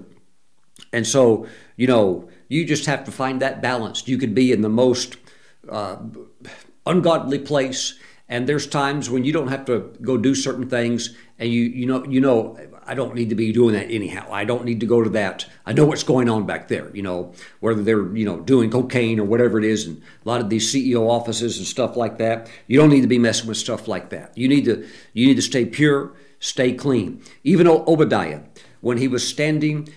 And 0.91 1.05
so, 1.05 1.47
you 1.75 1.87
know, 1.87 2.29
you 2.49 2.65
just 2.65 2.85
have 2.87 3.05
to 3.05 3.11
find 3.11 3.41
that 3.41 3.61
balance. 3.61 4.07
You 4.07 4.17
could 4.17 4.35
be 4.35 4.51
in 4.51 4.61
the 4.61 4.69
most 4.69 5.15
uh, 5.69 5.97
ungodly 6.85 7.39
place, 7.39 7.97
and 8.27 8.49
there's 8.49 8.67
times 8.67 9.09
when 9.09 9.23
you 9.23 9.31
don't 9.31 9.47
have 9.47 9.63
to 9.65 9.93
go 10.01 10.17
do 10.17 10.35
certain 10.35 10.69
things, 10.69 11.15
and 11.37 11.49
you 11.49 11.61
you 11.61 11.85
know 11.85 12.03
you 12.05 12.19
know 12.19 12.57
I 12.89 12.95
don't 12.95 13.13
need 13.13 13.29
to 13.29 13.35
be 13.35 13.51
doing 13.51 13.75
that 13.75 13.91
anyhow. 13.91 14.27
I 14.31 14.45
don't 14.45 14.65
need 14.65 14.79
to 14.79 14.87
go 14.87 15.03
to 15.03 15.11
that. 15.11 15.45
I 15.63 15.73
know 15.73 15.85
what's 15.85 16.01
going 16.01 16.27
on 16.27 16.47
back 16.47 16.69
there, 16.69 16.89
you 16.95 17.03
know, 17.03 17.33
whether 17.59 17.83
they're, 17.83 18.15
you 18.17 18.25
know, 18.25 18.39
doing 18.39 18.71
cocaine 18.71 19.19
or 19.19 19.25
whatever 19.25 19.59
it 19.59 19.63
is, 19.63 19.85
and 19.85 20.01
a 20.25 20.27
lot 20.27 20.41
of 20.41 20.49
these 20.49 20.73
CEO 20.73 21.07
offices 21.07 21.59
and 21.59 21.67
stuff 21.67 21.95
like 21.95 22.17
that. 22.17 22.49
You 22.65 22.79
don't 22.79 22.89
need 22.89 23.01
to 23.01 23.07
be 23.07 23.19
messing 23.19 23.47
with 23.47 23.57
stuff 23.57 23.87
like 23.87 24.09
that. 24.09 24.35
You 24.35 24.47
need 24.47 24.65
to 24.65 24.87
you 25.13 25.27
need 25.27 25.35
to 25.35 25.43
stay 25.43 25.65
pure, 25.65 26.13
stay 26.39 26.73
clean. 26.73 27.21
Even 27.43 27.67
Obadiah, 27.67 28.41
when 28.81 28.97
he 28.97 29.07
was 29.07 29.27
standing 29.27 29.87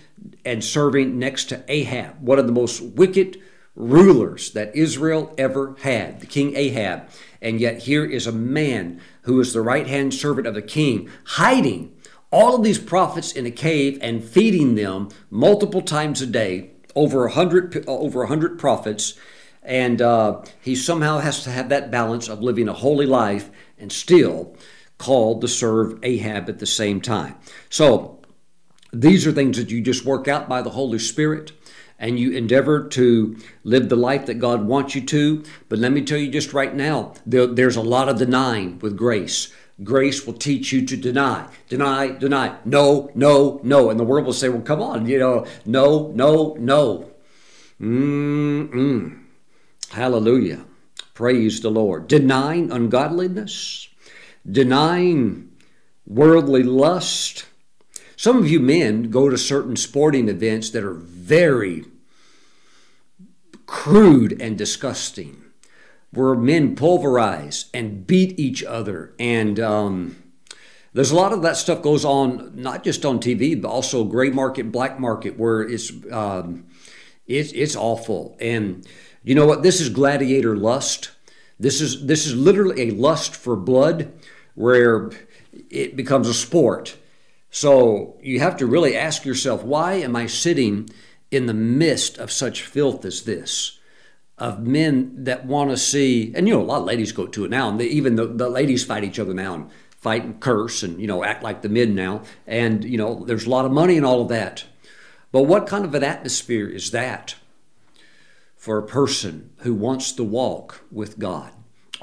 and 0.45 0.63
serving 0.63 1.17
next 1.17 1.45
to 1.45 1.63
Ahab, 1.67 2.21
one 2.21 2.39
of 2.39 2.47
the 2.47 2.53
most 2.53 2.81
wicked 2.81 3.41
rulers 3.75 4.51
that 4.51 4.75
Israel 4.75 5.33
ever 5.37 5.75
had, 5.81 6.19
the 6.19 6.25
king 6.25 6.55
Ahab. 6.55 7.09
And 7.41 7.59
yet 7.59 7.83
here 7.83 8.05
is 8.05 8.27
a 8.27 8.31
man 8.31 9.01
who 9.23 9.39
is 9.39 9.53
the 9.53 9.61
right 9.61 9.87
hand 9.87 10.13
servant 10.13 10.47
of 10.47 10.53
the 10.53 10.61
king, 10.61 11.09
hiding 11.25 11.95
all 12.31 12.55
of 12.55 12.63
these 12.63 12.79
prophets 12.79 13.31
in 13.31 13.45
a 13.45 13.51
cave 13.51 13.99
and 14.01 14.23
feeding 14.23 14.75
them 14.75 15.09
multiple 15.29 15.81
times 15.81 16.21
a 16.21 16.25
day, 16.25 16.71
over 16.95 17.25
a 17.25 17.31
hundred 17.31 17.83
over 17.87 18.23
a 18.23 18.27
hundred 18.27 18.59
prophets, 18.59 19.15
and 19.61 20.01
uh, 20.01 20.41
he 20.61 20.75
somehow 20.75 21.19
has 21.19 21.43
to 21.43 21.49
have 21.49 21.69
that 21.69 21.91
balance 21.91 22.27
of 22.27 22.41
living 22.41 22.67
a 22.67 22.73
holy 22.73 23.05
life 23.05 23.49
and 23.77 23.91
still 23.91 24.55
called 24.97 25.41
to 25.41 25.47
serve 25.47 25.99
Ahab 26.03 26.49
at 26.49 26.59
the 26.59 26.65
same 26.65 27.01
time. 27.01 27.35
So 27.69 28.22
these 28.93 29.25
are 29.25 29.31
things 29.31 29.57
that 29.57 29.71
you 29.71 29.81
just 29.81 30.05
work 30.05 30.27
out 30.27 30.47
by 30.47 30.61
the 30.61 30.69
Holy 30.69 30.99
Spirit 30.99 31.51
and 31.99 32.19
you 32.19 32.31
endeavor 32.31 32.87
to 32.89 33.37
live 33.63 33.89
the 33.89 33.95
life 33.95 34.25
that 34.27 34.35
God 34.35 34.65
wants 34.65 34.93
you 34.93 35.01
to. 35.01 35.43
But 35.69 35.79
let 35.79 35.91
me 35.91 36.03
tell 36.03 36.17
you 36.17 36.29
just 36.29 36.53
right 36.53 36.73
now, 36.73 37.13
there, 37.25 37.47
there's 37.47 37.75
a 37.75 37.81
lot 37.81 38.09
of 38.09 38.17
denying 38.17 38.79
with 38.79 38.97
grace. 38.97 39.53
Grace 39.83 40.25
will 40.25 40.33
teach 40.33 40.71
you 40.71 40.85
to 40.85 40.95
deny, 40.95 41.47
deny, 41.67 42.09
deny. 42.11 42.57
No, 42.65 43.09
no, 43.15 43.59
no. 43.63 43.89
And 43.89 43.99
the 43.99 44.03
world 44.03 44.25
will 44.25 44.33
say, 44.33 44.49
well, 44.49 44.61
come 44.61 44.81
on, 44.81 45.07
you 45.07 45.17
know, 45.17 45.47
no, 45.65 46.11
no, 46.13 46.55
no. 46.59 47.09
Mm-mm. 47.81 49.23
Hallelujah. 49.89 50.65
Praise 51.13 51.61
the 51.61 51.69
Lord. 51.69 52.07
Denying 52.07 52.71
ungodliness, 52.71 53.87
denying 54.49 55.51
worldly 56.05 56.63
lust. 56.63 57.45
Some 58.23 58.37
of 58.37 58.49
you 58.49 58.61
men 58.61 59.11
go 59.11 59.27
to 59.27 59.37
certain 59.37 59.75
sporting 59.75 60.29
events 60.29 60.69
that 60.69 60.81
are 60.85 60.93
very 60.93 61.83
crude 63.65 64.41
and 64.41 64.57
disgusting, 64.57 65.43
where 66.11 66.33
men 66.33 66.73
pulverize 66.77 67.65
and 67.73 68.07
beat 68.07 68.39
each 68.39 68.63
other. 68.63 69.13
And 69.19 69.59
um, 69.59 70.23
there's 70.93 71.11
a 71.11 71.17
lot 71.17 71.33
of 71.33 71.41
that 71.41 71.57
stuff 71.57 71.81
goes 71.81 72.05
on, 72.05 72.53
not 72.55 72.85
just 72.85 73.03
on 73.03 73.19
TV, 73.19 73.61
but 73.61 73.67
also 73.67 74.05
gray 74.05 74.29
market, 74.29 74.71
black 74.71 75.01
market, 75.01 75.37
where 75.37 75.61
it's 75.61 75.91
um, 76.09 76.65
it's 77.27 77.51
it's 77.51 77.75
awful. 77.75 78.37
And 78.39 78.87
you 79.25 79.35
know 79.35 79.45
what? 79.45 79.63
This 79.63 79.81
is 79.81 79.89
gladiator 79.89 80.55
lust. 80.55 81.11
This 81.59 81.81
is 81.81 82.05
this 82.05 82.25
is 82.25 82.33
literally 82.37 82.83
a 82.83 82.91
lust 82.91 83.35
for 83.35 83.57
blood, 83.57 84.13
where 84.55 85.11
it 85.69 85.97
becomes 85.97 86.29
a 86.29 86.33
sport. 86.33 86.95
So 87.53 88.17
you 88.23 88.39
have 88.39 88.57
to 88.57 88.65
really 88.65 88.97
ask 88.97 89.25
yourself, 89.25 89.63
why 89.63 89.93
am 89.93 90.15
I 90.15 90.25
sitting 90.25 90.89
in 91.29 91.45
the 91.45 91.53
midst 91.53 92.17
of 92.17 92.31
such 92.31 92.63
filth 92.63 93.05
as 93.05 93.25
this? 93.25 93.79
Of 94.39 94.65
men 94.65 95.25
that 95.25 95.45
want 95.45 95.69
to 95.69 95.77
see, 95.77 96.33
and 96.35 96.47
you 96.47 96.55
know, 96.55 96.61
a 96.61 96.65
lot 96.65 96.79
of 96.79 96.85
ladies 96.85 97.11
go 97.11 97.27
to 97.27 97.45
it 97.45 97.51
now, 97.51 97.69
and 97.69 97.79
they, 97.79 97.85
even 97.85 98.15
the, 98.15 98.25
the 98.25 98.49
ladies 98.49 98.83
fight 98.83 99.03
each 99.03 99.19
other 99.19 99.35
now 99.35 99.53
and 99.53 99.69
fight 99.91 100.23
and 100.23 100.39
curse 100.39 100.81
and, 100.81 100.99
you 100.99 101.05
know, 101.05 101.23
act 101.23 101.43
like 101.43 101.61
the 101.61 101.69
men 101.69 101.93
now. 101.93 102.23
And, 102.47 102.83
you 102.83 102.97
know, 102.97 103.23
there's 103.23 103.45
a 103.45 103.51
lot 103.51 103.65
of 103.65 103.71
money 103.71 103.97
in 103.97 104.03
all 104.03 104.23
of 104.23 104.29
that. 104.29 104.65
But 105.31 105.43
what 105.43 105.67
kind 105.67 105.85
of 105.85 105.93
an 105.93 106.03
atmosphere 106.03 106.67
is 106.67 106.89
that 106.89 107.35
for 108.57 108.79
a 108.79 108.87
person 108.87 109.51
who 109.57 109.75
wants 109.75 110.11
to 110.13 110.23
walk 110.23 110.83
with 110.91 111.19
God? 111.19 111.51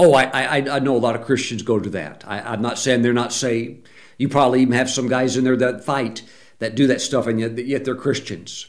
Oh, 0.02 0.14
I, 0.14 0.30
I, 0.30 0.56
I 0.56 0.78
know 0.78 0.96
a 0.96 0.98
lot 0.98 1.14
of 1.14 1.26
Christians 1.26 1.60
go 1.60 1.78
to 1.78 1.90
that. 1.90 2.24
I, 2.26 2.40
I'm 2.40 2.62
not 2.62 2.78
saying 2.78 3.02
they're 3.02 3.12
not 3.12 3.34
saved. 3.34 3.86
You 4.16 4.30
probably 4.30 4.62
even 4.62 4.72
have 4.72 4.88
some 4.88 5.08
guys 5.08 5.36
in 5.36 5.44
there 5.44 5.58
that 5.58 5.84
fight, 5.84 6.22
that 6.58 6.74
do 6.74 6.86
that 6.86 7.02
stuff, 7.02 7.26
and 7.26 7.38
yet, 7.38 7.58
yet 7.66 7.84
they're 7.84 7.94
Christians. 7.94 8.66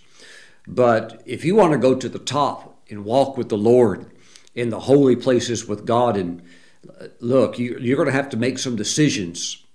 But 0.67 1.23
if 1.25 1.45
you 1.45 1.55
want 1.55 1.71
to 1.71 1.77
go 1.77 1.95
to 1.95 2.09
the 2.09 2.19
top 2.19 2.83
and 2.89 3.05
walk 3.05 3.37
with 3.37 3.47
the 3.47 3.57
Lord 3.57 4.11
in 4.55 4.71
the 4.71 4.81
holy 4.81 5.15
places 5.15 5.65
with 5.65 5.85
God, 5.85 6.17
and 6.17 6.41
uh, 6.99 7.07
look, 7.21 7.57
you, 7.57 7.77
you're 7.79 7.95
going 7.95 8.09
to 8.09 8.11
have 8.11 8.31
to 8.31 8.37
make 8.37 8.59
some 8.59 8.75
decisions 8.75 9.65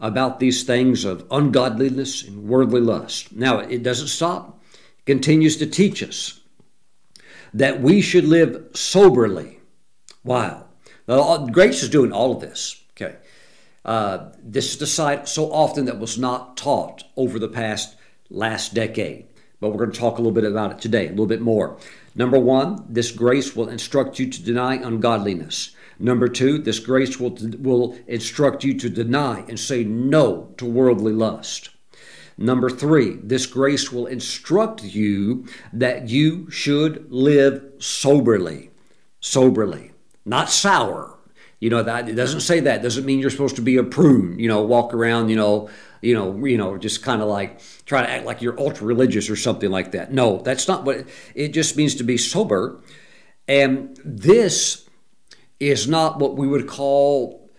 about 0.00 0.40
these 0.40 0.64
things 0.64 1.04
of 1.04 1.24
ungodliness 1.30 2.24
and 2.24 2.48
worldly 2.48 2.80
lust. 2.80 3.32
Now, 3.32 3.60
it 3.60 3.84
doesn't 3.84 4.08
stop, 4.08 4.60
it 4.98 5.04
continues 5.06 5.58
to 5.58 5.66
teach 5.66 6.02
us 6.02 6.40
that 7.54 7.80
we 7.80 8.00
should 8.00 8.24
live 8.24 8.66
soberly. 8.74 9.60
Wow. 10.24 10.64
Now, 11.08 11.38
grace 11.46 11.82
is 11.82 11.88
doing 11.88 12.12
all 12.12 12.32
of 12.32 12.40
this. 12.40 12.82
Okay. 12.92 13.16
Uh, 13.84 14.28
this 14.42 14.72
is 14.72 14.78
the 14.78 14.86
side 14.86 15.26
so 15.26 15.50
often 15.50 15.86
that 15.86 15.98
was 15.98 16.18
not 16.18 16.56
taught 16.56 17.04
over 17.16 17.38
the 17.38 17.48
past 17.48 17.96
last 18.28 18.74
decade. 18.74 19.26
But 19.60 19.70
we're 19.70 19.78
going 19.78 19.92
to 19.92 19.98
talk 19.98 20.18
a 20.18 20.22
little 20.22 20.32
bit 20.32 20.44
about 20.44 20.72
it 20.72 20.78
today, 20.78 21.06
a 21.06 21.10
little 21.10 21.26
bit 21.26 21.40
more. 21.40 21.78
Number 22.14 22.38
one, 22.38 22.84
this 22.88 23.10
grace 23.10 23.56
will 23.56 23.68
instruct 23.68 24.18
you 24.18 24.30
to 24.30 24.42
deny 24.42 24.74
ungodliness. 24.74 25.74
Number 25.98 26.28
two, 26.28 26.58
this 26.58 26.78
grace 26.78 27.18
will, 27.18 27.36
will 27.58 27.96
instruct 28.06 28.62
you 28.62 28.78
to 28.78 28.88
deny 28.88 29.44
and 29.48 29.58
say 29.58 29.82
no 29.82 30.52
to 30.58 30.64
worldly 30.64 31.12
lust. 31.12 31.70
Number 32.36 32.70
three, 32.70 33.16
this 33.16 33.46
grace 33.46 33.90
will 33.90 34.06
instruct 34.06 34.84
you 34.84 35.46
that 35.72 36.08
you 36.08 36.48
should 36.50 37.10
live 37.10 37.64
soberly. 37.78 38.70
Soberly, 39.20 39.90
not 40.28 40.50
sour. 40.50 41.18
You 41.60 41.70
know 41.70 41.82
that 41.82 42.08
it 42.08 42.14
doesn't 42.14 42.40
say 42.40 42.60
that. 42.60 42.80
It 42.80 42.82
doesn't 42.82 43.04
mean 43.04 43.18
you're 43.18 43.30
supposed 43.30 43.56
to 43.56 43.62
be 43.62 43.76
a 43.78 43.84
prune. 43.84 44.38
You 44.38 44.48
know, 44.48 44.62
walk 44.62 44.94
around. 44.94 45.28
You 45.28 45.36
know, 45.36 45.70
you 46.00 46.14
know, 46.14 46.44
you 46.44 46.56
know, 46.56 46.78
just 46.78 47.02
kind 47.02 47.20
of 47.20 47.28
like 47.28 47.60
try 47.84 48.02
to 48.02 48.10
act 48.10 48.24
like 48.24 48.42
you're 48.42 48.58
ultra 48.60 48.86
religious 48.86 49.28
or 49.28 49.36
something 49.36 49.70
like 49.70 49.92
that. 49.92 50.12
No, 50.12 50.38
that's 50.38 50.68
not 50.68 50.84
what 50.84 50.98
it, 50.98 51.08
it 51.34 51.48
just 51.48 51.76
means 51.76 51.96
to 51.96 52.04
be 52.04 52.16
sober. 52.16 52.80
And 53.48 53.98
this 54.04 54.88
is 55.58 55.88
not 55.88 56.18
what 56.18 56.36
we 56.36 56.46
would 56.46 56.68
call 56.68 57.50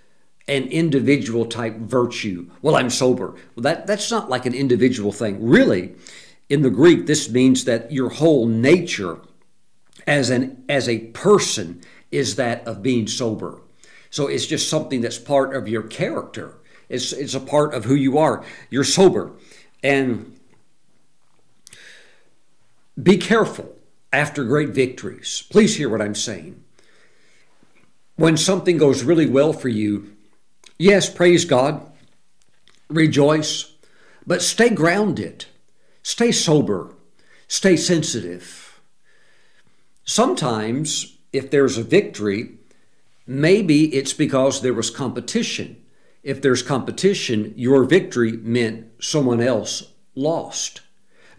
an 0.47 0.63
individual 0.63 1.45
type 1.45 1.75
virtue. 1.77 2.49
Well, 2.61 2.75
I'm 2.75 2.89
sober. 2.89 3.31
Well, 3.55 3.63
that, 3.63 3.85
that's 3.85 4.09
not 4.09 4.29
like 4.29 4.45
an 4.45 4.53
individual 4.53 5.11
thing. 5.11 5.47
Really, 5.47 5.95
in 6.49 6.61
the 6.63 6.69
Greek, 6.69 7.05
this 7.05 7.29
means 7.29 7.65
that 7.65 7.91
your 7.91 8.09
whole 8.09 8.47
nature 8.47 9.19
as 10.07 10.29
an 10.29 10.63
as 10.67 10.89
a 10.89 10.99
person 11.09 11.81
is 12.11 12.35
that 12.35 12.67
of 12.67 12.81
being 12.81 13.07
sober. 13.07 13.59
So 14.09 14.27
it's 14.27 14.47
just 14.47 14.69
something 14.69 15.01
that's 15.01 15.19
part 15.19 15.55
of 15.55 15.67
your 15.67 15.83
character. 15.83 16.55
It's 16.87 17.13
it's 17.13 17.35
a 17.35 17.39
part 17.39 17.73
of 17.73 17.85
who 17.85 17.95
you 17.95 18.17
are. 18.17 18.43
You're 18.69 18.83
sober. 18.83 19.31
And 19.83 20.39
be 23.01 23.17
careful 23.17 23.75
after 24.11 24.43
great 24.43 24.69
victories. 24.69 25.43
Please 25.49 25.75
hear 25.75 25.89
what 25.89 26.01
I'm 26.01 26.15
saying 26.15 26.63
when 28.19 28.35
something 28.35 28.75
goes 28.75 29.01
really 29.03 29.25
well 29.25 29.53
for 29.53 29.69
you, 29.69 30.13
yes, 30.77 31.09
praise 31.09 31.45
God, 31.45 31.89
rejoice, 32.89 33.71
but 34.27 34.41
stay 34.41 34.69
grounded, 34.69 35.45
stay 36.03 36.29
sober, 36.29 36.93
stay 37.47 37.77
sensitive. 37.77 38.81
Sometimes, 40.03 41.17
if 41.31 41.51
there's 41.51 41.77
a 41.77 41.83
victory, 41.83 42.51
maybe 43.25 43.93
it's 43.95 44.13
because 44.13 44.61
there 44.61 44.73
was 44.73 44.89
competition. 44.89 45.77
If 46.23 46.41
there's 46.41 46.61
competition, 46.61 47.53
your 47.55 47.83
victory 47.83 48.33
meant 48.33 48.87
someone 48.99 49.41
else 49.41 49.91
lost. 50.15 50.81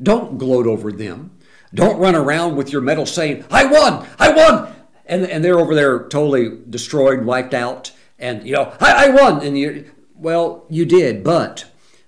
Don't 0.02 0.38
gloat 0.38 0.66
over 0.66 0.90
them. 0.90 1.32
Don't 1.72 1.98
run 1.98 2.16
around 2.16 2.56
with 2.56 2.72
your 2.72 2.80
medal 2.80 3.06
saying, 3.06 3.44
I 3.50 3.66
won, 3.66 4.06
I 4.18 4.30
won, 4.30 4.74
and 5.06 5.24
and 5.24 5.44
they're 5.44 5.60
over 5.60 5.74
there 5.74 6.00
totally 6.08 6.58
destroyed, 6.68 7.24
wiped 7.24 7.54
out, 7.54 7.92
and 8.18 8.46
you 8.46 8.54
know 8.54 8.72
I, 8.80 9.06
I 9.06 9.08
won, 9.10 9.44
and 9.44 9.56
you 9.58 9.90
well 10.14 10.64
you 10.68 10.84
did, 10.84 11.22
but 11.22 11.66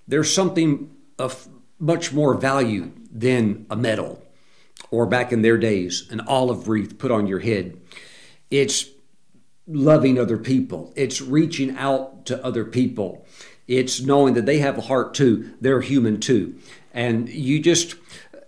there's 0.09 0.33
something 0.33 0.91
of 1.19 1.49
much 1.79 2.13
more 2.13 2.35
value 2.35 2.91
than 3.13 3.67
a 3.71 3.77
medal, 3.77 4.22
or 4.93 5.07
back 5.07 5.33
in 5.33 5.43
their 5.43 5.59
days, 5.59 6.07
an 6.11 6.21
olive 6.21 6.69
wreath 6.69 6.99
put 6.99 7.11
on 7.11 7.27
your 7.27 7.41
head. 7.41 7.81
It's 8.51 8.87
loving 9.67 10.19
other 10.19 10.37
people. 10.37 10.93
It's 10.95 11.21
reaching 11.21 11.77
out 11.77 12.27
to 12.27 12.45
other 12.45 12.65
people. 12.65 13.27
It's 13.67 14.03
knowing 14.03 14.35
that 14.35 14.47
they 14.47 14.59
have 14.59 14.77
a 14.79 14.83
heart 14.83 15.15
too. 15.15 15.55
They're 15.61 15.81
human 15.81 16.21
too, 16.21 16.59
and 16.93 17.29
you 17.29 17.59
just 17.61 17.97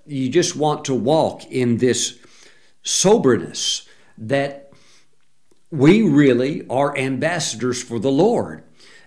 you 0.06 0.28
just 0.28 0.54
want 0.54 0.84
to 0.84 0.94
walk 0.94 1.44
in 1.46 1.78
this 1.78 2.18
soberness 2.82 3.88
that 4.18 4.70
we 5.70 6.02
really 6.02 6.66
are 6.68 6.96
ambassadors 6.96 7.82
for 7.82 7.98
the 7.98 8.12
Lord. 8.12 8.62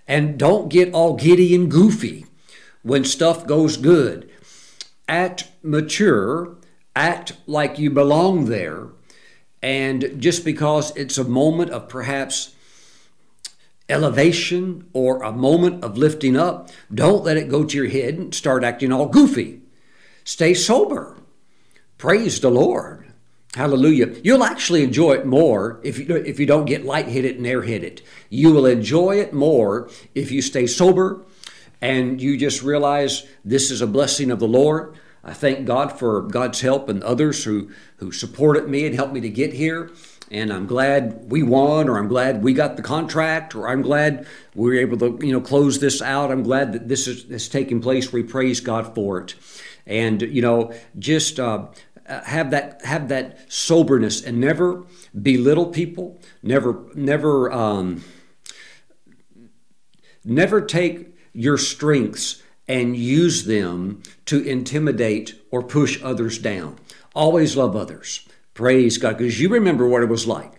And 0.08 0.38
don't 0.38 0.68
get 0.70 0.92
all 0.92 1.14
giddy 1.14 1.54
and 1.54 1.70
goofy 1.70 2.26
when 2.82 3.04
stuff 3.04 3.46
goes 3.46 3.76
good. 3.76 4.28
Act 5.06 5.48
mature, 5.62 6.57
act 6.94 7.32
like 7.46 7.78
you 7.78 7.90
belong 7.90 8.46
there. 8.46 8.88
And 9.62 10.20
just 10.20 10.44
because 10.44 10.94
it's 10.96 11.18
a 11.18 11.24
moment 11.24 11.70
of 11.70 11.88
perhaps 11.88 12.54
elevation 13.88 14.88
or 14.92 15.22
a 15.22 15.32
moment 15.32 15.82
of 15.82 15.96
lifting 15.96 16.36
up, 16.36 16.70
don't 16.92 17.24
let 17.24 17.36
it 17.36 17.48
go 17.48 17.64
to 17.64 17.76
your 17.76 17.88
head 17.88 18.14
and 18.14 18.34
start 18.34 18.62
acting 18.62 18.92
all 18.92 19.06
goofy. 19.06 19.62
Stay 20.24 20.54
sober. 20.54 21.16
Praise 21.96 22.40
the 22.40 22.50
Lord. 22.50 23.06
Hallelujah. 23.54 24.14
You'll 24.22 24.44
actually 24.44 24.84
enjoy 24.84 25.14
it 25.14 25.26
more 25.26 25.80
if 25.82 25.98
you, 25.98 26.14
if 26.14 26.38
you 26.38 26.46
don't 26.46 26.66
get 26.66 26.84
lightheaded 26.84 27.36
and 27.36 27.46
airheaded. 27.46 28.02
You 28.28 28.52
will 28.52 28.66
enjoy 28.66 29.16
it 29.20 29.32
more 29.32 29.88
if 30.14 30.30
you 30.30 30.42
stay 30.42 30.66
sober 30.66 31.24
and 31.80 32.20
you 32.20 32.36
just 32.36 32.62
realize 32.62 33.26
this 33.44 33.70
is 33.70 33.80
a 33.80 33.86
blessing 33.86 34.30
of 34.30 34.38
the 34.38 34.48
Lord. 34.48 34.96
I 35.28 35.34
thank 35.34 35.66
God 35.66 35.98
for 35.98 36.22
God's 36.22 36.62
help 36.62 36.88
and 36.88 37.02
others 37.02 37.44
who, 37.44 37.70
who 37.96 38.12
supported 38.12 38.66
me 38.66 38.86
and 38.86 38.94
helped 38.94 39.12
me 39.12 39.20
to 39.20 39.28
get 39.28 39.52
here. 39.52 39.90
And 40.30 40.50
I'm 40.50 40.66
glad 40.66 41.30
we 41.30 41.42
won, 41.42 41.86
or 41.88 41.98
I'm 41.98 42.08
glad 42.08 42.42
we 42.42 42.54
got 42.54 42.76
the 42.76 42.82
contract, 42.82 43.54
or 43.54 43.68
I'm 43.68 43.82
glad 43.82 44.26
we 44.54 44.70
were 44.70 44.80
able 44.80 44.96
to, 44.98 45.18
you 45.24 45.32
know, 45.32 45.40
close 45.42 45.80
this 45.80 46.00
out. 46.00 46.30
I'm 46.30 46.42
glad 46.42 46.72
that 46.72 46.88
this 46.88 47.06
is, 47.06 47.24
is 47.24 47.48
taking 47.48 47.82
place. 47.82 48.10
We 48.10 48.22
praise 48.22 48.60
God 48.60 48.94
for 48.94 49.20
it. 49.20 49.34
And, 49.86 50.22
you 50.22 50.40
know, 50.40 50.72
just 50.98 51.38
uh, 51.38 51.66
uh, 52.06 52.22
have 52.22 52.50
that 52.52 52.82
have 52.84 53.08
that 53.08 53.52
soberness 53.52 54.22
and 54.24 54.40
never 54.40 54.84
belittle 55.20 55.66
people, 55.66 56.18
never 56.42 56.86
never 56.94 57.52
um, 57.52 58.02
never 60.24 60.62
take 60.62 61.14
your 61.32 61.58
strengths 61.58 62.42
and 62.68 62.96
use 62.96 63.46
them 63.46 64.02
to 64.26 64.42
intimidate 64.42 65.40
or 65.50 65.62
push 65.62 66.00
others 66.02 66.38
down. 66.38 66.76
Always 67.14 67.56
love 67.56 67.74
others. 67.74 68.28
Praise 68.54 68.98
God, 68.98 69.18
because 69.18 69.40
you 69.40 69.48
remember 69.48 69.88
what 69.88 70.02
it 70.02 70.08
was 70.08 70.26
like 70.26 70.52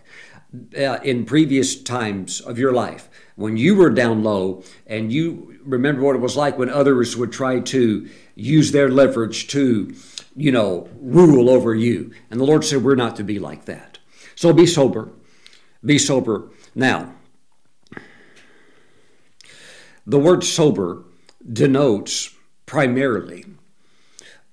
uh, 0.78 1.00
in 1.04 1.26
previous 1.26 1.82
times 1.82 2.42
of 2.42 2.58
your 2.58 2.74
life 2.74 3.10
when 3.36 3.56
you 3.56 3.76
were 3.76 3.90
down 3.90 4.24
low 4.24 4.64
and 4.88 5.14
you 5.14 5.60
remember 5.64 6.02
what 6.02 6.16
it 6.16 6.22
was 6.22 6.36
like 6.36 6.58
when 6.58 6.70
others 6.70 7.16
would 7.16 7.32
try 7.32 7.60
to 7.60 8.10
use 8.36 8.72
their 8.72 8.90
leverage 8.90 9.48
to, 9.48 9.94
you 10.36 10.52
know, 10.52 10.90
rule 11.00 11.50
over 11.50 11.76
you. 11.76 12.12
And 12.32 12.40
the 12.40 12.46
Lord 12.46 12.66
said, 12.66 12.84
We're 12.84 12.96
not 12.96 13.16
to 13.18 13.24
be 13.24 13.38
like 13.38 13.66
that. 13.66 14.00
So 14.36 14.52
be 14.54 14.66
sober. 14.66 15.10
Be 15.86 15.98
sober. 15.98 16.50
Now, 16.74 17.14
the 20.06 20.20
word 20.20 20.44
sober 20.44 21.04
denotes 21.52 22.36
primarily 22.66 23.46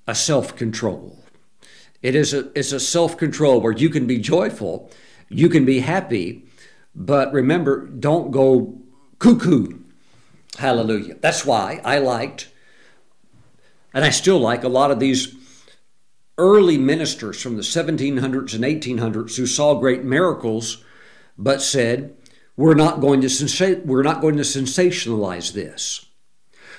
a 0.07 0.15
self 0.15 0.57
control. 0.57 1.19
It 2.03 2.15
is 2.15 2.33
a, 2.33 2.51
it's 2.59 2.73
a 2.73 2.81
self 2.81 3.17
control 3.17 3.61
where 3.61 3.73
you 3.73 3.91
can 3.91 4.07
be 4.07 4.19
joyful, 4.19 4.91
you 5.29 5.49
can 5.49 5.65
be 5.65 5.81
happy, 5.81 6.45
but 6.95 7.33
remember, 7.33 7.87
don't 7.87 8.31
go 8.31 8.79
cuckoo. 9.19 9.79
Hallelujah. 10.59 11.17
That's 11.21 11.45
why 11.45 11.81
I 11.85 11.99
liked, 11.99 12.49
and 13.93 14.05
I 14.05 14.11
still 14.11 14.39
like, 14.39 14.65
a 14.65 14.69
lot 14.69 14.91
of 14.91 15.01
these 15.01 15.35
early 16.39 16.79
ministers 16.79 17.41
from 17.41 17.57
the 17.57 17.63
1700s 17.63 18.55
and 18.55 18.65
1800s 18.65 19.37
who 19.37 19.47
saw 19.47 19.75
great 19.75 20.05
miracles, 20.05 20.85
but 21.37 21.61
said, 21.61 22.17
we're 22.57 22.75
not 22.75 23.01
going 23.01 23.21
to 23.21 23.27
sensa- 23.27 23.85
we're 23.85 24.03
not 24.03 24.23
going 24.23 24.37
to 24.37 24.43
sensationalize 24.43 25.53
this. 25.53 26.06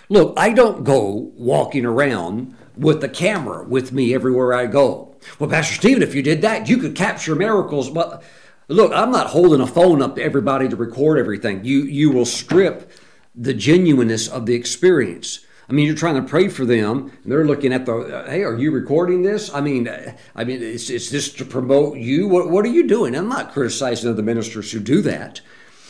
Look, 0.10 0.34
I 0.38 0.52
don't 0.52 0.84
go 0.84 1.32
walking 1.36 1.86
around 1.86 2.56
with 2.78 3.02
the 3.02 3.10
camera 3.10 3.64
with 3.64 3.92
me 3.92 4.14
everywhere 4.14 4.54
I 4.54 4.68
go. 4.68 5.16
Well, 5.38 5.50
Pastor 5.50 5.76
Stephen, 5.76 6.04
if 6.04 6.16
you 6.16 6.22
did 6.24 6.42
that, 6.44 6.70
you 6.70 6.78
could 6.78 6.96
capture 6.96 7.36
miracles. 7.36 7.90
But 7.90 8.24
look, 8.68 8.94
I'm 8.94 9.12
not 9.12 9.28
holding 9.28 9.62
a 9.62 9.68
phone 9.68 10.02
up 10.02 10.16
to 10.16 10.24
everybody 10.24 10.70
to 10.70 10.76
record 10.76 11.20
everything. 11.20 11.66
You 11.66 11.84
you 11.84 12.12
will 12.12 12.26
strip 12.26 12.92
the 13.36 13.54
genuineness 13.54 14.28
of 14.28 14.46
the 14.46 14.56
experience. 14.56 15.46
I 15.70 15.74
mean, 15.74 15.86
you're 15.86 15.96
trying 15.96 16.16
to 16.16 16.28
pray 16.28 16.48
for 16.48 16.64
them, 16.64 17.12
and 17.24 17.32
they're 17.32 17.46
looking 17.46 17.74
at 17.74 17.86
the, 17.86 17.94
uh, 17.94 18.30
hey, 18.30 18.44
are 18.44 18.56
you 18.56 18.72
recording 18.72 19.22
this? 19.22 19.54
I 19.54 19.60
mean, 19.60 19.90
uh, 19.90 20.16
I 20.34 20.46
mean, 20.46 20.62
is, 20.62 20.90
is 20.90 21.10
this 21.10 21.34
to 21.34 21.46
promote 21.46 21.98
you? 21.98 22.30
What, 22.30 22.50
what 22.50 22.64
are 22.64 22.70
you 22.70 22.88
doing? 22.88 23.14
I'm 23.16 23.28
not 23.28 23.52
criticizing 23.52 24.16
the 24.16 24.24
ministers 24.24 24.72
who 24.72 24.80
do 24.80 25.02
that. 25.02 25.42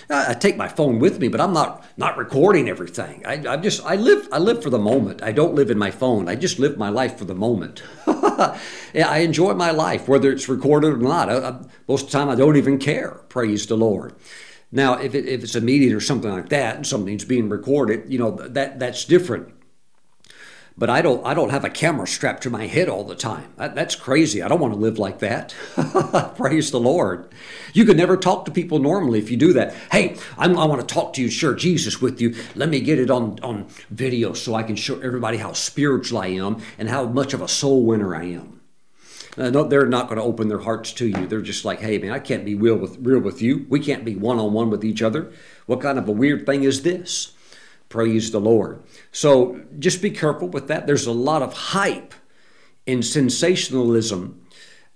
I 0.09 0.33
take 0.35 0.55
my 0.55 0.69
phone 0.69 0.99
with 0.99 1.19
me, 1.19 1.27
but 1.27 1.41
I'm 1.41 1.53
not 1.53 1.85
not 1.97 2.17
recording 2.17 2.69
everything. 2.69 3.25
I, 3.25 3.43
I 3.47 3.57
just 3.57 3.83
I 3.85 3.95
live 3.95 4.27
I 4.31 4.37
live 4.37 4.63
for 4.63 4.69
the 4.69 4.79
moment. 4.79 5.21
I 5.21 5.33
don't 5.33 5.53
live 5.53 5.69
in 5.69 5.77
my 5.77 5.91
phone. 5.91 6.29
I 6.29 6.35
just 6.35 6.59
live 6.59 6.77
my 6.77 6.89
life 6.89 7.17
for 7.17 7.25
the 7.25 7.35
moment. 7.35 7.83
I 8.07 9.19
enjoy 9.19 9.53
my 9.53 9.71
life, 9.71 10.07
whether 10.07 10.31
it's 10.31 10.47
recorded 10.47 10.93
or 10.93 10.97
not. 10.97 11.29
I, 11.29 11.49
I, 11.49 11.59
most 11.87 12.05
of 12.05 12.11
the 12.11 12.17
time, 12.17 12.29
I 12.29 12.35
don't 12.35 12.55
even 12.55 12.77
care. 12.77 13.21
Praise 13.27 13.67
the 13.67 13.75
Lord. 13.75 14.15
Now, 14.71 14.95
if, 14.95 15.15
it, 15.15 15.25
if 15.25 15.43
it's 15.43 15.55
a 15.55 15.61
meeting 15.61 15.93
or 15.93 16.01
something 16.01 16.29
like 16.29 16.49
that, 16.49 16.75
and 16.75 16.85
something's 16.85 17.23
being 17.23 17.49
recorded, 17.49 18.11
you 18.11 18.19
know 18.19 18.31
that 18.31 18.79
that's 18.79 19.03
different 19.05 19.56
but 20.77 20.89
I 20.89 21.01
don't 21.01 21.25
I 21.25 21.33
don't 21.33 21.49
have 21.49 21.65
a 21.65 21.69
camera 21.69 22.07
strapped 22.07 22.43
to 22.43 22.49
my 22.49 22.67
head 22.67 22.87
all 22.87 23.03
the 23.03 23.15
time. 23.15 23.51
That, 23.57 23.73
that's 23.73 23.95
crazy. 23.95 24.41
I 24.41 24.47
don't 24.47 24.59
want 24.59 24.73
to 24.73 24.79
live 24.79 24.99
like 24.99 25.19
that. 25.19 25.55
Praise 26.37 26.69
the 26.71 26.79
Lord. 26.79 27.33
You 27.73 27.85
could 27.85 27.97
never 27.97 28.15
talk 28.15 28.45
to 28.45 28.51
people 28.51 28.79
normally 28.79 29.19
if 29.19 29.31
you 29.31 29.37
do 29.37 29.53
that. 29.53 29.73
Hey, 29.91 30.17
I'm, 30.37 30.57
i 30.57 30.65
want 30.65 30.87
to 30.87 30.93
talk 30.93 31.13
to 31.13 31.21
you, 31.21 31.29
share 31.29 31.55
Jesus 31.55 32.01
with 32.01 32.21
you. 32.21 32.35
Let 32.55 32.69
me 32.69 32.79
get 32.79 32.99
it 32.99 33.09
on 33.09 33.39
on 33.41 33.67
video 33.89 34.33
so 34.33 34.53
I 34.53 34.63
can 34.63 34.75
show 34.75 34.99
everybody 34.99 35.37
how 35.37 35.53
spiritual 35.53 36.19
I 36.19 36.27
am 36.27 36.61
and 36.77 36.89
how 36.89 37.05
much 37.05 37.33
of 37.33 37.41
a 37.41 37.47
soul 37.47 37.83
winner 37.83 38.15
I 38.15 38.25
am. 38.25 38.61
Uh, 39.37 39.51
no, 39.51 39.63
they're 39.63 39.85
not 39.85 40.07
going 40.07 40.17
to 40.17 40.23
open 40.23 40.47
their 40.47 40.59
hearts 40.59 40.91
to 40.93 41.07
you. 41.07 41.27
They're 41.27 41.41
just 41.41 41.63
like, 41.63 41.79
hey 41.79 41.97
man, 41.99 42.11
I 42.11 42.19
can't 42.19 42.45
be 42.45 42.55
real 42.55 42.75
with 42.75 42.97
real 42.99 43.19
with 43.19 43.41
you. 43.41 43.65
We 43.69 43.79
can't 43.79 44.05
be 44.05 44.15
one 44.15 44.39
on 44.39 44.53
one 44.53 44.69
with 44.69 44.83
each 44.83 45.01
other. 45.01 45.31
What 45.65 45.81
kind 45.81 45.97
of 45.97 46.07
a 46.07 46.11
weird 46.11 46.45
thing 46.45 46.63
is 46.63 46.83
this? 46.83 47.33
Praise 47.89 48.31
the 48.31 48.39
Lord. 48.39 48.83
So 49.11 49.61
just 49.79 50.01
be 50.01 50.11
careful 50.11 50.47
with 50.47 50.67
that. 50.67 50.87
There's 50.87 51.07
a 51.07 51.11
lot 51.11 51.41
of 51.41 51.53
hype 51.53 52.13
in 52.85 53.01
sensationalism. 53.01 54.41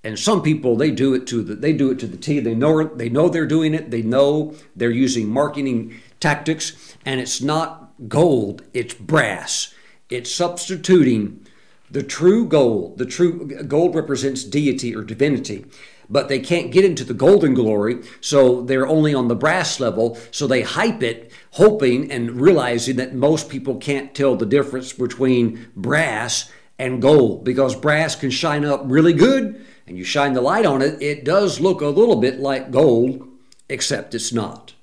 And 0.04 0.18
some 0.18 0.42
people 0.42 0.76
they 0.76 0.92
do 0.92 1.14
it 1.14 1.28
to 1.28 1.44
the 1.44 1.56
they 1.56 1.74
do 1.74 1.92
it 1.92 2.00
to 2.00 2.08
the 2.08 2.18
T. 2.18 2.40
They 2.40 2.56
know 2.56 2.84
they 2.84 3.10
know 3.10 3.30
they're 3.30 3.46
doing 3.46 3.74
it. 3.74 3.92
They 3.92 4.02
know 4.02 4.56
they're 4.76 4.90
using 4.90 5.30
marketing 5.30 6.00
tactics, 6.20 6.96
and 7.06 7.20
it's 7.20 7.42
not 7.42 7.92
gold, 8.08 8.64
it's 8.74 8.96
brass. 8.96 9.74
It's 10.10 10.34
substituting 10.34 11.46
the 11.90 12.04
true 12.04 12.48
gold. 12.48 12.98
The 12.98 13.06
true 13.06 13.46
gold 13.68 13.96
represents 13.96 14.44
deity 14.44 14.96
or 14.96 15.04
divinity 15.04 15.66
but 16.12 16.28
they 16.28 16.40
can't 16.40 16.72
get 16.72 16.84
into 16.84 17.06
the 17.06 17.14
golden 17.14 17.54
glory, 17.54 18.04
so 18.20 18.62
they're 18.62 18.88
only 18.88 19.14
on 19.14 19.30
the 19.30 19.36
brass 19.36 19.80
level. 19.80 20.18
So 20.30 20.46
they 20.46 20.62
hype 20.62 21.02
it, 21.02 21.32
hoping 21.52 22.12
and 22.12 22.40
realizing 22.40 22.98
that 22.98 23.16
most 23.16 23.50
people 23.50 23.78
can't 23.78 24.14
tell 24.14 24.36
the 24.36 24.46
difference 24.46 24.92
between 24.92 25.72
brass 25.76 26.52
and 26.78 27.02
gold 27.02 27.46
because 27.46 27.76
brass 27.76 28.16
can 28.16 28.30
shine 28.30 28.66
up 28.66 28.82
really 28.86 29.14
good 29.14 29.66
and 29.88 29.98
you 29.98 30.04
shine 30.04 30.34
the 30.34 30.42
light 30.42 30.66
on 30.66 30.82
it, 30.82 31.02
it 31.02 31.24
does 31.24 31.60
look 31.60 31.82
a 31.82 31.88
little 31.88 32.16
bit 32.16 32.40
like 32.40 32.72
gold, 32.72 33.28
except 33.70 34.16
it's 34.16 34.34
not. 34.34 34.74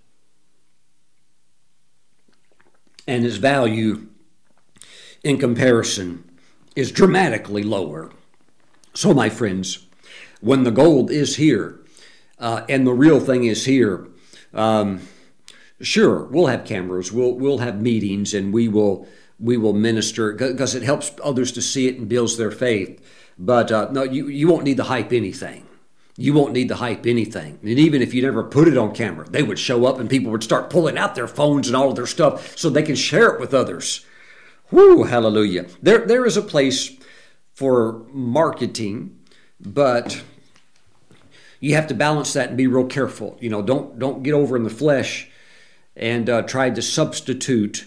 And 3.07 3.25
its 3.25 3.37
value 3.37 4.07
in 5.25 5.39
comparison 5.39 6.31
is 6.77 6.93
dramatically 6.93 7.63
lower. 7.63 8.13
So, 8.95 9.15
my 9.15 9.29
friends, 9.29 9.88
when 10.41 10.65
the 10.65 10.71
gold 10.71 11.11
is 11.11 11.37
here 11.37 11.81
uh, 12.39 12.65
and 12.69 12.87
the 12.87 12.93
real 12.93 13.21
thing 13.21 13.45
is 13.45 13.65
here. 13.65 14.09
Um, 14.55 15.01
sure, 15.81 16.25
we'll 16.25 16.47
have 16.47 16.65
cameras, 16.65 17.13
we'll 17.13 17.35
we'll 17.35 17.59
have 17.59 17.81
meetings, 17.81 18.35
and 18.35 18.53
we 18.53 18.69
will 18.69 19.07
we 19.39 19.57
will 19.57 19.73
minister 19.73 20.33
because 20.33 20.75
it 20.75 20.83
helps 20.83 21.13
others 21.23 21.53
to 21.53 21.63
see 21.63 21.89
it 21.89 21.99
and 21.99 22.09
builds 22.09 22.37
their 22.37 22.51
faith. 22.51 23.05
But 23.39 23.71
uh, 23.71 23.89
no, 23.93 24.03
you 24.03 24.29
you 24.29 24.49
won't 24.49 24.65
need 24.65 24.79
to 24.79 24.85
hype 24.85 25.13
anything. 25.13 25.65
You 26.17 26.35
won't 26.35 26.53
need 26.53 26.67
to 26.69 26.75
hype 26.75 27.07
anything. 27.07 27.61
And 27.63 27.79
even 27.79 28.03
if 28.03 28.13
you 28.13 28.23
never 28.23 28.43
put 28.43 28.67
it 28.67 28.77
on 28.77 28.93
camera, 28.93 29.29
they 29.29 29.45
would 29.45 29.59
show 29.59 29.87
up 29.87 30.01
and 30.01 30.11
people 30.11 30.33
would 30.33 30.43
start 30.43 30.69
pulling 30.69 30.99
out 30.99 31.15
their 31.15 31.29
phones 31.29 31.69
and 31.69 31.77
all 31.77 31.91
of 31.91 31.95
their 31.95 32.07
stuff 32.07 32.59
so 32.59 32.69
they 32.69 32.83
can 32.83 32.97
share 32.97 33.29
it 33.29 33.41
with 33.41 33.55
others. 33.55 34.05
Whoo, 34.73 35.05
hallelujah. 35.05 35.67
There, 35.81 36.05
there 36.05 36.27
is 36.27 36.37
a 36.37 36.43
place 36.43 36.91
for 37.55 38.05
marketing 38.13 39.19
but 39.61 40.23
you 41.61 41.75
have 41.75 41.87
to 41.89 41.95
balance 41.95 42.33
that 42.35 42.49
and 42.49 42.57
be 42.57 42.67
real 42.67 42.87
careful. 42.87 43.37
You 43.41 43.51
know, 43.51 43.63
don't 43.63 43.99
don't 43.99 44.23
get 44.23 44.35
over 44.35 44.57
in 44.57 44.65
the 44.65 44.71
flesh 44.71 45.29
and 45.97 46.31
uh, 46.31 46.43
try 46.43 46.71
to 46.71 46.81
substitute 46.81 47.87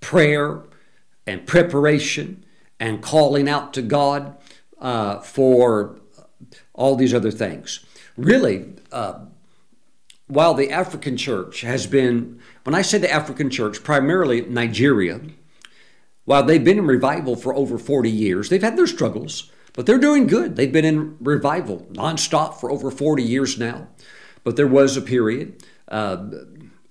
prayer 0.00 0.62
and 1.26 1.46
preparation 1.46 2.44
and 2.80 3.00
calling 3.00 3.48
out 3.48 3.72
to 3.74 3.82
God 3.82 4.36
uh, 4.80 5.20
for 5.20 6.00
all 6.74 6.96
these 6.96 7.14
other 7.14 7.30
things. 7.30 7.84
Really, 8.16 8.74
uh, 8.90 9.20
while 10.26 10.54
the 10.54 10.70
African 10.70 11.16
church 11.16 11.60
has 11.60 11.86
been, 11.86 12.40
when 12.64 12.74
I 12.74 12.82
say 12.82 12.98
the 12.98 13.10
African 13.10 13.50
church, 13.50 13.84
primarily 13.84 14.40
Nigeria, 14.42 15.20
while 16.24 16.42
they've 16.42 16.62
been 16.62 16.78
in 16.78 16.86
revival 16.86 17.36
for 17.36 17.54
over 17.54 17.78
40 17.78 18.10
years, 18.10 18.48
they've 18.48 18.62
had 18.62 18.76
their 18.76 18.86
struggles. 18.86 19.51
But 19.74 19.86
they're 19.86 19.98
doing 19.98 20.26
good. 20.26 20.56
They've 20.56 20.72
been 20.72 20.84
in 20.84 21.16
revival 21.20 21.86
nonstop 21.92 22.60
for 22.60 22.70
over 22.70 22.90
40 22.90 23.22
years 23.22 23.58
now. 23.58 23.88
But 24.44 24.56
there 24.56 24.66
was 24.66 24.96
a 24.96 25.02
period 25.02 25.64
uh, 25.88 26.26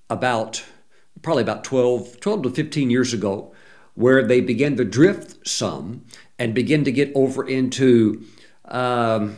about 0.10 0.64
probably 1.22 1.44
about 1.44 1.64
12, 1.64 2.20
12 2.20 2.44
to 2.44 2.50
15 2.50 2.90
years 2.90 3.14
ago 3.14 3.54
where 3.94 4.26
they 4.26 4.42
began 4.42 4.78
to 4.78 4.86
drift 4.86 5.48
some 5.48 6.06
and 6.40 6.56
begin 6.56 6.84
to 6.86 6.92
get 6.92 7.12
over 7.14 7.48
into 7.48 8.26
um, 8.66 9.38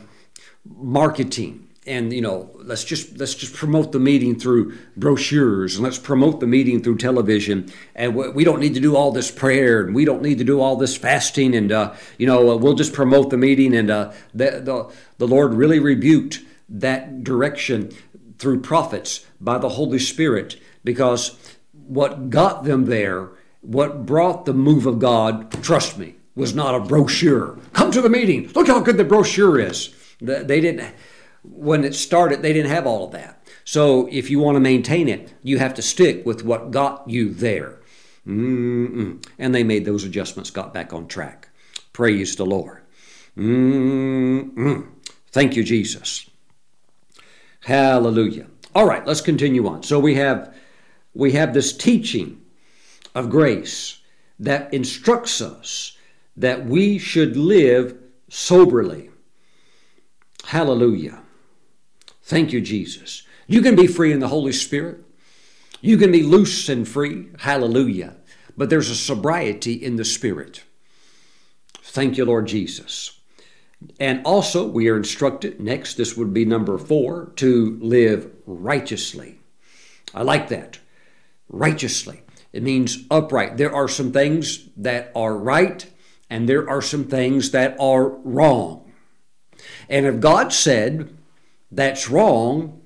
marketing 0.66 1.63
and 1.86 2.14
you 2.14 2.22
know 2.22 2.50
let's 2.56 2.84
just 2.84 3.18
let's 3.18 3.36
just 3.36 3.54
promote 3.54 3.92
the 3.92 4.00
meeting 4.00 4.40
through 4.40 4.74
brochures 4.96 5.76
and 5.76 5.84
let's 5.84 5.98
promote 5.98 6.40
the 6.40 6.48
meeting 6.48 6.82
through 6.82 6.98
television 6.98 7.72
and 7.96 8.16
we 8.16 8.44
don't 8.44 8.60
need 8.60 8.74
to 8.74 8.80
do 8.80 8.96
all 8.96 9.12
this 9.12 9.32
prayer 9.32 9.82
and 9.82 9.94
we 9.94 10.06
don't 10.06 10.22
need 10.22 10.38
to 10.38 10.44
do 10.44 10.60
all 10.60 10.76
this 10.76 10.96
fasting 10.96 11.56
and 11.56 11.72
uh, 11.72 11.94
you 12.18 12.26
know 12.26 12.56
we'll 12.56 12.74
just 12.74 12.94
promote 12.94 13.30
the 13.30 13.38
meeting 13.38 13.76
and 13.76 13.90
uh, 13.90 14.12
the, 14.34 14.62
the 14.62 14.94
the 15.18 15.28
lord 15.28 15.54
really 15.54 15.80
rebuked 15.80 16.42
that 16.70 17.24
direction 17.24 17.92
through 18.38 18.60
prophets 18.60 19.26
by 19.40 19.58
the 19.58 19.70
holy 19.70 20.00
spirit 20.00 20.60
because 20.84 21.38
what 21.72 22.30
got 22.30 22.64
them 22.64 22.86
there 22.86 23.30
what 23.62 24.06
brought 24.06 24.46
the 24.46 24.54
move 24.54 24.86
of 24.86 25.00
god 25.00 25.52
trust 25.64 25.98
me 25.98 26.16
was 26.36 26.56
not 26.56 26.76
a 26.76 26.80
brochure. 26.80 27.58
Come 27.74 27.92
to 27.92 28.02
the 28.02 28.10
meeting. 28.10 28.52
Look 28.54 28.68
how 28.68 28.80
good 28.80 28.98
the 28.98 29.04
brochure 29.04 29.60
is. 29.60 29.94
They 30.20 30.62
didn't, 30.62 30.94
when 31.44 31.84
it 31.84 31.96
started, 31.96 32.42
they 32.42 32.54
didn't 32.54 32.72
have 32.72 32.88
all 32.88 33.06
of 33.06 33.12
that. 33.12 33.46
So 33.66 34.08
if 34.12 34.30
you 34.30 34.40
want 34.40 34.56
to 34.56 34.60
maintain 34.60 35.08
it, 35.08 35.34
you 35.44 35.60
have 35.60 35.74
to 35.76 35.82
stick 35.82 36.26
with 36.26 36.44
what 36.44 36.72
got 36.72 37.10
you 37.10 37.34
there. 37.34 37.80
Mm-mm. 38.28 39.26
And 39.38 39.54
they 39.54 39.64
made 39.64 39.86
those 39.86 40.04
adjustments, 40.04 40.50
got 40.50 40.74
back 40.74 40.94
on 40.94 41.08
track. 41.08 41.50
Praise 41.92 42.36
the 42.36 42.46
Lord. 42.46 42.82
Mm-mm. 43.38 44.88
Thank 45.32 45.56
you, 45.56 45.64
Jesus. 45.64 46.30
Hallelujah. 47.62 48.48
All 48.76 48.86
right, 48.86 49.06
let's 49.06 49.22
continue 49.22 49.68
on. 49.68 49.84
So 49.84 50.00
we 50.00 50.16
have 50.16 50.56
we 51.14 51.34
have 51.34 51.54
this 51.54 51.76
teaching 51.76 52.42
of 53.14 53.30
grace 53.30 54.00
that 54.40 54.74
instructs 54.74 55.42
us 55.42 55.98
that 56.36 56.66
we 56.66 56.98
should 56.98 57.38
live 57.38 57.98
soberly. 58.30 59.10
Hallelujah. 60.46 61.23
Thank 62.24 62.54
you, 62.54 62.62
Jesus. 62.62 63.24
You 63.48 63.62
can 63.62 63.76
be 63.76 63.88
free 63.88 64.14
in 64.14 64.20
the 64.20 64.30
Holy 64.30 64.54
Spirit. 64.54 65.04
You 65.82 65.98
can 65.98 66.12
be 66.12 66.24
loose 66.24 66.70
and 66.70 66.88
free. 66.88 67.28
Hallelujah. 67.40 68.16
But 68.56 68.70
there's 68.70 68.90
a 68.90 68.96
sobriety 68.96 69.74
in 69.74 69.98
the 69.98 70.06
Spirit. 70.06 70.64
Thank 71.82 72.18
you, 72.18 72.26
Lord 72.26 72.48
Jesus. 72.48 73.20
And 74.00 74.26
also, 74.26 74.66
we 74.66 74.88
are 74.88 74.96
instructed, 74.96 75.60
next, 75.60 75.96
this 75.96 76.16
would 76.16 76.34
be 76.34 76.46
number 76.46 76.78
four, 76.78 77.34
to 77.36 77.78
live 77.82 78.32
righteously. 78.46 79.40
I 80.16 80.24
like 80.24 80.48
that. 80.48 80.80
Righteously. 81.50 82.22
It 82.54 82.64
means 82.64 83.06
upright. 83.12 83.58
There 83.58 83.76
are 83.76 83.90
some 83.90 84.14
things 84.14 84.70
that 84.78 85.12
are 85.14 85.36
right, 85.36 85.86
and 86.30 86.48
there 86.48 86.70
are 86.70 86.82
some 86.82 87.04
things 87.04 87.52
that 87.52 87.76
are 87.78 88.08
wrong. 88.08 88.94
And 89.90 90.06
if 90.06 90.22
God 90.22 90.54
said 90.54 91.10
that's 91.76 92.10
wrong, 92.10 92.82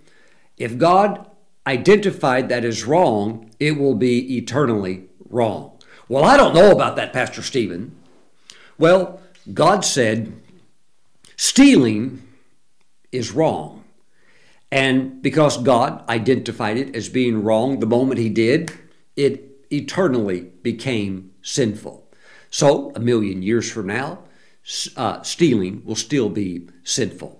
if 0.58 0.78
God 0.78 1.30
identified 1.66 2.50
that 2.50 2.66
as 2.66 2.86
wrong, 2.86 3.52
it 3.60 3.78
will 3.78 3.96
be 3.96 4.38
eternally 4.38 5.06
wrong. 5.30 5.78
Well, 6.08 6.24
I 6.24 6.38
don't 6.38 6.56
know 6.56 6.72
about 6.72 6.96
that, 6.96 7.14
Pastor 7.14 7.42
Stephen. 7.42 7.96
Well, 8.78 9.22
God 9.54 9.84
said 9.84 10.34
stealing 11.36 12.22
is 13.12 13.32
wrong. 13.32 13.84
And 14.72 15.22
because 15.22 15.58
God 15.58 16.08
identified 16.10 16.78
it 16.78 16.96
as 16.96 17.08
being 17.08 17.44
wrong 17.44 17.80
the 17.80 17.86
moment 17.86 18.20
He 18.20 18.30
did, 18.30 18.72
it 19.16 19.66
eternally 19.72 20.42
became 20.62 21.32
sinful. 21.42 22.06
So, 22.50 22.92
a 22.96 23.00
million 23.00 23.42
years 23.42 23.72
from 23.72 23.88
now, 23.88 24.20
uh, 24.96 25.22
stealing 25.22 25.84
will 25.86 25.96
still 25.96 26.30
be 26.30 26.68
sinful. 26.84 27.37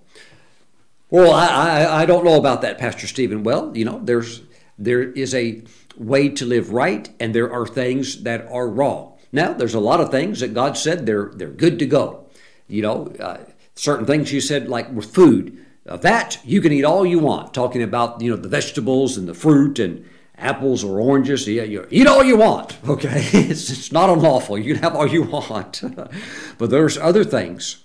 Well, 1.10 1.32
I, 1.32 1.46
I, 1.46 2.02
I 2.02 2.06
don't 2.06 2.24
know 2.24 2.36
about 2.36 2.60
that, 2.62 2.78
Pastor 2.78 3.06
Stephen. 3.06 3.42
Well, 3.42 3.74
you 3.74 3.84
know, 3.84 4.00
there's 4.02 4.42
there 4.78 5.02
is 5.02 5.34
a 5.34 5.62
way 5.96 6.28
to 6.28 6.44
live 6.44 6.70
right, 6.70 7.08
and 7.18 7.34
there 7.34 7.52
are 7.52 7.66
things 7.66 8.22
that 8.24 8.46
are 8.50 8.68
wrong. 8.68 9.14
Now, 9.32 9.52
there's 9.52 9.74
a 9.74 9.80
lot 9.80 10.00
of 10.00 10.10
things 10.10 10.40
that 10.40 10.54
God 10.54 10.76
said 10.76 11.06
they're 11.06 11.30
they're 11.34 11.48
good 11.48 11.78
to 11.78 11.86
go. 11.86 12.26
You 12.68 12.82
know, 12.82 13.12
uh, 13.18 13.38
certain 13.74 14.04
things 14.04 14.32
you 14.32 14.40
said 14.40 14.68
like 14.68 14.92
with 14.92 15.14
food. 15.14 15.64
Uh, 15.88 15.96
that 15.96 16.38
you 16.44 16.60
can 16.60 16.72
eat 16.72 16.84
all 16.84 17.06
you 17.06 17.18
want. 17.18 17.54
Talking 17.54 17.82
about 17.82 18.20
you 18.20 18.30
know 18.30 18.36
the 18.36 18.48
vegetables 18.48 19.16
and 19.16 19.26
the 19.26 19.34
fruit 19.34 19.78
and 19.78 20.04
apples 20.36 20.84
or 20.84 21.00
oranges. 21.00 21.48
Yeah, 21.48 21.62
you 21.62 21.86
eat 21.90 22.06
all 22.06 22.22
you 22.22 22.36
want. 22.36 22.76
Okay, 22.88 23.28
it's, 23.32 23.70
it's 23.70 23.92
not 23.92 24.10
unlawful. 24.10 24.58
You 24.58 24.74
can 24.74 24.82
have 24.82 24.94
all 24.94 25.06
you 25.06 25.22
want. 25.50 25.80
but 26.58 26.70
there's 26.70 26.98
other 26.98 27.24
things. 27.24 27.82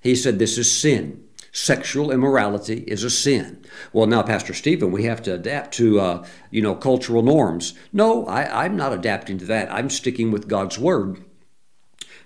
He 0.00 0.16
said 0.16 0.38
this 0.38 0.56
is 0.56 0.72
sin 0.72 1.21
sexual 1.52 2.10
immorality 2.10 2.78
is 2.86 3.04
a 3.04 3.10
sin. 3.10 3.62
Well, 3.92 4.06
now, 4.06 4.22
Pastor 4.22 4.54
Stephen, 4.54 4.90
we 4.90 5.04
have 5.04 5.22
to 5.22 5.34
adapt 5.34 5.74
to, 5.74 6.00
uh, 6.00 6.26
you 6.50 6.62
know, 6.62 6.74
cultural 6.74 7.22
norms. 7.22 7.74
No, 7.92 8.26
I, 8.26 8.64
I'm 8.64 8.76
not 8.76 8.92
adapting 8.92 9.38
to 9.38 9.44
that. 9.44 9.72
I'm 9.72 9.90
sticking 9.90 10.30
with 10.32 10.48
God's 10.48 10.78
word 10.78 11.22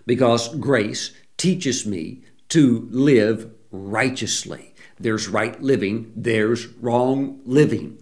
because 0.06 0.54
grace 0.56 1.12
teaches 1.36 1.84
me 1.84 2.22
to 2.48 2.88
live 2.90 3.50
righteously. 3.70 4.74
There's 4.98 5.28
right 5.28 5.60
living, 5.60 6.12
there's 6.16 6.68
wrong 6.68 7.40
living. 7.44 7.98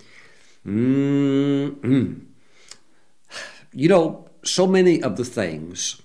Mm-mm. 0.64 2.20
You 3.72 3.89
know, 3.89 4.29
so 4.45 4.66
many 4.66 5.03
of 5.03 5.16
the 5.16 5.25
things 5.25 6.01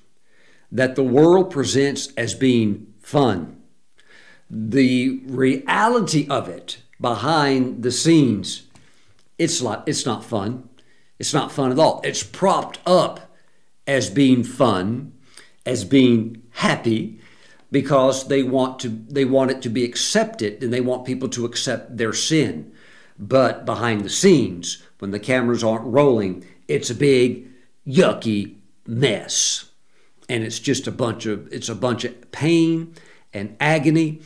that 0.71 0.95
the 0.95 1.03
world 1.03 1.51
presents 1.51 2.11
as 2.17 2.33
being 2.33 2.87
fun, 3.01 3.58
the 4.49 5.19
reality 5.25 6.27
of 6.29 6.49
it 6.49 6.77
behind 6.99 7.83
the 7.83 7.91
scenes, 7.91 8.63
it's 9.37 9.61
not, 9.61 9.87
it's 9.87 10.05
not 10.05 10.23
fun. 10.23 10.67
It's 11.19 11.33
not 11.33 11.51
fun 11.51 11.71
at 11.71 11.79
all. 11.79 12.01
It's 12.03 12.23
propped 12.23 12.79
up 12.85 13.35
as 13.85 14.09
being 14.09 14.43
fun, 14.43 15.13
as 15.65 15.83
being 15.83 16.43
happy, 16.51 17.19
because 17.71 18.27
they 18.27 18.41
want 18.41 18.79
to 18.79 18.89
they 18.89 19.25
want 19.25 19.51
it 19.51 19.61
to 19.61 19.69
be 19.69 19.83
accepted 19.83 20.63
and 20.63 20.73
they 20.73 20.81
want 20.81 21.05
people 21.05 21.29
to 21.29 21.45
accept 21.45 21.97
their 21.97 22.13
sin. 22.13 22.71
But 23.17 23.65
behind 23.65 24.01
the 24.01 24.09
scenes, 24.09 24.81
when 24.99 25.11
the 25.11 25.19
cameras 25.19 25.63
aren't 25.63 25.85
rolling, 25.85 26.45
it's 26.67 26.89
a 26.89 26.95
big 26.95 27.47
yucky 27.85 28.55
mess. 28.87 29.65
And 30.29 30.43
it's 30.43 30.59
just 30.59 30.87
a 30.87 30.91
bunch 30.91 31.25
of 31.25 31.51
it's 31.51 31.69
a 31.69 31.75
bunch 31.75 32.05
of 32.05 32.31
pain 32.31 32.95
and 33.33 33.55
agony 33.59 34.21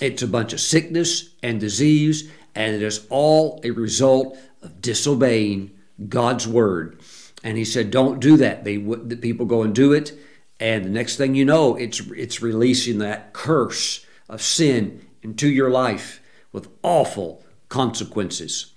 it's 0.00 0.22
a 0.22 0.28
bunch 0.28 0.52
of 0.52 0.60
sickness 0.60 1.30
and 1.42 1.60
disease, 1.60 2.30
and 2.54 2.74
it 2.74 2.82
is 2.82 3.06
all 3.10 3.60
a 3.64 3.70
result 3.70 4.36
of 4.62 4.80
disobeying 4.80 5.70
God's 6.08 6.46
word. 6.48 7.00
And 7.42 7.56
he 7.58 7.64
said, 7.64 7.90
"Don't 7.90 8.20
do 8.20 8.36
that." 8.38 8.64
They 8.64 8.76
the 8.76 9.16
people 9.16 9.46
go 9.46 9.62
and 9.62 9.74
do 9.74 9.92
it, 9.92 10.12
and 10.58 10.84
the 10.84 10.90
next 10.90 11.16
thing 11.16 11.34
you 11.34 11.44
know, 11.44 11.76
it's 11.76 12.00
it's 12.16 12.42
releasing 12.42 12.98
that 12.98 13.32
curse 13.32 14.04
of 14.28 14.42
sin 14.42 15.02
into 15.22 15.48
your 15.48 15.70
life 15.70 16.20
with 16.52 16.68
awful 16.82 17.44
consequences. 17.68 18.72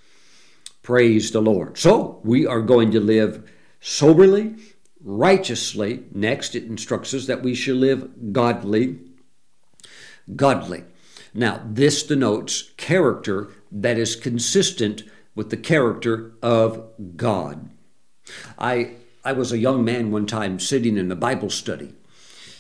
Praise 0.84 1.32
the 1.32 1.42
Lord. 1.42 1.78
So 1.78 2.20
we 2.24 2.46
are 2.46 2.62
going 2.62 2.92
to 2.92 3.00
live 3.00 3.50
soberly, 3.82 4.56
righteously. 5.04 6.04
Next, 6.14 6.56
it 6.56 6.64
instructs 6.64 7.14
us 7.14 7.28
that 7.28 7.44
we 7.44 7.56
should 7.56 7.78
live 7.78 8.32
godly. 8.32 9.00
Godly. 10.36 10.84
Now, 11.38 11.62
this 11.64 12.02
denotes 12.02 12.72
character 12.78 13.50
that 13.72 14.00
is 14.00 14.16
consistent 14.16 15.04
with 15.36 15.52
the 15.52 15.56
character 15.56 16.32
of 16.42 16.84
God. 17.16 17.70
I, 18.58 18.96
I 19.24 19.34
was 19.34 19.52
a 19.52 19.60
young 19.60 19.86
man 19.86 20.10
one 20.10 20.26
time 20.26 20.60
sitting 20.60 20.98
in 20.98 21.12
a 21.12 21.16
Bible 21.16 21.52
study, 21.52 21.94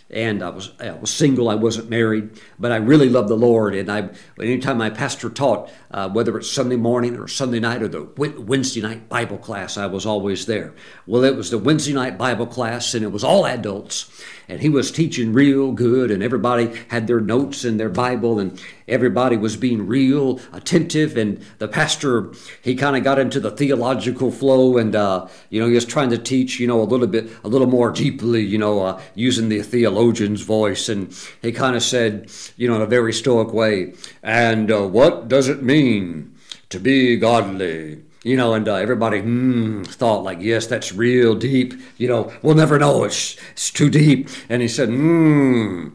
and 0.09 0.41
I 0.41 0.49
was 0.49 0.71
I 0.79 0.91
was 0.91 1.11
single. 1.11 1.49
I 1.49 1.55
wasn't 1.55 1.89
married, 1.89 2.39
but 2.57 2.71
I 2.71 2.77
really 2.77 3.09
loved 3.09 3.29
the 3.29 3.35
Lord. 3.35 3.75
And 3.75 3.91
I, 3.91 4.09
anytime 4.41 4.77
my 4.77 4.89
pastor 4.89 5.29
taught, 5.29 5.69
uh, 5.91 6.09
whether 6.09 6.37
it's 6.37 6.49
Sunday 6.49 6.77
morning 6.77 7.17
or 7.17 7.27
Sunday 7.27 7.59
night 7.59 7.81
or 7.81 7.87
the 7.87 8.03
Wednesday 8.39 8.81
night 8.81 9.09
Bible 9.09 9.37
class, 9.37 9.77
I 9.77 9.85
was 9.87 10.05
always 10.05 10.45
there. 10.45 10.73
Well, 11.05 11.23
it 11.23 11.35
was 11.35 11.51
the 11.51 11.57
Wednesday 11.57 11.93
night 11.93 12.17
Bible 12.17 12.47
class, 12.47 12.93
and 12.93 13.03
it 13.03 13.11
was 13.11 13.23
all 13.23 13.45
adults, 13.45 14.09
and 14.47 14.61
he 14.61 14.69
was 14.69 14.91
teaching 14.91 15.33
real 15.33 15.73
good, 15.73 16.09
and 16.09 16.23
everybody 16.23 16.73
had 16.87 17.07
their 17.07 17.21
notes 17.21 17.65
and 17.65 17.79
their 17.79 17.89
Bible, 17.89 18.39
and 18.39 18.61
everybody 18.87 19.37
was 19.37 19.57
being 19.57 19.85
real 19.85 20.39
attentive. 20.53 21.17
And 21.17 21.43
the 21.59 21.67
pastor, 21.67 22.31
he 22.61 22.75
kind 22.75 22.95
of 22.95 23.03
got 23.03 23.19
into 23.19 23.39
the 23.39 23.51
theological 23.51 24.31
flow, 24.31 24.77
and 24.77 24.95
uh, 24.95 25.27
you 25.49 25.61
know, 25.61 25.67
he 25.67 25.75
was 25.75 25.85
trying 25.85 26.09
to 26.11 26.17
teach, 26.17 26.59
you 26.59 26.67
know, 26.67 26.81
a 26.81 26.83
little 26.83 27.07
bit, 27.07 27.29
a 27.43 27.47
little 27.47 27.67
more 27.67 27.91
deeply, 27.91 28.43
you 28.43 28.57
know, 28.57 28.81
uh, 28.81 29.01
using 29.15 29.49
the 29.49 29.61
theologian's 29.61 30.41
voice, 30.41 30.89
and 30.89 31.15
he 31.41 31.51
kind 31.51 31.75
of 31.75 31.83
said, 31.83 32.31
you 32.55 32.67
know, 32.67 32.75
in 32.75 32.81
a 32.81 32.87
very 32.87 33.13
stoic 33.13 33.53
way, 33.53 33.93
and 34.23 34.71
uh, 34.71 34.87
what 34.87 35.27
does 35.27 35.47
it 35.47 35.61
mean 35.63 36.35
to 36.69 36.79
be 36.79 37.17
godly? 37.17 38.03
you 38.23 38.35
know, 38.35 38.53
and 38.53 38.67
uh, 38.67 38.75
everybody 38.75 39.21
mm, 39.21 39.87
thought 39.87 40.21
like, 40.21 40.39
yes, 40.41 40.67
that's 40.67 40.91
real 40.91 41.33
deep. 41.33 41.73
You 41.97 42.09
know, 42.09 42.33
we'll 42.41 42.55
never 42.55 42.77
know. 42.77 43.05
It's, 43.05 43.37
it's 43.51 43.71
too 43.71 43.89
deep. 43.89 44.27
And 44.49 44.61
he 44.61 44.67
said, 44.67 44.89
hmm, 44.89 45.89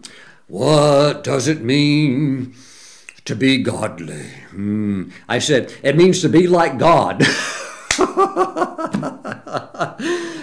what 0.46 1.24
does 1.24 1.46
it 1.46 1.60
mean 1.60 2.54
to 3.24 3.36
be 3.36 3.62
godly? 3.62 4.26
Hmm. 4.50 5.10
I 5.28 5.38
said, 5.38 5.74
it 5.82 5.96
means 5.96 6.20
to 6.22 6.28
be 6.28 6.46
like 6.46 6.78
God. 6.78 7.22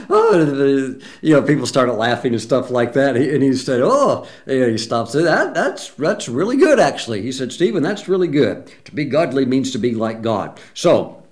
oh, 0.10 0.96
you 1.22 1.34
know, 1.34 1.42
people 1.42 1.66
started 1.66 1.94
laughing 1.94 2.34
and 2.34 2.42
stuff 2.42 2.70
like 2.70 2.94
that. 2.94 3.16
And 3.16 3.44
he 3.44 3.54
said, 3.56 3.82
"Oh," 3.82 4.28
he 4.46 4.78
stops. 4.78 5.14
That 5.14 5.54
that's 5.54 5.90
that's 5.92 6.30
really 6.30 6.58
good, 6.58 6.80
actually. 6.80 7.22
He 7.22 7.32
said, 7.32 7.52
"Stephen, 7.52 7.82
that's 7.84 8.08
really 8.08 8.28
good. 8.28 8.72
To 8.86 8.94
be 8.94 9.06
godly 9.06 9.46
means 9.46 9.72
to 9.72 9.78
be 9.78 9.94
like 9.94 10.22
God." 10.22 10.60
So 10.74 11.24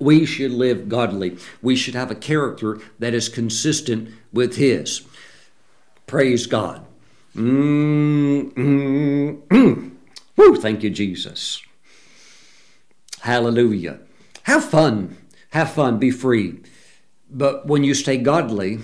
we 0.00 0.26
should 0.26 0.52
live 0.52 0.88
godly. 0.88 1.38
We 1.60 1.76
should 1.76 1.94
have 1.94 2.10
a 2.10 2.16
character 2.16 2.80
that 2.98 3.14
is 3.14 3.28
consistent 3.28 4.10
with 4.32 4.56
His. 4.56 5.02
Praise 6.06 6.46
God. 6.46 6.84
Mm, 7.36 8.52
mm, 8.52 9.42
mm. 9.46 9.91
Woo, 10.36 10.56
thank 10.56 10.82
you, 10.82 10.90
Jesus. 10.90 11.62
Hallelujah. 13.20 14.00
Have 14.44 14.64
fun. 14.64 15.16
Have 15.50 15.72
fun. 15.72 15.98
Be 15.98 16.10
free. 16.10 16.60
But 17.30 17.66
when 17.66 17.84
you 17.84 17.94
stay 17.94 18.16
godly, 18.16 18.80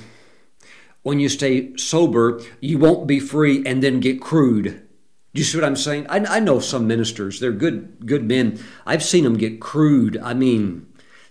when 1.02 1.20
you 1.20 1.28
stay 1.28 1.76
sober, 1.76 2.40
you 2.60 2.78
won't 2.78 3.06
be 3.06 3.20
free 3.20 3.62
and 3.66 3.82
then 3.82 4.00
get 4.00 4.20
crude. 4.20 4.82
Do 5.34 5.40
you 5.40 5.44
see 5.44 5.58
what 5.58 5.64
I'm 5.64 5.76
saying? 5.76 6.06
I, 6.08 6.36
I 6.36 6.40
know 6.40 6.58
some 6.58 6.86
ministers, 6.86 7.40
they're 7.40 7.52
good, 7.52 8.06
good 8.06 8.24
men. 8.24 8.58
I've 8.86 9.02
seen 9.02 9.24
them 9.24 9.36
get 9.36 9.60
crude. 9.60 10.16
I 10.22 10.34
mean, 10.34 10.86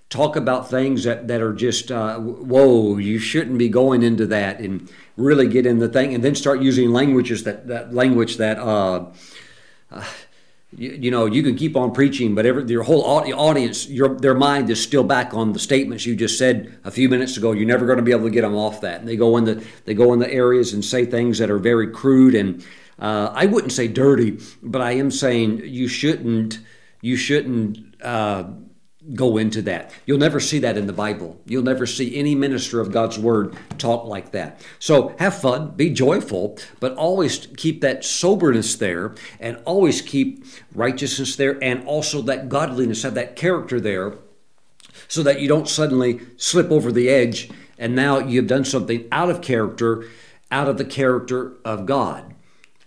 talk 0.09 0.35
about 0.35 0.69
things 0.69 1.03
that, 1.03 1.27
that 1.27 1.41
are 1.41 1.53
just, 1.53 1.91
uh, 1.91 2.17
whoa, 2.19 2.97
you 2.97 3.19
shouldn't 3.19 3.57
be 3.57 3.69
going 3.69 4.03
into 4.03 4.25
that 4.27 4.59
and 4.59 4.89
really 5.17 5.47
get 5.47 5.65
in 5.65 5.79
the 5.79 5.89
thing 5.89 6.13
and 6.13 6.23
then 6.23 6.35
start 6.35 6.61
using 6.61 6.91
languages 6.91 7.43
that, 7.43 7.67
that 7.67 7.93
language 7.93 8.37
that, 8.37 8.59
uh, 8.59 9.07
uh, 9.91 10.03
you, 10.75 10.91
you, 10.91 11.11
know, 11.11 11.25
you 11.25 11.43
can 11.43 11.55
keep 11.55 11.77
on 11.77 11.93
preaching, 11.93 12.35
but 12.35 12.45
every, 12.45 12.65
your 12.65 12.83
whole 12.83 13.03
audience, 13.03 13.87
your, 13.87 14.17
their 14.17 14.33
mind 14.33 14.69
is 14.69 14.81
still 14.81 15.03
back 15.03 15.33
on 15.33 15.53
the 15.53 15.59
statements 15.59 16.05
you 16.05 16.15
just 16.15 16.37
said 16.37 16.77
a 16.83 16.91
few 16.91 17.07
minutes 17.07 17.37
ago. 17.37 17.53
You're 17.53 17.67
never 17.67 17.85
going 17.85 17.97
to 17.97 18.03
be 18.03 18.11
able 18.11 18.25
to 18.25 18.29
get 18.29 18.41
them 18.41 18.55
off 18.55 18.81
that. 18.81 18.99
And 18.99 19.07
they 19.07 19.15
go 19.15 19.37
in 19.37 19.45
the, 19.45 19.63
they 19.85 19.93
go 19.93 20.13
in 20.13 20.19
the 20.19 20.31
areas 20.31 20.73
and 20.73 20.83
say 20.83 21.05
things 21.05 21.37
that 21.37 21.49
are 21.49 21.59
very 21.59 21.91
crude 21.91 22.35
and, 22.35 22.65
uh, 22.99 23.31
I 23.33 23.45
wouldn't 23.45 23.73
say 23.73 23.87
dirty, 23.87 24.39
but 24.63 24.81
I 24.81 24.93
am 24.93 25.11
saying 25.11 25.61
you 25.63 25.87
shouldn't, 25.87 26.59
you 27.01 27.15
shouldn't, 27.15 27.95
uh, 28.01 28.45
go 29.13 29.37
into 29.37 29.61
that. 29.63 29.91
You'll 30.05 30.17
never 30.17 30.39
see 30.39 30.59
that 30.59 30.77
in 30.77 30.87
the 30.87 30.93
Bible. 30.93 31.39
You'll 31.45 31.63
never 31.63 31.85
see 31.85 32.15
any 32.15 32.35
minister 32.35 32.79
of 32.79 32.91
God's 32.91 33.17
word 33.17 33.55
talk 33.77 34.05
like 34.05 34.31
that. 34.31 34.61
So 34.79 35.15
have 35.19 35.39
fun, 35.39 35.71
be 35.71 35.89
joyful, 35.89 36.57
but 36.79 36.95
always 36.95 37.47
keep 37.57 37.81
that 37.81 38.03
soberness 38.03 38.75
there 38.75 39.15
and 39.39 39.61
always 39.65 40.01
keep 40.01 40.45
righteousness 40.73 41.35
there 41.35 41.61
and 41.63 41.85
also 41.85 42.21
that 42.23 42.49
godliness, 42.49 43.03
have 43.03 43.15
that 43.15 43.35
character 43.35 43.79
there 43.79 44.15
so 45.07 45.23
that 45.23 45.39
you 45.39 45.47
don't 45.47 45.69
suddenly 45.69 46.19
slip 46.35 46.71
over 46.71 46.91
the 46.91 47.09
edge 47.09 47.49
and 47.77 47.95
now 47.95 48.19
you've 48.19 48.47
done 48.47 48.65
something 48.65 49.07
out 49.11 49.29
of 49.29 49.41
character, 49.41 50.05
out 50.51 50.67
of 50.67 50.77
the 50.77 50.85
character 50.85 51.53
of 51.63 51.85
God. 51.85 52.33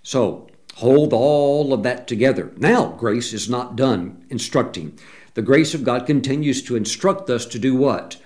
So 0.03 0.49
hold 0.77 1.13
all 1.13 1.73
of 1.73 1.83
that 1.85 2.09
together. 2.09 2.53
Now, 2.57 2.89
grace 2.89 3.33
is 3.33 3.49
not 3.49 3.77
done 3.77 4.25
instructing. 4.31 4.99
The 5.35 5.43
grace 5.43 5.75
of 5.75 5.85
God 5.85 6.07
continues 6.07 6.63
to 6.63 6.77
instruct 6.77 7.31
us 7.31 7.47
to 7.47 7.59
do 7.59 7.75
what? 7.75 8.17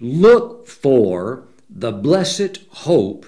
Look 0.00 0.66
for 0.66 1.44
the 1.68 1.92
blessed 1.92 2.60
hope 2.70 3.26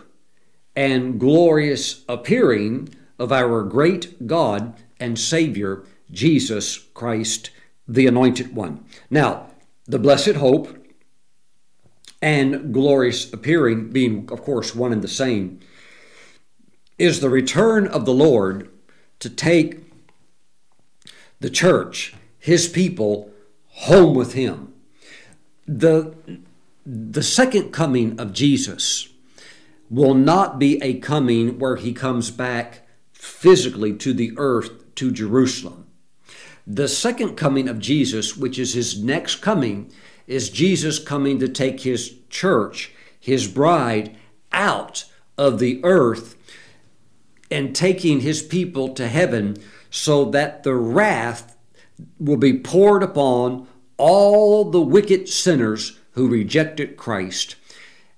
and 0.77 1.19
glorious 1.19 2.05
appearing 2.09 2.95
of 3.19 3.33
our 3.33 3.63
great 3.63 4.27
God 4.27 4.75
and 5.01 5.19
Savior, 5.19 5.85
Jesus 6.11 6.79
Christ, 6.79 7.51
the 7.87 8.07
Anointed 8.07 8.55
One. 8.55 8.85
Now, 9.11 9.49
the 9.87 9.99
blessed 9.99 10.35
hope 10.35 10.77
and 12.21 12.73
glorious 12.73 13.33
appearing, 13.33 13.91
being, 13.91 14.29
of 14.33 14.43
course, 14.43 14.75
one 14.75 14.93
and 14.93 15.03
the 15.03 15.09
same, 15.09 15.61
is 16.99 17.21
the 17.21 17.31
return 17.31 17.87
of 17.87 18.05
the 18.05 18.15
Lord 18.15 18.71
to 19.19 19.29
take 19.29 19.81
the 21.41 21.51
church 21.51 22.15
his 22.45 22.69
people 22.69 23.31
home 23.69 24.15
with 24.15 24.35
him. 24.35 24.75
The, 25.67 26.15
the 26.85 27.23
second 27.23 27.71
coming 27.71 28.21
of 28.21 28.35
Jesus 28.35 29.09
will 29.89 30.13
not 30.13 30.59
be 30.59 30.79
a 30.83 30.99
coming 30.99 31.59
where 31.59 31.77
he 31.77 31.95
comes 31.95 32.31
back 32.31 32.87
physically 33.15 33.95
to 33.95 34.13
the 34.13 34.35
earth 34.37 34.95
to 34.97 35.11
Jerusalem. 35.11 35.87
The 36.67 36.87
second 36.87 37.37
coming 37.37 37.67
of 37.67 37.79
Jesus, 37.79 38.37
which 38.37 38.59
is 38.59 38.75
his 38.75 39.03
next 39.03 39.37
coming, 39.37 39.91
is 40.27 40.51
Jesus 40.51 40.99
coming 40.99 41.39
to 41.39 41.49
take 41.49 41.81
his 41.81 42.15
church, 42.29 42.93
his 43.19 43.49
bride, 43.49 44.19
out 44.53 45.07
of 45.39 45.61
the 45.61 45.81
earth 45.83 46.37
and 47.51 47.75
taking 47.75 48.21
his 48.21 48.43
people 48.43 48.91
to 48.91 49.09
heaven 49.09 49.57
so 49.89 50.27
that 50.27 50.63
the 50.63 50.75
wrath 50.75 51.53
will 52.19 52.37
be 52.37 52.59
poured 52.59 53.03
upon 53.03 53.67
all 53.97 54.71
the 54.71 54.81
wicked 54.81 55.29
sinners 55.29 55.99
who 56.13 56.29
rejected 56.29 56.97
Christ, 56.97 57.57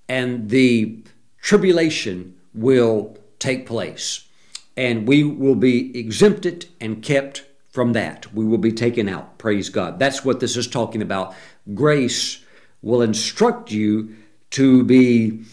and 0.09 0.51
the 0.51 1.03
tribulation 1.41 2.37
will 2.55 3.17
take 3.39 3.67
place. 3.67 4.27
And 4.77 5.09
we 5.09 5.25
will 5.25 5.55
be 5.55 5.99
exempted 5.99 6.67
and 6.81 7.03
kept 7.03 7.45
from 7.71 7.93
that. 7.95 8.33
We 8.35 8.45
will 8.45 8.59
be 8.59 8.73
taken 8.73 9.09
out. 9.09 9.39
Praise 9.39 9.69
God. 9.71 9.99
That's 9.99 10.25
what 10.25 10.41
this 10.41 10.57
is 10.57 10.67
talking 10.67 11.03
about. 11.03 11.35
Grace 11.75 12.45
will 12.83 13.03
instruct 13.03 13.71
you 13.71 14.17
to 14.51 14.85
be 14.85 15.45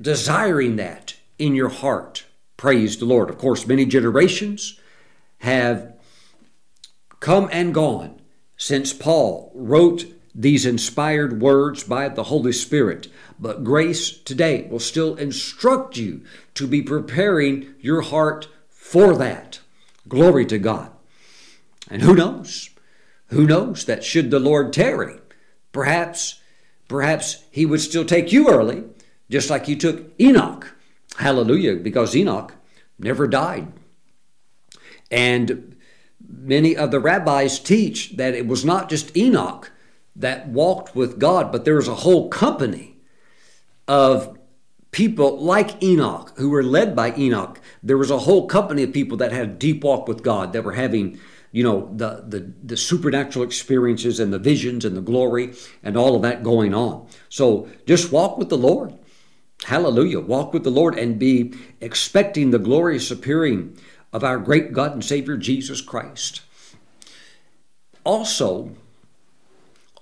desiring 0.00 0.76
that 0.76 1.16
in 1.38 1.54
your 1.54 1.68
heart. 1.68 2.24
Praise 2.56 2.96
the 2.96 3.04
Lord. 3.04 3.30
Of 3.30 3.38
course, 3.38 3.66
many 3.66 3.84
generations 3.84 4.78
have 5.38 5.97
come 7.20 7.48
and 7.52 7.74
gone 7.74 8.20
since 8.56 8.92
Paul 8.92 9.52
wrote 9.54 10.06
these 10.34 10.66
inspired 10.66 11.40
words 11.40 11.84
by 11.84 12.08
the 12.08 12.24
Holy 12.24 12.52
Spirit. 12.52 13.08
But 13.38 13.64
grace 13.64 14.10
today 14.10 14.68
will 14.70 14.80
still 14.80 15.14
instruct 15.16 15.96
you 15.96 16.22
to 16.54 16.66
be 16.66 16.82
preparing 16.82 17.74
your 17.80 18.02
heart 18.02 18.48
for 18.68 19.16
that. 19.16 19.60
Glory 20.08 20.46
to 20.46 20.58
God. 20.58 20.90
And 21.90 22.02
who 22.02 22.14
knows? 22.14 22.70
Who 23.28 23.46
knows 23.46 23.84
that 23.84 24.04
should 24.04 24.30
the 24.30 24.38
Lord 24.38 24.72
tarry, 24.72 25.18
perhaps, 25.72 26.40
perhaps 26.88 27.44
he 27.50 27.66
would 27.66 27.80
still 27.80 28.04
take 28.04 28.32
you 28.32 28.48
early, 28.48 28.84
just 29.30 29.50
like 29.50 29.66
he 29.66 29.76
took 29.76 30.12
Enoch. 30.20 30.74
Hallelujah, 31.16 31.76
because 31.76 32.16
Enoch 32.16 32.54
never 32.98 33.26
died. 33.26 33.72
And 35.10 35.76
many 36.28 36.76
of 36.76 36.90
the 36.90 37.00
rabbis 37.00 37.58
teach 37.58 38.16
that 38.16 38.34
it 38.34 38.46
was 38.46 38.64
not 38.64 38.88
just 38.88 39.16
Enoch 39.16 39.72
that 40.14 40.48
walked 40.48 40.94
with 40.94 41.18
God, 41.18 41.50
but 41.50 41.64
there 41.64 41.76
was 41.76 41.88
a 41.88 41.94
whole 41.94 42.28
company 42.28 42.96
of 43.86 44.38
people 44.90 45.38
like 45.38 45.82
Enoch 45.82 46.32
who 46.36 46.50
were 46.50 46.62
led 46.62 46.94
by 46.94 47.14
Enoch. 47.16 47.60
There 47.82 47.98
was 47.98 48.10
a 48.10 48.18
whole 48.18 48.46
company 48.46 48.82
of 48.82 48.92
people 48.92 49.16
that 49.18 49.32
had 49.32 49.48
a 49.48 49.52
deep 49.52 49.84
walk 49.84 50.08
with 50.08 50.22
God 50.22 50.52
that 50.52 50.64
were 50.64 50.72
having, 50.72 51.18
you 51.52 51.62
know, 51.62 51.92
the, 51.94 52.24
the, 52.26 52.52
the 52.62 52.76
supernatural 52.76 53.44
experiences 53.44 54.20
and 54.20 54.32
the 54.32 54.38
visions 54.38 54.84
and 54.84 54.96
the 54.96 55.00
glory 55.00 55.54
and 55.82 55.96
all 55.96 56.16
of 56.16 56.22
that 56.22 56.42
going 56.42 56.74
on. 56.74 57.06
So 57.28 57.68
just 57.86 58.12
walk 58.12 58.38
with 58.38 58.48
the 58.48 58.58
Lord. 58.58 58.94
Hallelujah. 59.64 60.20
Walk 60.20 60.52
with 60.52 60.64
the 60.64 60.70
Lord 60.70 60.98
and 60.98 61.18
be 61.18 61.52
expecting 61.80 62.50
the 62.50 62.58
glorious 62.58 63.10
appearing 63.10 63.76
of 64.12 64.24
our 64.24 64.38
great 64.38 64.72
God 64.72 64.92
and 64.92 65.04
Savior 65.04 65.36
Jesus 65.36 65.80
Christ. 65.80 66.42
Also, 68.04 68.72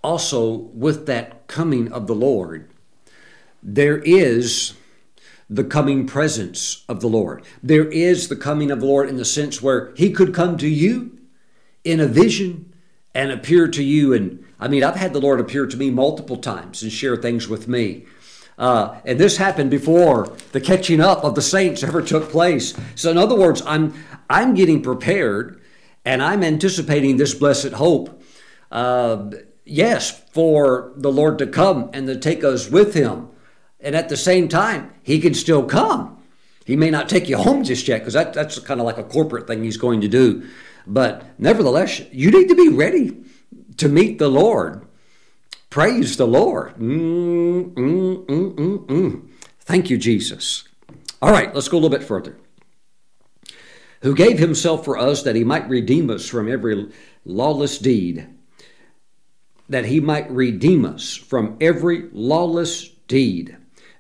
also 0.02 0.50
with 0.74 1.06
that 1.06 1.46
coming 1.48 1.90
of 1.92 2.06
the 2.06 2.14
Lord, 2.14 2.70
there 3.62 3.98
is 3.98 4.74
the 5.48 5.64
coming 5.64 6.06
presence 6.06 6.84
of 6.88 7.00
the 7.00 7.08
Lord. 7.08 7.44
There 7.62 7.88
is 7.88 8.28
the 8.28 8.36
coming 8.36 8.70
of 8.70 8.80
the 8.80 8.86
Lord 8.86 9.08
in 9.08 9.16
the 9.16 9.24
sense 9.24 9.62
where 9.62 9.92
He 9.96 10.10
could 10.10 10.34
come 10.34 10.56
to 10.58 10.68
you 10.68 11.18
in 11.84 12.00
a 12.00 12.06
vision 12.06 12.72
and 13.14 13.30
appear 13.30 13.68
to 13.68 13.82
you. 13.82 14.12
And 14.12 14.44
I 14.60 14.68
mean, 14.68 14.84
I've 14.84 14.96
had 14.96 15.12
the 15.12 15.20
Lord 15.20 15.40
appear 15.40 15.66
to 15.66 15.76
me 15.76 15.90
multiple 15.90 16.36
times 16.36 16.82
and 16.82 16.92
share 16.92 17.16
things 17.16 17.48
with 17.48 17.68
me. 17.68 18.04
Uh, 18.58 18.98
and 19.04 19.20
this 19.20 19.36
happened 19.36 19.70
before 19.70 20.34
the 20.52 20.60
catching 20.60 21.00
up 21.00 21.22
of 21.24 21.34
the 21.34 21.42
saints 21.42 21.82
ever 21.82 22.00
took 22.00 22.30
place. 22.30 22.74
So, 22.94 23.10
in 23.10 23.18
other 23.18 23.36
words, 23.36 23.62
I'm 23.66 23.92
I'm 24.30 24.54
getting 24.54 24.82
prepared, 24.82 25.60
and 26.04 26.22
I'm 26.22 26.42
anticipating 26.42 27.16
this 27.16 27.34
blessed 27.34 27.72
hope. 27.72 28.22
Uh, 28.70 29.30
yes, 29.64 30.22
for 30.30 30.92
the 30.96 31.12
Lord 31.12 31.38
to 31.38 31.46
come 31.46 31.90
and 31.92 32.06
to 32.06 32.16
take 32.16 32.42
us 32.44 32.70
with 32.70 32.94
Him, 32.94 33.28
and 33.78 33.94
at 33.94 34.08
the 34.08 34.16
same 34.16 34.48
time, 34.48 34.92
He 35.02 35.20
can 35.20 35.34
still 35.34 35.64
come. 35.64 36.22
He 36.64 36.76
may 36.76 36.90
not 36.90 37.08
take 37.08 37.28
you 37.28 37.36
home 37.36 37.62
just 37.62 37.86
yet, 37.86 37.98
because 37.98 38.14
that, 38.14 38.32
that's 38.32 38.58
kind 38.58 38.80
of 38.80 38.86
like 38.86 38.98
a 38.98 39.04
corporate 39.04 39.46
thing 39.46 39.62
He's 39.62 39.76
going 39.76 40.00
to 40.00 40.08
do. 40.08 40.48
But 40.86 41.38
nevertheless, 41.38 42.00
you 42.10 42.30
need 42.30 42.48
to 42.48 42.54
be 42.54 42.68
ready 42.68 43.18
to 43.76 43.88
meet 43.88 44.18
the 44.18 44.28
Lord 44.28 44.85
Praise 45.76 46.16
the 46.16 46.26
Lord. 46.26 46.76
Mm, 46.76 47.74
mm, 47.74 48.24
mm, 48.24 48.86
mm, 48.86 49.28
Thank 49.60 49.90
you, 49.90 49.98
Jesus. 49.98 50.64
All 51.20 51.30
right, 51.30 51.54
let's 51.54 51.68
go 51.68 51.76
a 51.76 51.80
little 51.80 51.94
bit 51.94 52.02
further. 52.02 52.38
Who 54.00 54.14
gave 54.14 54.38
himself 54.38 54.86
for 54.86 54.96
us 54.96 55.22
that 55.24 55.36
he 55.36 55.44
might 55.44 55.68
redeem 55.68 56.08
us 56.08 56.26
from 56.26 56.50
every 56.50 56.88
lawless 57.26 57.76
deed, 57.76 58.26
that 59.68 59.84
he 59.84 60.00
might 60.00 60.30
redeem 60.30 60.86
us 60.86 61.14
from 61.14 61.58
every 61.60 62.08
lawless 62.10 62.88
deed, 63.06 63.58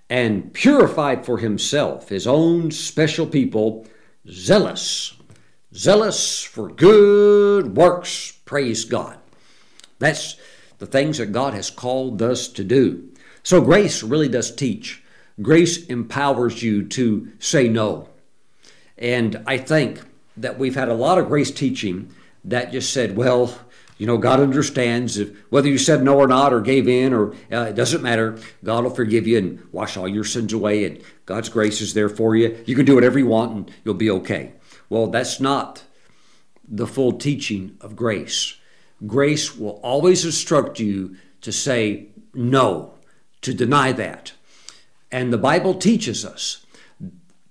and 0.08 0.54
purified 0.54 1.26
for 1.26 1.36
himself 1.36 2.08
his 2.08 2.26
own 2.26 2.70
special 2.70 3.26
people, 3.26 3.86
zealous, 4.26 5.12
zealous 5.74 6.42
for 6.42 6.70
good 6.70 7.76
works. 7.76 8.32
Praise 8.46 8.86
God. 8.86 9.18
That's 9.98 10.36
the 10.78 10.86
things 10.86 11.18
that 11.18 11.32
God 11.32 11.54
has 11.54 11.70
called 11.70 12.20
us 12.22 12.48
to 12.48 12.64
do. 12.64 13.08
So 13.42 13.60
grace 13.60 14.02
really 14.02 14.28
does 14.28 14.54
teach. 14.54 15.02
Grace 15.40 15.86
empowers 15.86 16.62
you 16.62 16.84
to 16.88 17.30
say 17.38 17.68
no. 17.68 18.08
And 18.98 19.42
I 19.46 19.58
think 19.58 20.00
that 20.36 20.58
we've 20.58 20.74
had 20.74 20.88
a 20.88 20.94
lot 20.94 21.18
of 21.18 21.28
grace 21.28 21.50
teaching 21.50 22.12
that 22.44 22.72
just 22.72 22.92
said, 22.92 23.16
well, 23.16 23.58
you 23.98 24.06
know, 24.06 24.18
God 24.18 24.40
understands 24.40 25.16
if 25.16 25.30
whether 25.50 25.68
you 25.68 25.78
said 25.78 26.02
no 26.02 26.18
or 26.18 26.26
not 26.26 26.52
or 26.52 26.60
gave 26.60 26.86
in 26.86 27.14
or 27.14 27.32
uh, 27.50 27.68
it 27.70 27.74
doesn't 27.74 28.02
matter. 28.02 28.38
God 28.62 28.84
will 28.84 28.90
forgive 28.90 29.26
you 29.26 29.38
and 29.38 29.72
wash 29.72 29.96
all 29.96 30.06
your 30.06 30.24
sins 30.24 30.52
away, 30.52 30.84
and 30.84 31.02
God's 31.24 31.48
grace 31.48 31.80
is 31.80 31.94
there 31.94 32.10
for 32.10 32.36
you. 32.36 32.62
You 32.66 32.76
can 32.76 32.84
do 32.84 32.94
whatever 32.94 33.18
you 33.18 33.26
want 33.26 33.52
and 33.52 33.70
you'll 33.84 33.94
be 33.94 34.10
okay. 34.10 34.52
Well, 34.88 35.06
that's 35.06 35.40
not 35.40 35.82
the 36.68 36.86
full 36.86 37.12
teaching 37.12 37.76
of 37.80 37.96
grace. 37.96 38.56
Grace 39.04 39.56
will 39.56 39.80
always 39.82 40.24
instruct 40.24 40.80
you 40.80 41.16
to 41.42 41.52
say 41.52 42.06
no, 42.32 42.94
to 43.42 43.52
deny 43.52 43.92
that. 43.92 44.32
And 45.12 45.32
the 45.32 45.38
Bible 45.38 45.74
teaches 45.74 46.24
us 46.24 46.64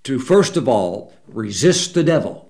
to, 0.02 0.18
first 0.18 0.56
of 0.56 0.68
all, 0.68 1.12
resist 1.28 1.94
the 1.94 2.04
devil. 2.04 2.48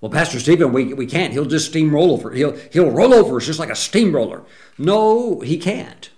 Well, 0.00 0.10
Pastor 0.10 0.40
Stephen, 0.40 0.72
we, 0.72 0.92
we 0.94 1.06
can't. 1.06 1.32
He'll 1.32 1.44
just 1.44 1.72
steamroll 1.72 2.10
over. 2.10 2.32
He'll, 2.32 2.56
he'll 2.72 2.90
roll 2.90 3.14
over 3.14 3.36
us 3.36 3.46
just 3.46 3.60
like 3.60 3.70
a 3.70 3.76
steamroller. 3.76 4.42
No, 4.76 5.40
he 5.40 5.58
can't. 5.58 6.10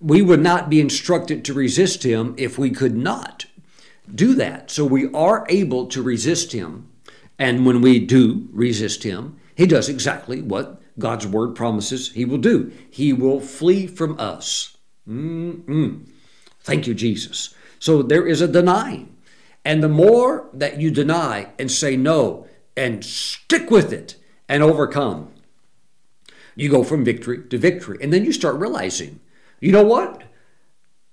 We 0.00 0.22
would 0.22 0.40
not 0.40 0.68
be 0.68 0.80
instructed 0.80 1.44
to 1.44 1.54
resist 1.54 2.02
him 2.02 2.34
if 2.36 2.58
we 2.58 2.70
could 2.70 2.96
not 2.96 3.46
do 4.12 4.34
that. 4.34 4.70
So 4.70 4.84
we 4.84 5.08
are 5.12 5.46
able 5.48 5.86
to 5.86 6.02
resist 6.02 6.52
him. 6.52 6.88
And 7.38 7.64
when 7.64 7.80
we 7.80 8.00
do 8.00 8.48
resist 8.52 9.04
him, 9.04 9.38
he 9.62 9.68
does 9.68 9.88
exactly 9.88 10.42
what 10.42 10.82
God's 10.98 11.24
word 11.24 11.54
promises 11.54 12.10
he 12.10 12.24
will 12.24 12.38
do. 12.38 12.72
He 12.90 13.12
will 13.12 13.38
flee 13.38 13.86
from 13.86 14.18
us. 14.18 14.76
Mm-mm. 15.08 16.08
Thank 16.64 16.88
you, 16.88 16.94
Jesus. 16.94 17.54
So 17.78 18.02
there 18.02 18.26
is 18.26 18.40
a 18.40 18.48
denying. 18.48 19.16
And 19.64 19.80
the 19.80 19.88
more 19.88 20.50
that 20.52 20.80
you 20.80 20.90
deny 20.90 21.50
and 21.60 21.70
say 21.70 21.96
no 21.96 22.48
and 22.76 23.04
stick 23.04 23.70
with 23.70 23.92
it 23.92 24.16
and 24.48 24.64
overcome, 24.64 25.30
you 26.56 26.68
go 26.68 26.82
from 26.82 27.04
victory 27.04 27.44
to 27.46 27.56
victory. 27.56 27.98
And 28.02 28.12
then 28.12 28.24
you 28.24 28.32
start 28.32 28.56
realizing, 28.56 29.20
you 29.60 29.70
know 29.70 29.84
what? 29.84 30.24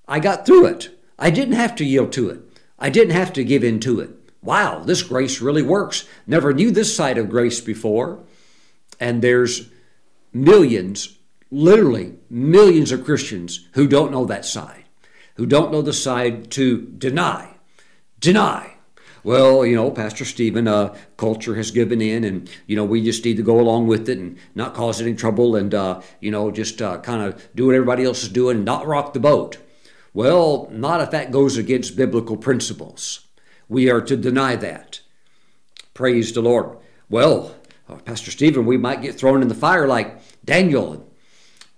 I 0.08 0.18
got 0.18 0.48
through 0.48 0.66
it. 0.66 0.90
I 1.20 1.30
didn't 1.30 1.54
have 1.54 1.76
to 1.76 1.86
yield 1.86 2.12
to 2.14 2.32
it. 2.32 2.40
I 2.80 2.90
didn't 2.90 3.14
have 3.14 3.32
to 3.34 3.44
give 3.44 3.64
in 3.64 3.80
to 3.82 4.00
it. 4.00 4.10
Wow, 4.42 4.80
this 4.80 5.04
grace 5.04 5.40
really 5.40 5.62
works. 5.62 6.08
Never 6.26 6.52
knew 6.52 6.72
this 6.72 6.96
side 6.96 7.20
of 7.20 7.30
grace 7.30 7.62
before. 7.62 8.24
And 9.00 9.22
there's 9.22 9.70
millions, 10.34 11.18
literally 11.52 12.16
millions 12.30 12.92
of 12.92 13.06
Christians 13.06 13.68
who 13.74 13.88
don't 13.88 14.12
know 14.12 14.26
that 14.26 14.46
side, 14.46 14.86
who 15.36 15.46
don't 15.46 15.72
know 15.72 15.82
the 15.82 15.94
side 15.94 16.52
to 16.52 16.82
deny 16.82 17.56
deny. 18.20 18.76
Well, 19.24 19.66
you 19.66 19.76
know, 19.76 19.92
Pastor 19.92 20.24
Stephen, 20.24 20.68
uh, 20.68 20.96
culture 21.18 21.56
has 21.56 21.72
given 21.72 22.02
in, 22.02 22.24
and 22.24 22.50
you 22.68 22.76
know 22.76 22.86
we 22.86 23.04
just 23.04 23.26
need 23.26 23.38
to 23.38 23.44
go 23.44 23.60
along 23.60 23.88
with 23.88 24.08
it 24.08 24.18
and 24.18 24.38
not 24.56 24.74
cause 24.74 25.02
any 25.02 25.14
trouble, 25.14 25.56
and 25.56 25.74
uh, 25.74 26.02
you 26.22 26.32
know 26.32 26.52
just 26.52 26.82
uh, 26.82 27.00
kind 27.00 27.22
of 27.22 27.48
do 27.54 27.66
what 27.66 27.76
everybody 27.76 28.06
else 28.06 28.24
is 28.24 28.30
doing 28.30 28.58
and 28.58 28.66
not 28.66 28.88
rock 28.88 29.14
the 29.14 29.20
boat. 29.20 29.58
Well, 30.14 30.70
not 30.72 31.02
if 31.02 31.12
that 31.12 31.32
goes 31.32 31.58
against 31.58 31.98
biblical 31.98 32.38
principles. 32.38 33.28
We 33.68 33.90
are 33.90 34.02
to 34.02 34.18
deny 34.18 34.56
that. 34.56 35.02
Praise 35.94 36.34
the 36.34 36.42
Lord. 36.42 36.78
Well, 37.10 37.56
uh, 37.90 37.96
Pastor 37.96 38.32
Stephen, 38.32 38.66
we 38.66 38.78
might 38.78 39.02
get 39.02 39.16
thrown 39.16 39.42
in 39.42 39.48
the 39.48 39.56
fire 39.56 39.88
like 39.88 40.22
Daniel, 40.46 41.10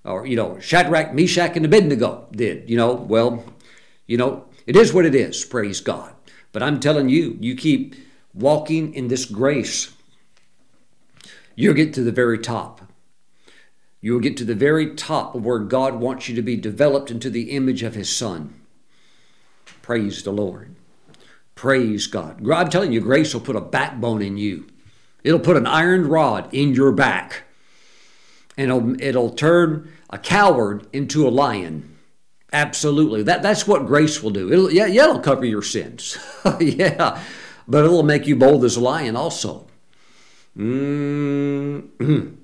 or 0.03 0.25
you 0.25 0.35
know 0.35 0.59
Shadrach, 0.59 1.13
Meshach, 1.13 1.55
and 1.55 1.65
Abednego 1.65 2.27
did. 2.31 2.69
You 2.69 2.77
know, 2.77 2.93
well, 2.93 3.43
you 4.07 4.17
know 4.17 4.45
it 4.67 4.75
is 4.75 4.93
what 4.93 5.05
it 5.05 5.15
is. 5.15 5.43
Praise 5.45 5.79
God. 5.79 6.13
But 6.51 6.63
I'm 6.63 6.79
telling 6.79 7.09
you, 7.09 7.37
you 7.39 7.55
keep 7.55 7.95
walking 8.33 8.93
in 8.93 9.07
this 9.07 9.25
grace, 9.25 9.93
you'll 11.55 11.73
get 11.73 11.93
to 11.93 12.03
the 12.03 12.11
very 12.11 12.37
top. 12.37 12.81
You'll 14.01 14.19
get 14.19 14.35
to 14.37 14.45
the 14.45 14.55
very 14.55 14.95
top 14.95 15.35
of 15.35 15.45
where 15.45 15.59
God 15.59 15.99
wants 15.99 16.27
you 16.27 16.35
to 16.35 16.41
be 16.41 16.55
developed 16.55 17.11
into 17.11 17.29
the 17.29 17.51
image 17.51 17.83
of 17.83 17.93
His 17.93 18.13
Son. 18.13 18.55
Praise 19.81 20.23
the 20.23 20.31
Lord. 20.31 20.75
Praise 21.53 22.07
God. 22.07 22.45
I'm 22.49 22.69
telling 22.69 22.91
you, 22.91 22.99
grace 22.99 23.33
will 23.33 23.41
put 23.41 23.55
a 23.55 23.61
backbone 23.61 24.23
in 24.23 24.37
you. 24.37 24.65
It'll 25.23 25.39
put 25.39 25.57
an 25.57 25.67
iron 25.67 26.07
rod 26.07 26.53
in 26.53 26.73
your 26.73 26.91
back. 26.91 27.43
And 28.57 28.69
it'll, 28.69 29.01
it'll 29.01 29.29
turn 29.29 29.91
a 30.09 30.17
coward 30.17 30.87
into 30.91 31.27
a 31.27 31.29
lion. 31.29 31.97
Absolutely. 32.53 33.23
That, 33.23 33.41
that's 33.41 33.65
what 33.65 33.85
grace 33.87 34.21
will 34.21 34.31
do. 34.31 34.51
It'll, 34.51 34.71
yeah, 34.71 34.87
yeah, 34.87 35.05
it'll 35.05 35.19
cover 35.19 35.45
your 35.45 35.61
sins. 35.61 36.17
yeah, 36.59 37.21
but 37.67 37.85
it'll 37.85 38.03
make 38.03 38.27
you 38.27 38.35
bold 38.35 38.65
as 38.65 38.75
a 38.75 38.81
lion 38.81 39.15
also. 39.15 39.67
Mm-hmm. 40.57 42.35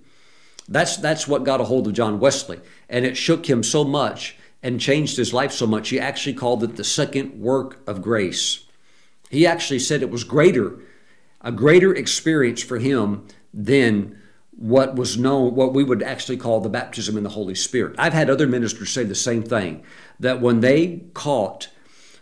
That's, 0.69 0.97
that's 0.97 1.27
what 1.27 1.43
got 1.43 1.61
a 1.61 1.65
hold 1.65 1.87
of 1.87 1.93
John 1.93 2.19
Wesley. 2.19 2.59
And 2.89 3.05
it 3.05 3.17
shook 3.17 3.49
him 3.49 3.63
so 3.63 3.83
much 3.83 4.37
and 4.63 4.79
changed 4.81 5.17
his 5.17 5.33
life 5.33 5.51
so 5.51 5.67
much, 5.67 5.89
he 5.89 5.99
actually 5.99 6.33
called 6.33 6.63
it 6.63 6.75
the 6.75 6.83
second 6.83 7.39
work 7.39 7.79
of 7.87 8.01
grace. 8.01 8.65
He 9.29 9.45
actually 9.45 9.79
said 9.79 10.01
it 10.01 10.09
was 10.09 10.23
greater, 10.23 10.79
a 11.41 11.51
greater 11.51 11.93
experience 11.93 12.61
for 12.63 12.79
him 12.79 13.27
than 13.53 14.17
what 14.51 14.95
was 14.95 15.17
known, 15.17 15.53
what 15.53 15.73
we 15.73 15.83
would 15.83 16.01
actually 16.01 16.37
call 16.37 16.59
the 16.59 16.69
baptism 16.69 17.15
in 17.15 17.23
the 17.23 17.29
Holy 17.29 17.53
Spirit. 17.53 17.95
I've 17.97 18.13
had 18.13 18.29
other 18.29 18.47
ministers 18.47 18.89
say 18.89 19.03
the 19.03 19.15
same 19.15 19.43
thing 19.43 19.83
that 20.19 20.41
when 20.41 20.61
they 20.61 21.03
caught 21.13 21.69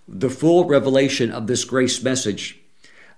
the 0.08 0.30
full 0.30 0.66
revelation 0.66 1.32
of 1.32 1.48
this 1.48 1.64
grace 1.64 2.04
message, 2.04 2.60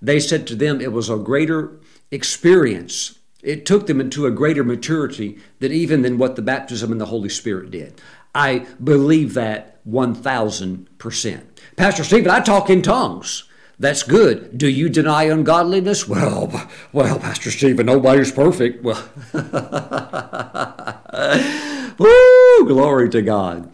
they 0.01 0.19
said 0.19 0.45
to 0.47 0.55
them 0.55 0.79
it 0.79 0.91
was 0.91 1.09
a 1.09 1.17
greater 1.17 1.79
experience. 2.11 3.17
It 3.41 3.65
took 3.65 3.87
them 3.87 3.99
into 3.99 4.25
a 4.25 4.31
greater 4.31 4.63
maturity 4.63 5.39
than 5.59 5.71
even 5.71 6.03
than 6.03 6.17
what 6.17 6.35
the 6.35 6.41
baptism 6.41 6.91
in 6.91 6.99
the 6.99 7.05
Holy 7.07 7.29
Spirit 7.29 7.71
did. 7.71 7.99
I 8.35 8.67
believe 8.83 9.33
that 9.33 9.83
1000%. 9.87 11.43
Pastor 11.75 12.03
Stephen, 12.03 12.29
I 12.29 12.39
talk 12.39 12.69
in 12.69 12.81
tongues. 12.83 13.45
That's 13.79 14.01
good. 14.01 14.57
Do 14.57 14.67
you 14.67 14.89
deny 14.89 15.25
ungodliness? 15.25 16.07
Well, 16.07 16.51
well, 16.91 17.19
Pastor 17.19 17.51
Stephen, 17.51 17.85
nobody's 17.85 18.31
perfect. 18.31 18.83
Well, 18.83 19.07
woo, 21.99 22.67
glory 22.67 23.09
to 23.09 23.21
God. 23.21 23.71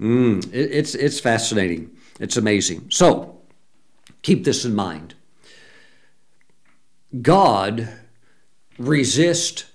Mm, 0.00 0.42
it, 0.54 0.70
it's 0.72 0.94
it's 0.94 1.20
fascinating. 1.20 1.90
It's 2.18 2.38
amazing. 2.38 2.90
So, 2.90 3.42
keep 4.22 4.44
this 4.44 4.64
in 4.64 4.74
mind. 4.74 5.14
God 7.20 7.90
resists 8.78 9.66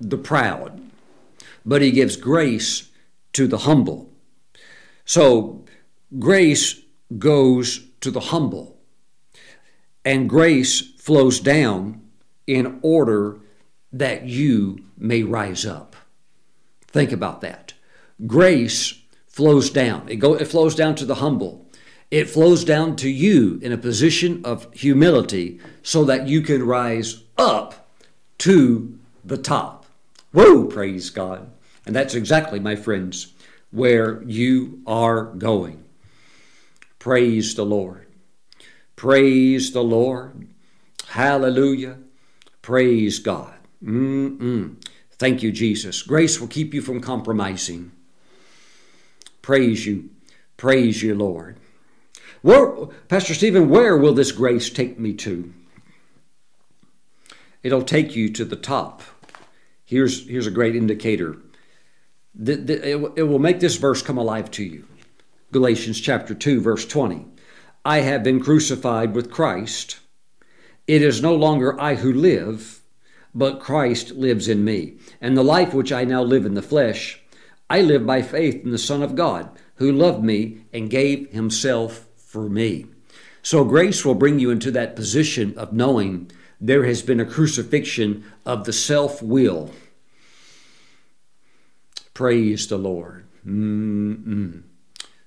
the 0.00 0.18
proud, 0.18 0.80
but 1.66 1.82
He 1.82 1.90
gives 1.90 2.16
grace 2.16 2.90
to 3.32 3.48
the 3.48 3.58
humble. 3.58 4.12
So, 5.04 5.64
grace 6.16 6.80
goes 7.18 7.88
to 8.00 8.12
the 8.12 8.20
humble 8.20 8.73
and 10.04 10.28
grace 10.28 10.80
flows 10.98 11.40
down 11.40 12.02
in 12.46 12.78
order 12.82 13.38
that 13.92 14.24
you 14.24 14.84
may 14.98 15.22
rise 15.22 15.64
up. 15.64 15.96
Think 16.88 17.12
about 17.12 17.40
that. 17.40 17.72
Grace 18.26 19.00
flows 19.26 19.70
down. 19.70 20.08
It, 20.08 20.16
go, 20.16 20.34
it 20.34 20.46
flows 20.46 20.74
down 20.74 20.94
to 20.96 21.04
the 21.04 21.16
humble. 21.16 21.66
It 22.10 22.30
flows 22.30 22.64
down 22.64 22.96
to 22.96 23.08
you 23.08 23.58
in 23.62 23.72
a 23.72 23.78
position 23.78 24.42
of 24.44 24.72
humility 24.72 25.58
so 25.82 26.04
that 26.04 26.28
you 26.28 26.42
can 26.42 26.62
rise 26.62 27.22
up 27.36 27.88
to 28.38 28.98
the 29.24 29.38
top. 29.38 29.86
Whoa, 30.32 30.66
praise 30.66 31.10
God. 31.10 31.50
And 31.86 31.94
that's 31.94 32.14
exactly, 32.14 32.60
my 32.60 32.76
friends, 32.76 33.32
where 33.70 34.22
you 34.22 34.80
are 34.86 35.24
going. 35.24 35.84
Praise 36.98 37.54
the 37.54 37.66
Lord. 37.66 38.03
Praise 38.96 39.72
the 39.72 39.82
Lord. 39.82 40.48
Hallelujah. 41.08 41.98
Praise 42.62 43.18
God. 43.18 43.54
Mm-mm. 43.84 44.76
Thank 45.12 45.42
you, 45.42 45.52
Jesus. 45.52 46.02
Grace 46.02 46.40
will 46.40 46.48
keep 46.48 46.74
you 46.74 46.82
from 46.82 47.00
compromising. 47.00 47.92
Praise 49.42 49.86
you. 49.86 50.10
Praise 50.56 51.02
you, 51.02 51.14
Lord. 51.14 51.58
Where, 52.42 52.86
Pastor 53.08 53.34
Stephen, 53.34 53.68
where 53.68 53.96
will 53.96 54.14
this 54.14 54.32
grace 54.32 54.70
take 54.70 54.98
me 54.98 55.14
to? 55.14 55.52
It'll 57.62 57.82
take 57.82 58.14
you 58.14 58.30
to 58.32 58.44
the 58.44 58.56
top. 58.56 59.02
Here's, 59.84 60.28
here's 60.28 60.46
a 60.46 60.50
great 60.50 60.76
indicator. 60.76 61.38
The, 62.34 62.56
the, 62.56 62.88
it, 62.88 63.12
it 63.16 63.22
will 63.22 63.38
make 63.38 63.60
this 63.60 63.76
verse 63.76 64.02
come 64.02 64.18
alive 64.18 64.50
to 64.52 64.64
you. 64.64 64.86
Galatians 65.52 66.00
chapter 66.00 66.34
2 66.34 66.60
verse 66.60 66.84
20. 66.84 67.26
I 67.84 68.00
have 68.00 68.22
been 68.22 68.40
crucified 68.40 69.14
with 69.14 69.30
Christ. 69.30 69.98
It 70.86 71.02
is 71.02 71.20
no 71.20 71.34
longer 71.34 71.78
I 71.80 71.96
who 71.96 72.12
live, 72.12 72.80
but 73.34 73.60
Christ 73.60 74.12
lives 74.12 74.48
in 74.48 74.64
me. 74.64 74.94
And 75.20 75.36
the 75.36 75.44
life 75.44 75.74
which 75.74 75.92
I 75.92 76.04
now 76.04 76.22
live 76.22 76.46
in 76.46 76.54
the 76.54 76.62
flesh, 76.62 77.20
I 77.68 77.82
live 77.82 78.06
by 78.06 78.22
faith 78.22 78.64
in 78.64 78.70
the 78.70 78.78
Son 78.78 79.02
of 79.02 79.14
God, 79.14 79.50
who 79.76 79.92
loved 79.92 80.24
me 80.24 80.62
and 80.72 80.88
gave 80.88 81.30
himself 81.30 82.06
for 82.16 82.48
me. 82.48 82.86
So 83.42 83.64
grace 83.64 84.04
will 84.04 84.14
bring 84.14 84.38
you 84.38 84.50
into 84.50 84.70
that 84.70 84.96
position 84.96 85.56
of 85.58 85.72
knowing 85.72 86.30
there 86.60 86.84
has 86.84 87.02
been 87.02 87.20
a 87.20 87.26
crucifixion 87.26 88.24
of 88.46 88.64
the 88.64 88.72
self 88.72 89.20
will. 89.22 89.70
Praise 92.14 92.66
the 92.68 92.78
Lord. 92.78 93.26
Mm-mm. 93.46 94.62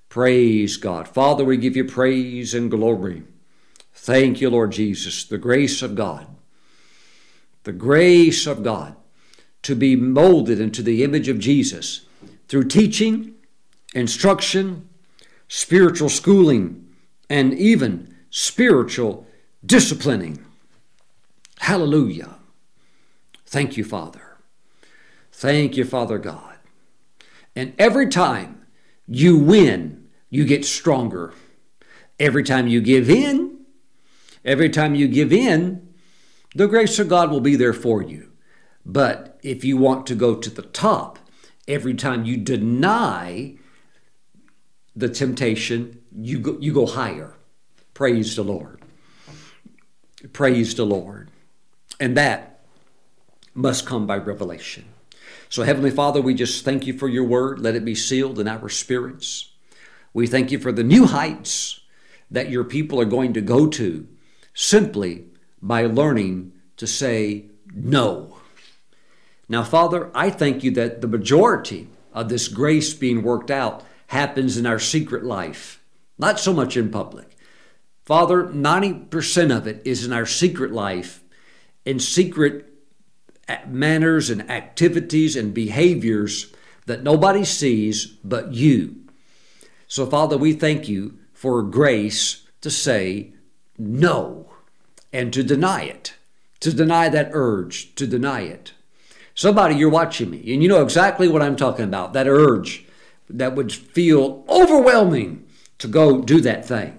Praise 0.08 0.76
God. 0.76 1.08
Father, 1.08 1.44
we 1.44 1.56
give 1.56 1.76
you 1.76 1.84
praise 1.84 2.54
and 2.54 2.70
glory. 2.70 3.22
Thank 3.92 4.40
you, 4.40 4.50
Lord 4.50 4.72
Jesus, 4.72 5.24
the 5.24 5.38
grace 5.38 5.82
of 5.82 5.94
God 5.94 6.26
the 7.68 7.72
grace 7.72 8.46
of 8.46 8.62
God 8.62 8.96
to 9.60 9.74
be 9.74 9.94
molded 9.94 10.58
into 10.58 10.82
the 10.82 11.04
image 11.04 11.28
of 11.28 11.38
Jesus 11.38 12.06
through 12.48 12.64
teaching, 12.64 13.34
instruction, 13.94 14.88
spiritual 15.48 16.08
schooling, 16.08 16.88
and 17.28 17.52
even 17.52 18.14
spiritual 18.30 19.26
disciplining. 19.66 20.42
Hallelujah. 21.58 22.36
Thank 23.44 23.76
you, 23.76 23.84
Father. 23.84 24.38
Thank 25.30 25.76
you, 25.76 25.84
Father 25.84 26.16
God. 26.16 26.56
And 27.54 27.74
every 27.78 28.08
time 28.08 28.66
you 29.06 29.36
win, 29.38 29.97
you 30.30 30.44
get 30.44 30.64
stronger. 30.64 31.32
Every 32.18 32.42
time 32.42 32.66
you 32.66 32.80
give 32.80 33.08
in, 33.08 33.60
every 34.44 34.70
time 34.70 34.94
you 34.94 35.08
give 35.08 35.32
in, 35.32 35.88
the 36.54 36.66
grace 36.66 36.98
of 36.98 37.08
God 37.08 37.30
will 37.30 37.40
be 37.40 37.56
there 37.56 37.72
for 37.72 38.02
you. 38.02 38.32
But 38.84 39.38
if 39.42 39.64
you 39.64 39.76
want 39.76 40.06
to 40.06 40.14
go 40.14 40.34
to 40.34 40.50
the 40.50 40.62
top, 40.62 41.18
every 41.66 41.94
time 41.94 42.24
you 42.24 42.36
deny 42.36 43.56
the 44.96 45.08
temptation, 45.08 46.00
you 46.16 46.38
go, 46.40 46.56
you 46.58 46.72
go 46.72 46.86
higher. 46.86 47.34
Praise 47.94 48.34
the 48.34 48.42
Lord. 48.42 48.82
Praise 50.32 50.74
the 50.74 50.86
Lord. 50.86 51.30
And 52.00 52.16
that 52.16 52.60
must 53.54 53.86
come 53.86 54.06
by 54.06 54.16
revelation. 54.16 54.86
So, 55.48 55.62
Heavenly 55.62 55.90
Father, 55.90 56.20
we 56.20 56.34
just 56.34 56.64
thank 56.64 56.86
you 56.86 56.96
for 56.96 57.08
your 57.08 57.24
word. 57.24 57.60
Let 57.60 57.74
it 57.74 57.84
be 57.84 57.94
sealed 57.94 58.38
in 58.38 58.48
our 58.48 58.68
spirits. 58.68 59.52
We 60.18 60.26
thank 60.26 60.50
you 60.50 60.58
for 60.58 60.72
the 60.72 60.82
new 60.82 61.06
heights 61.06 61.78
that 62.28 62.50
your 62.50 62.64
people 62.64 63.00
are 63.00 63.04
going 63.04 63.34
to 63.34 63.40
go 63.40 63.68
to 63.68 64.08
simply 64.52 65.26
by 65.62 65.86
learning 65.86 66.54
to 66.76 66.88
say 66.88 67.44
no. 67.72 68.38
Now, 69.48 69.62
Father, 69.62 70.10
I 70.16 70.30
thank 70.30 70.64
you 70.64 70.72
that 70.72 71.02
the 71.02 71.06
majority 71.06 71.86
of 72.12 72.28
this 72.28 72.48
grace 72.48 72.94
being 72.94 73.22
worked 73.22 73.52
out 73.52 73.84
happens 74.08 74.56
in 74.56 74.66
our 74.66 74.80
secret 74.80 75.22
life, 75.22 75.80
not 76.18 76.40
so 76.40 76.52
much 76.52 76.76
in 76.76 76.90
public. 76.90 77.36
Father, 78.04 78.42
90% 78.42 79.56
of 79.56 79.68
it 79.68 79.80
is 79.84 80.04
in 80.04 80.12
our 80.12 80.26
secret 80.26 80.72
life, 80.72 81.22
in 81.84 82.00
secret 82.00 82.66
manners 83.68 84.30
and 84.30 84.50
activities 84.50 85.36
and 85.36 85.54
behaviors 85.54 86.52
that 86.86 87.04
nobody 87.04 87.44
sees 87.44 88.06
but 88.24 88.52
you. 88.52 89.04
So, 89.88 90.04
Father, 90.04 90.36
we 90.36 90.52
thank 90.52 90.86
you 90.88 91.18
for 91.32 91.62
grace 91.62 92.46
to 92.60 92.70
say 92.70 93.32
no 93.78 94.50
and 95.12 95.32
to 95.32 95.42
deny 95.42 95.84
it, 95.84 96.14
to 96.60 96.72
deny 96.72 97.08
that 97.08 97.30
urge, 97.32 97.94
to 97.94 98.06
deny 98.06 98.42
it. 98.42 98.72
Somebody, 99.34 99.76
you're 99.76 99.88
watching 99.88 100.30
me, 100.30 100.52
and 100.52 100.62
you 100.62 100.68
know 100.68 100.82
exactly 100.82 101.26
what 101.26 101.40
I'm 101.40 101.56
talking 101.56 101.86
about 101.86 102.12
that 102.12 102.28
urge 102.28 102.84
that 103.30 103.54
would 103.54 103.72
feel 103.72 104.44
overwhelming 104.48 105.46
to 105.78 105.88
go 105.88 106.20
do 106.20 106.40
that 106.42 106.66
thing. 106.66 106.98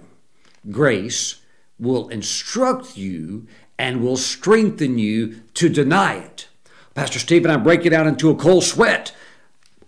Grace 0.70 1.40
will 1.78 2.08
instruct 2.08 2.96
you 2.96 3.46
and 3.78 4.02
will 4.02 4.16
strengthen 4.16 4.98
you 4.98 5.40
to 5.54 5.68
deny 5.68 6.14
it. 6.14 6.48
Pastor 6.94 7.18
Stephen, 7.18 7.50
I 7.50 7.56
break 7.56 7.86
it 7.86 7.92
out 7.92 8.06
into 8.06 8.30
a 8.30 8.36
cold 8.36 8.64
sweat. 8.64 9.14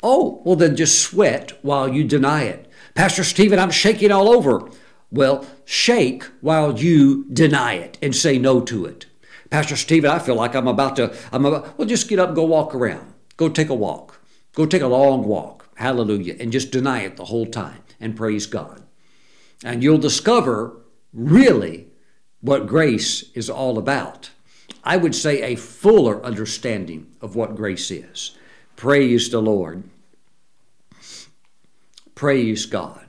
Oh, 0.02 0.40
well, 0.44 0.56
then 0.56 0.76
just 0.76 1.00
sweat 1.00 1.58
while 1.62 1.88
you 1.88 2.04
deny 2.04 2.44
it. 2.44 2.68
Pastor 2.94 3.24
Stephen, 3.24 3.58
I'm 3.58 3.70
shaking 3.70 4.12
all 4.12 4.28
over. 4.28 4.68
Well, 5.10 5.46
shake 5.64 6.24
while 6.40 6.78
you 6.78 7.24
deny 7.32 7.74
it 7.74 7.98
and 8.00 8.14
say 8.14 8.38
no 8.38 8.60
to 8.62 8.86
it. 8.86 9.06
Pastor 9.50 9.76
Stephen, 9.76 10.10
I 10.10 10.18
feel 10.18 10.34
like 10.34 10.54
I'm 10.54 10.68
about 10.68 10.96
to, 10.96 11.14
I'm 11.30 11.44
about, 11.44 11.78
well, 11.78 11.86
just 11.86 12.08
get 12.08 12.18
up 12.18 12.28
and 12.28 12.36
go 12.36 12.44
walk 12.44 12.74
around. 12.74 13.12
Go 13.36 13.48
take 13.48 13.68
a 13.68 13.74
walk. 13.74 14.20
Go 14.54 14.64
take 14.66 14.82
a 14.82 14.86
long 14.86 15.24
walk. 15.24 15.68
Hallelujah. 15.74 16.36
And 16.40 16.52
just 16.52 16.70
deny 16.70 17.02
it 17.02 17.16
the 17.16 17.26
whole 17.26 17.46
time 17.46 17.82
and 18.00 18.16
praise 18.16 18.46
God. 18.46 18.82
And 19.64 19.82
you'll 19.82 19.98
discover 19.98 20.76
really 21.12 21.88
what 22.40 22.66
grace 22.66 23.30
is 23.34 23.50
all 23.50 23.78
about. 23.78 24.30
I 24.84 24.96
would 24.96 25.14
say 25.14 25.42
a 25.42 25.56
fuller 25.56 26.24
understanding 26.24 27.08
of 27.20 27.36
what 27.36 27.54
grace 27.54 27.90
is. 27.90 28.36
Praise 28.76 29.30
the 29.30 29.40
Lord. 29.40 29.84
Praise 32.22 32.66
God. 32.66 33.04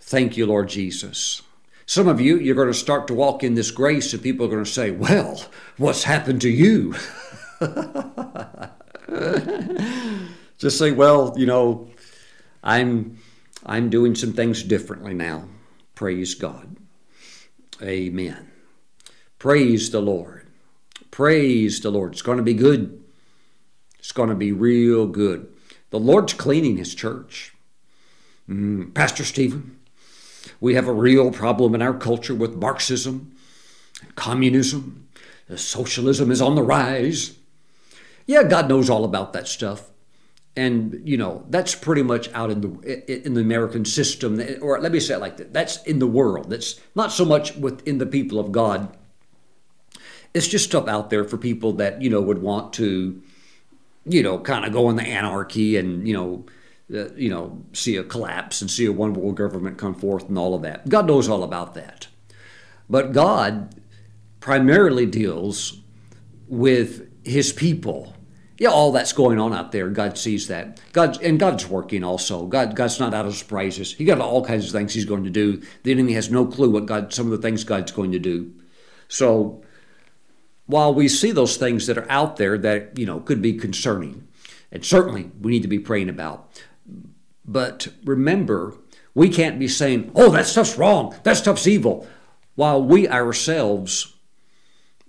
Thank 0.00 0.38
you, 0.38 0.46
Lord 0.46 0.70
Jesus. 0.70 1.42
Some 1.84 2.08
of 2.08 2.18
you, 2.18 2.38
you're 2.38 2.54
going 2.54 2.68
to 2.68 2.72
start 2.72 3.06
to 3.08 3.14
walk 3.14 3.44
in 3.44 3.54
this 3.54 3.70
grace, 3.70 4.14
and 4.14 4.22
people 4.22 4.46
are 4.46 4.48
going 4.48 4.64
to 4.64 4.70
say, 4.70 4.92
Well, 4.92 5.44
what's 5.76 6.04
happened 6.04 6.40
to 6.40 6.48
you? 6.48 6.94
Just 10.56 10.78
say, 10.78 10.92
Well, 10.92 11.34
you 11.36 11.44
know, 11.44 11.90
I'm 12.62 13.18
I'm 13.66 13.90
doing 13.90 14.14
some 14.14 14.32
things 14.32 14.62
differently 14.62 15.12
now. 15.12 15.46
Praise 15.94 16.34
God. 16.34 16.78
Amen. 17.82 18.50
Praise 19.38 19.90
the 19.90 20.00
Lord. 20.00 20.46
Praise 21.10 21.80
the 21.80 21.90
Lord. 21.90 22.12
It's 22.12 22.22
going 22.22 22.38
to 22.38 22.42
be 22.42 22.54
good. 22.54 23.04
It's 23.98 24.12
going 24.12 24.30
to 24.30 24.34
be 24.34 24.52
real 24.52 25.06
good. 25.06 25.53
The 25.94 26.00
Lord's 26.00 26.34
cleaning 26.34 26.76
His 26.76 26.92
church. 26.92 27.54
Mm, 28.50 28.92
Pastor 28.94 29.22
Stephen, 29.22 29.78
we 30.60 30.74
have 30.74 30.88
a 30.88 30.92
real 30.92 31.30
problem 31.30 31.72
in 31.72 31.82
our 31.82 31.94
culture 31.94 32.34
with 32.34 32.56
Marxism, 32.56 33.36
communism, 34.16 35.06
socialism 35.54 36.32
is 36.32 36.42
on 36.42 36.56
the 36.56 36.64
rise. 36.64 37.38
Yeah, 38.26 38.42
God 38.42 38.68
knows 38.68 38.90
all 38.90 39.04
about 39.04 39.34
that 39.34 39.46
stuff. 39.46 39.88
And 40.56 41.00
you 41.04 41.16
know 41.16 41.46
that's 41.48 41.76
pretty 41.76 42.02
much 42.02 42.28
out 42.32 42.50
in 42.50 42.60
the 42.60 43.24
in 43.26 43.34
the 43.34 43.40
American 43.40 43.84
system, 43.84 44.42
or 44.62 44.80
let 44.80 44.90
me 44.90 44.98
say 44.98 45.14
it 45.14 45.20
like 45.20 45.36
that. 45.36 45.52
That's 45.52 45.80
in 45.84 46.00
the 46.00 46.08
world. 46.08 46.50
That's 46.50 46.80
not 46.96 47.12
so 47.12 47.24
much 47.24 47.54
within 47.54 47.98
the 47.98 48.06
people 48.06 48.40
of 48.40 48.50
God. 48.50 48.96
It's 50.34 50.48
just 50.48 50.64
stuff 50.64 50.88
out 50.88 51.10
there 51.10 51.22
for 51.22 51.36
people 51.36 51.74
that 51.74 52.02
you 52.02 52.10
know 52.10 52.20
would 52.20 52.42
want 52.42 52.72
to, 52.72 53.22
you 54.06 54.22
know, 54.22 54.38
kind 54.38 54.64
of 54.64 54.72
go 54.72 54.90
in 54.90 54.96
the 54.96 55.02
anarchy 55.02 55.76
and 55.76 56.06
you 56.06 56.14
know 56.14 56.44
uh, 56.92 57.08
you 57.14 57.30
know, 57.30 57.64
see 57.72 57.96
a 57.96 58.04
collapse 58.04 58.60
and 58.60 58.70
see 58.70 58.84
a 58.84 58.92
one 58.92 59.14
world 59.14 59.36
government 59.36 59.78
come 59.78 59.94
forth 59.94 60.28
and 60.28 60.36
all 60.36 60.54
of 60.54 60.62
that. 60.62 60.86
God 60.88 61.06
knows 61.06 61.28
all 61.28 61.42
about 61.42 61.74
that. 61.74 62.08
But 62.90 63.12
God 63.12 63.74
primarily 64.40 65.06
deals 65.06 65.80
with 66.46 67.08
his 67.24 67.54
people. 67.54 68.14
Yeah, 68.58 68.68
all 68.68 68.92
that's 68.92 69.14
going 69.14 69.40
on 69.40 69.54
out 69.54 69.72
there, 69.72 69.88
God 69.88 70.18
sees 70.18 70.46
that. 70.48 70.78
God 70.92 71.20
and 71.22 71.40
God's 71.40 71.66
working 71.66 72.04
also. 72.04 72.46
God, 72.46 72.76
God's 72.76 73.00
not 73.00 73.14
out 73.14 73.26
of 73.26 73.34
surprises. 73.34 73.94
He 73.94 74.04
got 74.04 74.20
all 74.20 74.44
kinds 74.44 74.66
of 74.66 74.72
things 74.72 74.94
He's 74.94 75.06
going 75.06 75.24
to 75.24 75.30
do. 75.30 75.62
The 75.82 75.90
enemy 75.90 76.12
has 76.12 76.30
no 76.30 76.46
clue 76.46 76.70
what 76.70 76.86
God, 76.86 77.12
some 77.12 77.26
of 77.26 77.32
the 77.32 77.38
things 77.38 77.64
God's 77.64 77.90
going 77.90 78.12
to 78.12 78.18
do. 78.20 78.52
So, 79.08 79.63
while 80.66 80.94
we 80.94 81.08
see 81.08 81.30
those 81.30 81.56
things 81.56 81.86
that 81.86 81.98
are 81.98 82.10
out 82.10 82.36
there 82.36 82.56
that 82.58 82.98
you 82.98 83.06
know 83.06 83.20
could 83.20 83.42
be 83.42 83.54
concerning, 83.54 84.26
and 84.72 84.84
certainly 84.84 85.30
we 85.40 85.52
need 85.52 85.62
to 85.62 85.68
be 85.68 85.78
praying 85.78 86.08
about, 86.08 86.62
but 87.44 87.88
remember, 88.04 88.74
we 89.14 89.28
can't 89.28 89.58
be 89.58 89.68
saying, 89.68 90.10
oh, 90.14 90.30
that 90.30 90.46
stuff's 90.46 90.76
wrong, 90.76 91.14
that 91.22 91.36
stuff's 91.36 91.66
evil, 91.66 92.06
while 92.54 92.82
we 92.82 93.08
ourselves 93.08 94.14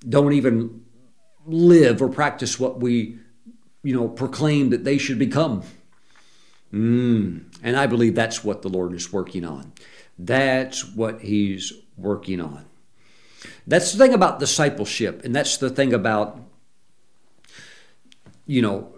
don't 0.07 0.33
even 0.33 0.83
live 1.45 2.01
or 2.01 2.09
practice 2.09 2.59
what 2.59 2.79
we, 2.79 3.17
you 3.83 3.93
know, 3.93 4.07
proclaim 4.07 4.69
that 4.69 4.83
they 4.83 4.97
should 4.97 5.19
become. 5.19 5.63
Mm. 6.73 7.45
And 7.63 7.77
I 7.77 7.87
believe 7.87 8.15
that's 8.15 8.43
what 8.43 8.61
the 8.61 8.69
Lord 8.69 8.93
is 8.93 9.13
working 9.13 9.45
on. 9.45 9.73
That's 10.17 10.85
what 10.85 11.21
He's 11.21 11.73
working 11.97 12.41
on. 12.41 12.65
That's 13.67 13.91
the 13.91 13.97
thing 13.97 14.13
about 14.13 14.39
discipleship, 14.39 15.23
and 15.23 15.35
that's 15.35 15.57
the 15.57 15.69
thing 15.69 15.93
about, 15.93 16.39
you 18.45 18.61
know, 18.61 18.93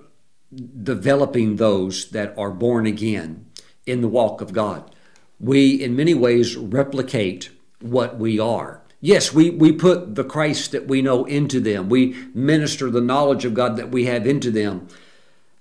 developing 0.83 1.55
those 1.55 2.09
that 2.11 2.37
are 2.37 2.51
born 2.51 2.85
again 2.85 3.45
in 3.85 4.01
the 4.01 4.07
walk 4.07 4.41
of 4.41 4.53
God. 4.53 4.93
We, 5.39 5.81
in 5.81 5.95
many 5.95 6.13
ways, 6.13 6.55
replicate 6.55 7.49
what 7.79 8.17
we 8.17 8.39
are. 8.39 8.81
Yes, 8.99 9.31
we, 9.31 9.51
we 9.51 9.71
put 9.71 10.15
the 10.15 10.23
Christ 10.23 10.71
that 10.71 10.87
we 10.87 11.01
know 11.01 11.25
into 11.25 11.59
them. 11.59 11.87
We 11.87 12.15
minister 12.33 12.89
the 12.89 13.01
knowledge 13.01 13.45
of 13.45 13.53
God 13.53 13.77
that 13.77 13.89
we 13.91 14.05
have 14.05 14.25
into 14.25 14.51
them. 14.51 14.87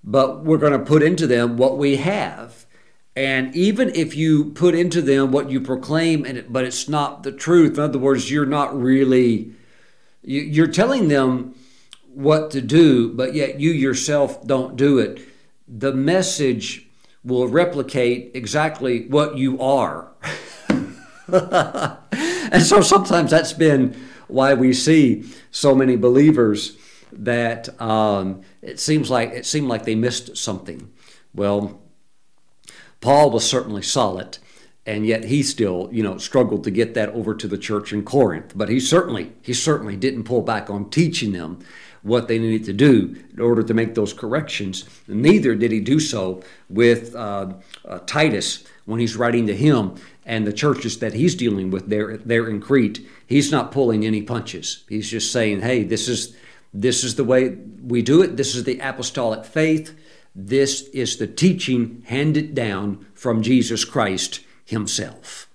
But 0.03 0.45
we're 0.45 0.59
going 0.59 0.73
to 0.73 0.79
put 0.79 1.03
into 1.03 1.27
them 1.27 1.57
what 1.57 1.77
we 1.77 1.97
have. 1.97 2.66
And 3.17 3.57
even 3.57 3.89
if 3.95 4.15
you 4.15 4.51
put 4.53 4.75
into 4.75 5.01
them 5.01 5.33
what 5.33 5.51
you 5.51 5.59
proclaim, 5.59 6.27
and 6.27 6.37
it, 6.37 6.53
but 6.53 6.67
it's 6.67 6.87
not 6.87 7.23
the 7.23 7.33
truth, 7.33 7.79
in 7.79 7.85
other 7.85 7.99
words, 7.99 8.31
you're 8.31 8.45
not 8.45 8.79
really, 8.79 9.53
you, 10.23 10.63
are 10.63 10.69
telling 10.69 11.09
them 11.09 11.55
what 12.13 12.51
to 12.51 12.61
do, 12.61 13.11
but 13.11 13.35
yet 13.35 13.59
you 13.59 13.71
yourself 13.71 14.47
don't 14.47 14.77
do 14.77 14.99
it. 14.99 15.19
The 15.67 15.95
message 15.95 16.87
will 17.25 17.49
replicate 17.49 18.33
exactly 18.35 19.07
what 19.09 19.39
you 19.39 19.61
are. 19.63 20.09
and 21.29 22.63
so 22.63 22.83
sometimes 22.83 23.31
that's 23.31 23.55
been 23.55 23.97
why 24.29 24.53
we 24.53 24.75
see 24.75 25.25
so 25.51 25.75
many 25.75 25.97
believers 25.97 26.77
that 27.13 27.81
um, 27.81 28.43
it 28.61 28.79
seems 28.79 29.11
like 29.11 29.31
it 29.31 29.47
seemed 29.47 29.69
like 29.69 29.85
they 29.85 29.95
missed 29.95 30.37
something. 30.37 30.91
Well, 31.35 31.81
Paul 33.01 33.31
was 33.31 33.49
certainly 33.49 33.83
solid, 33.83 34.39
and 34.85 35.07
yet 35.07 35.25
he 35.25 35.43
still, 35.43 35.89
you 35.93 36.03
know, 36.03 36.19
struggled 36.19 36.65
to 36.65 36.71
get 36.71 36.95
that 36.95 37.11
over 37.11 37.35
to 37.35 37.49
the 37.49 37.59
church 37.59 37.93
in 37.93 38.05
Corinth. 38.05 38.53
But 38.55 38.69
he 38.69 38.81
certainly, 38.81 39.33
he 39.43 39.53
certainly 39.53 39.97
didn't 39.97 40.25
pull 40.25 40.43
back 40.43 40.71
on 40.71 40.91
teaching 40.91 41.33
them 41.33 41.61
what 42.03 42.29
they 42.29 42.39
needed 42.39 42.65
to 42.65 42.73
do 42.73 43.17
in 43.35 43.41
order 43.41 43.65
to 43.65 43.75
make 43.75 43.95
those 43.97 44.13
corrections. 44.13 44.85
Neither 45.09 45.57
did 45.57 45.73
he 45.73 45.81
do 45.81 45.99
so 45.99 46.43
with 46.71 47.17
uh, 47.17 47.55
uh, 47.85 47.99
Titus 48.07 48.65
when 48.85 49.01
he's 49.01 49.17
writing 49.17 49.49
to 49.49 49.57
him 49.57 49.97
and 50.25 50.47
the 50.47 50.53
churches 50.53 51.01
that 51.01 51.15
he's 51.15 51.35
dealing 51.35 51.71
with 51.71 51.89
there, 51.89 52.17
there 52.19 52.49
in 52.49 52.61
Crete. 52.61 53.05
He's 53.27 53.51
not 53.51 53.73
pulling 53.73 54.07
any 54.07 54.23
punches. 54.23 54.85
He's 54.89 55.11
just 55.11 55.33
saying, 55.33 55.63
"Hey, 55.63 55.83
this 55.83 56.09
is 56.09 56.37
this 56.73 57.03
is 57.03 57.17
the 57.17 57.25
way 57.25 57.51
we 57.83 58.03
do 58.03 58.23
it. 58.23 58.37
This 58.37 58.55
is 58.55 58.65
the 58.65 58.79
apostolic 58.79 59.45
faith." 59.45 59.93
This 60.39 60.83
is 60.89 61.17
the 61.17 61.27
teaching 61.27 62.03
handed 62.09 62.55
down 62.55 63.07
from 63.15 63.41
Jesus 63.41 63.87
Christ 63.87 64.41
Himself. 64.67 65.49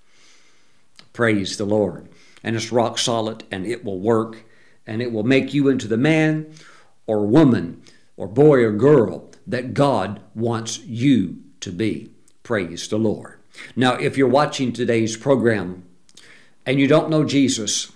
Praise 1.13 1.57
the 1.57 1.65
Lord. 1.65 2.09
And 2.43 2.55
it's 2.55 2.71
rock 2.71 2.97
solid 2.97 3.43
and 3.51 3.67
it 3.67 3.85
will 3.85 3.99
work 3.99 4.43
and 4.87 4.99
it 4.99 5.11
will 5.11 5.23
make 5.23 5.53
you 5.53 5.69
into 5.69 5.87
the 5.87 5.97
man 5.97 6.51
or 7.05 7.27
woman 7.27 7.83
or 8.17 8.27
boy 8.27 8.63
or 8.63 8.71
girl 8.71 9.29
that 9.45 9.75
God 9.75 10.19
wants 10.33 10.79
you 10.79 11.37
to 11.59 11.71
be. 11.71 12.09
Praise 12.41 12.87
the 12.87 12.97
Lord. 12.97 13.37
Now, 13.75 13.93
if 13.93 14.17
you're 14.17 14.27
watching 14.27 14.73
today's 14.73 15.15
program 15.15 15.83
and 16.65 16.79
you 16.79 16.87
don't 16.87 17.11
know 17.11 17.23
Jesus, 17.23 17.91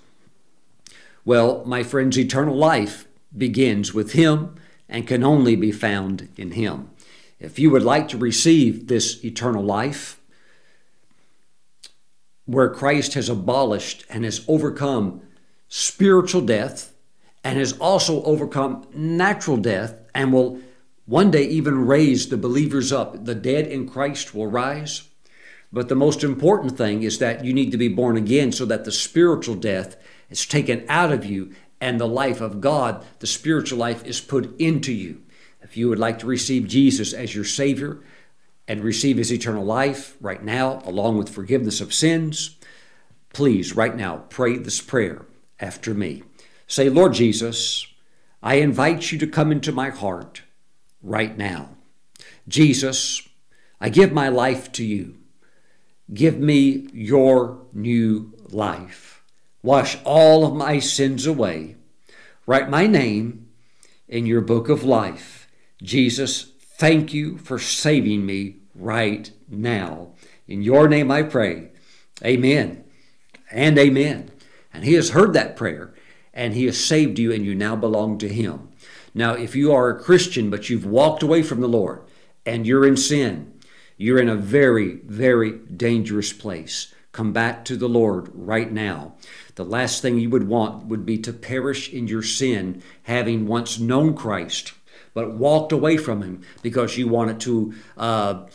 well, 1.23 1.63
my 1.65 1.81
friends, 1.81 2.19
eternal 2.19 2.55
life 2.55 3.07
begins 3.35 3.91
with 3.91 4.11
Him 4.11 4.55
and 4.87 5.07
can 5.07 5.23
only 5.23 5.55
be 5.55 5.71
found 5.71 6.29
in 6.37 6.51
Him. 6.51 6.89
If 7.39 7.59
you 7.59 7.69
would 7.71 7.83
like 7.83 8.07
to 8.09 8.17
receive 8.17 8.87
this 8.87 9.23
eternal 9.23 9.63
life, 9.63 10.19
where 12.45 12.69
Christ 12.69 13.15
has 13.15 13.27
abolished 13.27 14.05
and 14.09 14.23
has 14.23 14.45
overcome 14.47 15.21
spiritual 15.67 16.41
death 16.41 16.93
and 17.43 17.57
has 17.57 17.73
also 17.79 18.23
overcome 18.23 18.87
natural 18.93 19.57
death 19.57 19.99
and 20.13 20.31
will 20.31 20.59
one 21.05 21.31
day 21.31 21.43
even 21.43 21.85
raise 21.85 22.29
the 22.29 22.37
believers 22.37 22.91
up. 22.91 23.25
The 23.25 23.35
dead 23.35 23.67
in 23.67 23.87
Christ 23.87 24.33
will 24.33 24.47
rise. 24.47 25.03
But 25.71 25.89
the 25.89 25.95
most 25.95 26.23
important 26.23 26.77
thing 26.77 27.03
is 27.03 27.19
that 27.19 27.43
you 27.43 27.53
need 27.53 27.71
to 27.71 27.77
be 27.77 27.87
born 27.87 28.17
again 28.17 28.51
so 28.51 28.65
that 28.65 28.85
the 28.85 28.91
spiritual 28.91 29.55
death 29.55 29.97
is 30.29 30.45
taken 30.45 30.85
out 30.87 31.11
of 31.11 31.25
you 31.25 31.51
and 31.79 31.99
the 31.99 32.07
life 32.07 32.41
of 32.41 32.61
God, 32.61 33.05
the 33.19 33.27
spiritual 33.27 33.77
life, 33.77 34.05
is 34.05 34.21
put 34.21 34.59
into 34.59 34.93
you. 34.93 35.21
If 35.61 35.75
you 35.77 35.89
would 35.89 35.99
like 35.99 36.19
to 36.19 36.27
receive 36.27 36.67
Jesus 36.67 37.13
as 37.13 37.35
your 37.35 37.43
Savior 37.43 37.99
and 38.67 38.83
receive 38.83 39.17
His 39.17 39.31
eternal 39.31 39.65
life 39.65 40.15
right 40.21 40.43
now, 40.43 40.81
along 40.85 41.17
with 41.17 41.29
forgiveness 41.29 41.81
of 41.81 41.93
sins, 41.93 42.57
please, 43.33 43.75
right 43.75 43.95
now, 43.95 44.23
pray 44.29 44.57
this 44.57 44.81
prayer 44.81 45.25
after 45.59 45.93
me. 45.93 46.23
Say, 46.67 46.89
Lord 46.89 47.13
Jesus, 47.13 47.87
I 48.41 48.55
invite 48.55 49.11
you 49.11 49.17
to 49.19 49.27
come 49.27 49.51
into 49.51 49.71
my 49.71 49.89
heart 49.89 50.43
right 51.01 51.37
now. 51.37 51.69
Jesus, 52.47 53.27
I 53.81 53.89
give 53.89 54.11
my 54.11 54.29
life 54.29 54.71
to 54.73 54.85
you. 54.85 55.17
Give 56.13 56.39
me 56.39 56.87
your 56.93 57.65
new 57.73 58.33
life. 58.49 59.04
Wash 59.65 59.97
all 60.03 60.45
of 60.45 60.53
my 60.53 60.77
sins 60.77 61.25
away. 61.25 61.75
Write 62.45 62.69
my 62.69 62.85
name 62.85 63.47
in 64.07 64.27
your 64.27 64.41
book 64.41 64.69
of 64.69 64.83
life. 64.83 65.47
Jesus, 65.81 66.51
thank 66.77 67.15
you 67.15 67.39
for 67.39 67.57
saving 67.57 68.27
me 68.27 68.57
right 68.75 69.31
now. 69.49 70.09
In 70.47 70.61
your 70.61 70.87
name 70.87 71.09
I 71.09 71.23
pray. 71.23 71.71
Amen 72.23 72.83
and 73.49 73.75
amen. 73.79 74.29
And 74.71 74.83
He 74.83 74.93
has 74.93 75.09
heard 75.09 75.33
that 75.33 75.55
prayer 75.55 75.95
and 76.31 76.53
He 76.53 76.65
has 76.65 76.85
saved 76.85 77.17
you, 77.17 77.31
and 77.31 77.43
you 77.43 77.55
now 77.55 77.75
belong 77.75 78.19
to 78.19 78.29
Him. 78.29 78.69
Now, 79.15 79.33
if 79.33 79.55
you 79.55 79.73
are 79.73 79.89
a 79.89 79.99
Christian 79.99 80.51
but 80.51 80.69
you've 80.69 80.85
walked 80.85 81.23
away 81.23 81.41
from 81.41 81.61
the 81.61 81.67
Lord 81.67 82.03
and 82.45 82.67
you're 82.67 82.85
in 82.85 82.97
sin, 82.97 83.59
you're 83.97 84.19
in 84.19 84.29
a 84.29 84.35
very, 84.35 84.97
very 85.05 85.53
dangerous 85.53 86.33
place. 86.33 86.93
Come 87.15 87.31
back 87.31 87.63
to 87.63 87.77
the 87.77 87.87
Lord 87.87 88.29
right 88.33 88.69
now. 88.69 89.13
The 89.55 89.63
last 89.63 90.01
thing 90.01 90.19
you 90.19 90.29
would 90.31 90.49
want 90.49 90.87
would 90.87 91.05
be 91.05 91.17
to 91.19 91.31
perish 91.31 91.89
in 91.93 92.09
your 92.09 92.21
sin, 92.21 92.83
having 93.03 93.47
once 93.47 93.79
known 93.79 94.15
Christ, 94.15 94.73
but 95.13 95.31
walked 95.31 95.71
away 95.71 95.95
from 95.95 96.21
Him 96.21 96.41
because 96.61 96.97
you 96.97 97.07
wanted 97.07 97.39
to 97.39 97.73
uh, 97.95 98.47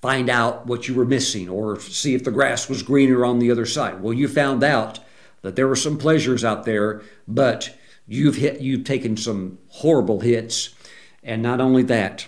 find 0.00 0.30
out 0.30 0.66
what 0.66 0.88
you 0.88 0.94
were 0.94 1.04
missing 1.04 1.50
or 1.50 1.78
see 1.80 2.14
if 2.14 2.24
the 2.24 2.30
grass 2.30 2.66
was 2.66 2.82
greener 2.82 3.26
on 3.26 3.40
the 3.40 3.50
other 3.50 3.66
side. 3.66 4.00
Well, 4.00 4.14
you 4.14 4.26
found 4.26 4.64
out 4.64 4.98
that 5.42 5.54
there 5.54 5.68
were 5.68 5.76
some 5.76 5.98
pleasures 5.98 6.46
out 6.46 6.64
there, 6.64 7.02
but 7.28 7.76
you've 8.06 8.36
hit, 8.36 8.62
you've 8.62 8.84
taken 8.84 9.18
some 9.18 9.58
horrible 9.68 10.20
hits, 10.20 10.70
and 11.22 11.42
not 11.42 11.60
only 11.60 11.82
that, 11.82 12.26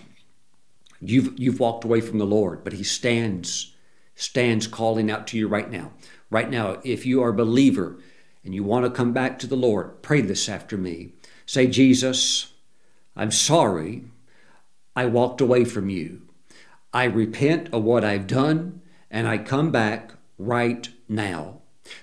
you've 1.00 1.38
you've 1.38 1.58
walked 1.58 1.84
away 1.84 2.02
from 2.02 2.18
the 2.18 2.26
Lord, 2.26 2.64
but 2.64 2.74
He 2.74 2.84
stands 2.84 3.73
stands 4.14 4.66
calling 4.66 5.10
out 5.10 5.26
to 5.28 5.38
you 5.38 5.48
right 5.48 5.70
now. 5.70 5.92
Right 6.30 6.50
now, 6.50 6.78
if 6.84 7.06
you 7.06 7.22
are 7.22 7.30
a 7.30 7.34
believer 7.34 7.98
and 8.44 8.54
you 8.54 8.64
want 8.64 8.84
to 8.84 8.90
come 8.90 9.12
back 9.12 9.38
to 9.38 9.46
the 9.46 9.56
Lord, 9.56 10.02
pray 10.02 10.20
this 10.20 10.48
after 10.48 10.76
me. 10.76 11.12
Say, 11.46 11.66
Jesus, 11.66 12.52
I'm 13.16 13.30
sorry 13.30 14.04
I 14.96 15.06
walked 15.06 15.40
away 15.40 15.64
from 15.64 15.88
you. 15.90 16.22
I 16.92 17.04
repent 17.04 17.68
of 17.72 17.82
what 17.82 18.04
I've 18.04 18.26
done 18.26 18.80
and 19.10 19.26
I 19.28 19.38
come 19.38 19.70
back 19.70 20.14
right 20.38 20.88
now. 21.08 21.60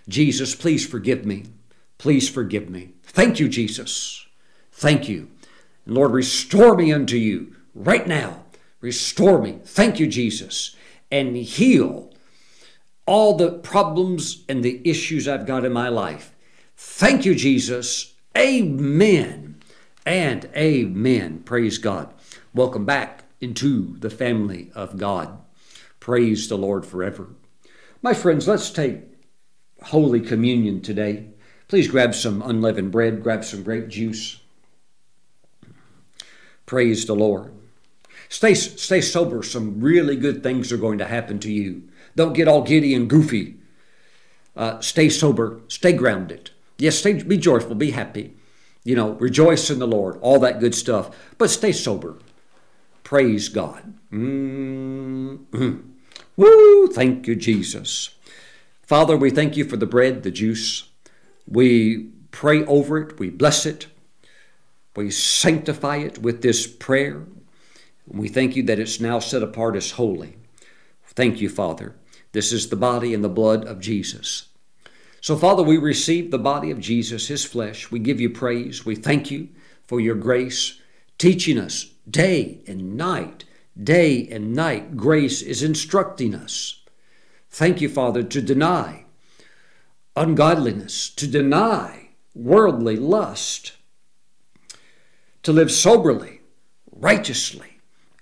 Jesus, 0.07 0.55
please 0.55 0.85
forgive 0.85 1.25
me. 1.25 1.45
Please 1.97 2.29
forgive 2.29 2.69
me. 2.69 2.93
Thank 3.03 3.39
you, 3.39 3.47
Jesus. 3.47 4.25
Thank 4.71 5.07
you. 5.07 5.29
And 5.85 5.95
Lord, 5.95 6.11
restore 6.11 6.75
me 6.75 6.91
unto 6.91 7.15
you 7.15 7.55
right 7.73 8.07
now. 8.07 8.43
Restore 8.79 9.41
me. 9.41 9.59
Thank 9.63 9.99
you, 9.99 10.07
Jesus 10.07 10.75
and 11.11 11.35
heal 11.35 12.11
all 13.05 13.35
the 13.35 13.51
problems 13.51 14.43
and 14.47 14.63
the 14.63 14.81
issues 14.89 15.27
I've 15.27 15.45
got 15.45 15.65
in 15.65 15.73
my 15.73 15.89
life. 15.89 16.33
Thank 16.75 17.25
you, 17.25 17.35
Jesus. 17.35 18.13
Amen 18.37 19.61
and 20.05 20.49
amen. 20.55 21.39
Praise 21.43 21.77
God. 21.77 22.13
Welcome 22.53 22.85
back 22.85 23.25
into 23.41 23.97
the 23.97 24.09
family 24.09 24.71
of 24.73 24.97
God. 24.97 25.39
Praise 25.99 26.47
the 26.47 26.57
Lord 26.57 26.85
forever. 26.85 27.29
My 28.01 28.13
friends, 28.13 28.47
let's 28.47 28.71
take 28.71 29.01
Holy 29.83 30.21
Communion 30.21 30.81
today. 30.81 31.27
Please 31.67 31.87
grab 31.87 32.15
some 32.15 32.41
unleavened 32.41 32.91
bread, 32.91 33.23
grab 33.23 33.45
some 33.45 33.63
grape 33.63 33.87
juice. 33.87 34.39
Praise 36.65 37.05
the 37.05 37.15
Lord. 37.15 37.53
Stay, 38.31 38.53
stay 38.53 39.01
sober. 39.01 39.43
Some 39.43 39.81
really 39.81 40.15
good 40.15 40.41
things 40.41 40.71
are 40.71 40.77
going 40.77 40.97
to 40.99 41.05
happen 41.05 41.37
to 41.39 41.51
you. 41.51 41.83
Don't 42.15 42.31
get 42.31 42.47
all 42.47 42.61
giddy 42.61 42.95
and 42.95 43.09
goofy. 43.09 43.57
Uh, 44.55 44.79
stay 44.79 45.09
sober. 45.09 45.59
Stay 45.67 45.91
grounded. 45.91 46.49
Yes, 46.77 46.99
stay, 46.99 47.21
be 47.21 47.35
joyful. 47.35 47.75
Be 47.75 47.91
happy. 47.91 48.33
You 48.85 48.95
know, 48.95 49.11
rejoice 49.15 49.69
in 49.69 49.79
the 49.79 49.87
Lord. 49.87 50.17
All 50.21 50.39
that 50.39 50.61
good 50.61 50.73
stuff. 50.73 51.13
But 51.37 51.49
stay 51.49 51.73
sober. 51.73 52.19
Praise 53.03 53.49
God. 53.49 53.95
Mm-hmm. 54.13 55.75
Woo! 56.37 56.87
Thank 56.87 57.27
you, 57.27 57.35
Jesus. 57.35 58.15
Father, 58.81 59.17
we 59.17 59.29
thank 59.29 59.57
you 59.57 59.65
for 59.65 59.75
the 59.75 59.85
bread, 59.85 60.23
the 60.23 60.31
juice. 60.31 60.87
We 61.45 62.11
pray 62.31 62.63
over 62.63 62.97
it. 62.97 63.19
We 63.19 63.29
bless 63.29 63.65
it. 63.65 63.87
We 64.95 65.11
sanctify 65.11 65.97
it 65.97 66.19
with 66.19 66.41
this 66.41 66.65
prayer. 66.65 67.25
We 68.11 68.27
thank 68.27 68.55
you 68.55 68.63
that 68.63 68.79
it's 68.79 68.99
now 68.99 69.19
set 69.19 69.43
apart 69.43 69.75
as 69.75 69.91
holy 69.91 70.35
Thank 71.13 71.41
you, 71.41 71.49
Father. 71.49 71.95
This 72.31 72.53
is 72.53 72.69
the 72.69 72.77
body 72.77 73.13
and 73.13 73.23
the 73.23 73.29
blood 73.29 73.65
of 73.65 73.79
Jesus. 73.79 74.47
So, 75.19 75.35
Father, 75.35 75.61
we 75.61 75.77
receive 75.77 76.31
the 76.31 76.39
body 76.39 76.71
of 76.71 76.79
Jesus, 76.79 77.27
his 77.27 77.43
flesh. 77.43 77.91
We 77.91 77.99
give 77.99 78.21
you 78.21 78.29
praise. 78.29 78.85
We 78.85 78.95
thank 78.95 79.29
you 79.29 79.49
for 79.83 79.99
your 79.99 80.15
grace, 80.15 80.79
teaching 81.17 81.57
us 81.57 81.91
day 82.09 82.61
and 82.65 82.95
night. 82.95 83.43
Day 83.81 84.27
and 84.29 84.53
night, 84.53 84.97
grace 84.97 85.41
is 85.41 85.63
instructing 85.63 86.33
us. 86.33 86.81
Thank 87.49 87.81
you, 87.81 87.89
Father, 87.89 88.23
to 88.23 88.41
deny 88.41 89.05
ungodliness, 90.15 91.09
to 91.11 91.27
deny 91.27 92.09
worldly 92.33 92.95
lust, 92.95 93.73
to 95.43 95.51
live 95.51 95.71
soberly, 95.71 96.41
righteously, 96.91 97.70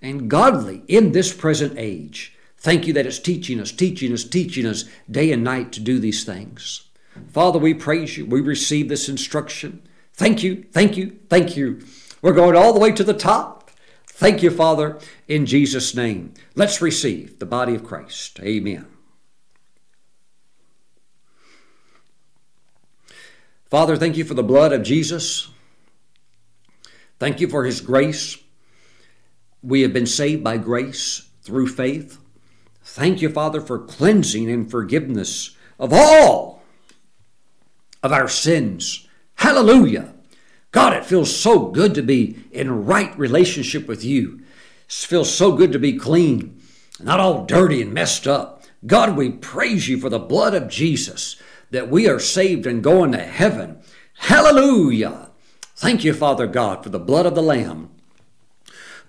and 0.01 0.29
godly 0.29 0.83
in 0.87 1.11
this 1.11 1.33
present 1.33 1.73
age. 1.77 2.35
Thank 2.57 2.87
you 2.87 2.93
that 2.93 3.05
it's 3.05 3.19
teaching 3.19 3.59
us, 3.59 3.71
teaching 3.71 4.11
us, 4.11 4.23
teaching 4.23 4.65
us 4.65 4.85
day 5.09 5.31
and 5.31 5.43
night 5.43 5.71
to 5.73 5.79
do 5.79 5.99
these 5.99 6.23
things. 6.23 6.83
Father, 7.31 7.59
we 7.59 7.73
praise 7.73 8.17
you. 8.17 8.25
We 8.25 8.41
receive 8.41 8.89
this 8.89 9.09
instruction. 9.09 9.81
Thank 10.13 10.43
you, 10.43 10.65
thank 10.71 10.97
you, 10.97 11.17
thank 11.29 11.55
you. 11.55 11.81
We're 12.21 12.33
going 12.33 12.55
all 12.55 12.73
the 12.73 12.79
way 12.79 12.91
to 12.91 13.03
the 13.03 13.13
top. 13.13 13.71
Thank 14.07 14.43
you, 14.43 14.51
Father, 14.51 14.99
in 15.29 15.45
Jesus' 15.45 15.95
name. 15.95 16.33
Let's 16.55 16.81
receive 16.81 17.39
the 17.39 17.45
body 17.45 17.73
of 17.73 17.85
Christ. 17.85 18.39
Amen. 18.41 18.85
Father, 23.69 23.95
thank 23.95 24.17
you 24.17 24.25
for 24.25 24.33
the 24.33 24.43
blood 24.43 24.73
of 24.73 24.83
Jesus. 24.83 25.47
Thank 27.19 27.39
you 27.39 27.47
for 27.47 27.63
his 27.63 27.79
grace. 27.79 28.37
We 29.61 29.81
have 29.81 29.93
been 29.93 30.05
saved 30.05 30.43
by 30.43 30.57
grace 30.57 31.29
through 31.41 31.67
faith. 31.67 32.17
Thank 32.83 33.21
you, 33.21 33.29
Father, 33.29 33.61
for 33.61 33.79
cleansing 33.79 34.49
and 34.49 34.69
forgiveness 34.69 35.55
of 35.79 35.93
all 35.93 36.61
of 38.01 38.11
our 38.11 38.27
sins. 38.27 39.07
Hallelujah. 39.35 40.13
God, 40.71 40.93
it 40.93 41.05
feels 41.05 41.35
so 41.35 41.67
good 41.67 41.95
to 41.95 42.01
be 42.01 42.37
in 42.51 42.85
right 42.85 43.17
relationship 43.17 43.87
with 43.87 44.03
you. 44.03 44.41
It 44.87 44.93
feels 44.93 45.33
so 45.33 45.51
good 45.53 45.71
to 45.71 45.79
be 45.79 45.97
clean, 45.97 46.61
not 46.99 47.19
all 47.19 47.45
dirty 47.45 47.81
and 47.81 47.93
messed 47.93 48.27
up. 48.27 48.63
God, 48.85 49.17
we 49.17 49.29
praise 49.29 49.87
you 49.87 49.99
for 49.99 50.09
the 50.09 50.19
blood 50.19 50.53
of 50.53 50.69
Jesus 50.69 51.35
that 51.71 51.89
we 51.89 52.07
are 52.07 52.19
saved 52.19 52.65
and 52.65 52.83
going 52.83 53.11
to 53.11 53.19
heaven. 53.19 53.81
Hallelujah. 54.15 55.29
Thank 55.75 56.03
you, 56.03 56.13
Father 56.13 56.47
God, 56.47 56.83
for 56.83 56.89
the 56.89 56.99
blood 56.99 57.25
of 57.25 57.35
the 57.35 57.43
Lamb. 57.43 57.89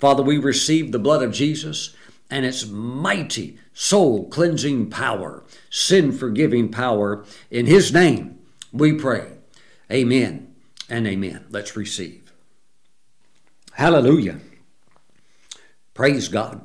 Father, 0.01 0.23
we 0.23 0.39
receive 0.39 0.91
the 0.91 0.99
blood 0.99 1.23
of 1.23 1.33
Jesus 1.33 1.95
and 2.31 2.47
its 2.47 2.67
mighty 2.67 3.59
soul 3.75 4.29
cleansing 4.29 4.89
power, 4.89 5.45
sin 5.69 6.11
forgiving 6.11 6.71
power. 6.71 7.25
In 7.51 7.67
His 7.67 7.93
name 7.93 8.39
we 8.73 8.95
pray. 8.95 9.33
Amen 9.93 10.55
and 10.89 11.07
amen. 11.07 11.45
Let's 11.51 11.77
receive. 11.77 12.33
Hallelujah. 13.73 14.41
Praise 15.93 16.29
God. 16.29 16.63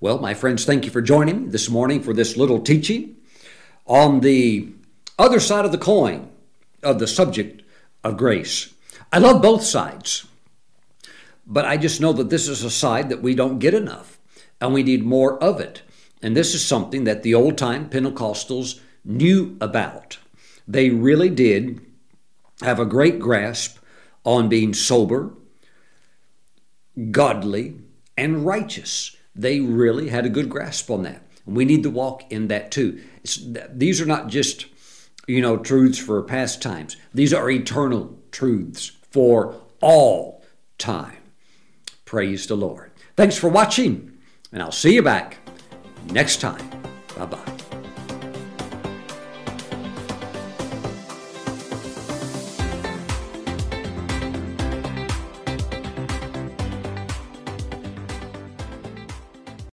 Well, 0.00 0.18
my 0.18 0.32
friends, 0.32 0.64
thank 0.64 0.86
you 0.86 0.90
for 0.90 1.02
joining 1.02 1.44
me 1.44 1.48
this 1.50 1.68
morning 1.68 2.02
for 2.02 2.14
this 2.14 2.36
little 2.36 2.60
teaching 2.60 3.16
on 3.84 4.20
the 4.20 4.72
other 5.18 5.40
side 5.40 5.66
of 5.66 5.72
the 5.72 5.78
coin 5.78 6.30
of 6.82 6.98
the 6.98 7.06
subject 7.06 7.62
of 8.02 8.16
grace. 8.16 8.72
I 9.12 9.18
love 9.18 9.42
both 9.42 9.62
sides, 9.62 10.26
but 11.46 11.64
I 11.64 11.76
just 11.76 12.00
know 12.00 12.12
that 12.14 12.30
this 12.30 12.48
is 12.48 12.64
a 12.64 12.70
side 12.70 13.08
that 13.08 13.22
we 13.22 13.34
don't 13.34 13.58
get 13.58 13.74
enough 13.74 14.18
and 14.60 14.74
we 14.74 14.82
need 14.82 15.04
more 15.04 15.42
of 15.42 15.60
it. 15.60 15.82
And 16.22 16.36
this 16.36 16.54
is 16.54 16.64
something 16.64 17.04
that 17.04 17.22
the 17.22 17.34
old 17.34 17.56
time 17.56 17.88
Pentecostals 17.88 18.80
knew 19.04 19.56
about. 19.60 20.18
They 20.66 20.90
really 20.90 21.28
did 21.28 21.80
have 22.62 22.80
a 22.80 22.86
great 22.86 23.18
grasp 23.18 23.78
on 24.24 24.48
being 24.48 24.74
sober, 24.74 25.32
godly, 27.10 27.76
and 28.16 28.44
righteous. 28.44 29.16
They 29.34 29.60
really 29.60 30.08
had 30.08 30.26
a 30.26 30.30
good 30.30 30.48
grasp 30.48 30.90
on 30.90 31.02
that. 31.02 31.22
We 31.44 31.64
need 31.64 31.84
to 31.84 31.90
walk 31.90 32.30
in 32.32 32.48
that 32.48 32.72
too. 32.72 33.00
It's, 33.22 33.38
these 33.70 34.00
are 34.00 34.06
not 34.06 34.28
just, 34.28 34.66
you 35.28 35.40
know, 35.40 35.58
truths 35.58 35.98
for 35.98 36.20
past 36.22 36.60
times. 36.60 36.96
These 37.14 37.32
are 37.32 37.48
eternal 37.48 38.18
truths 38.32 38.90
for 39.10 39.54
all 39.80 40.44
time. 40.78 41.15
Praise 42.06 42.46
the 42.46 42.56
Lord. 42.56 42.92
Thanks 43.16 43.36
for 43.36 43.48
watching, 43.48 44.16
and 44.52 44.62
I'll 44.62 44.72
see 44.72 44.94
you 44.94 45.02
back 45.02 45.36
next 46.06 46.40
time. 46.40 46.70
Bye 47.16 47.26
bye. 47.26 47.55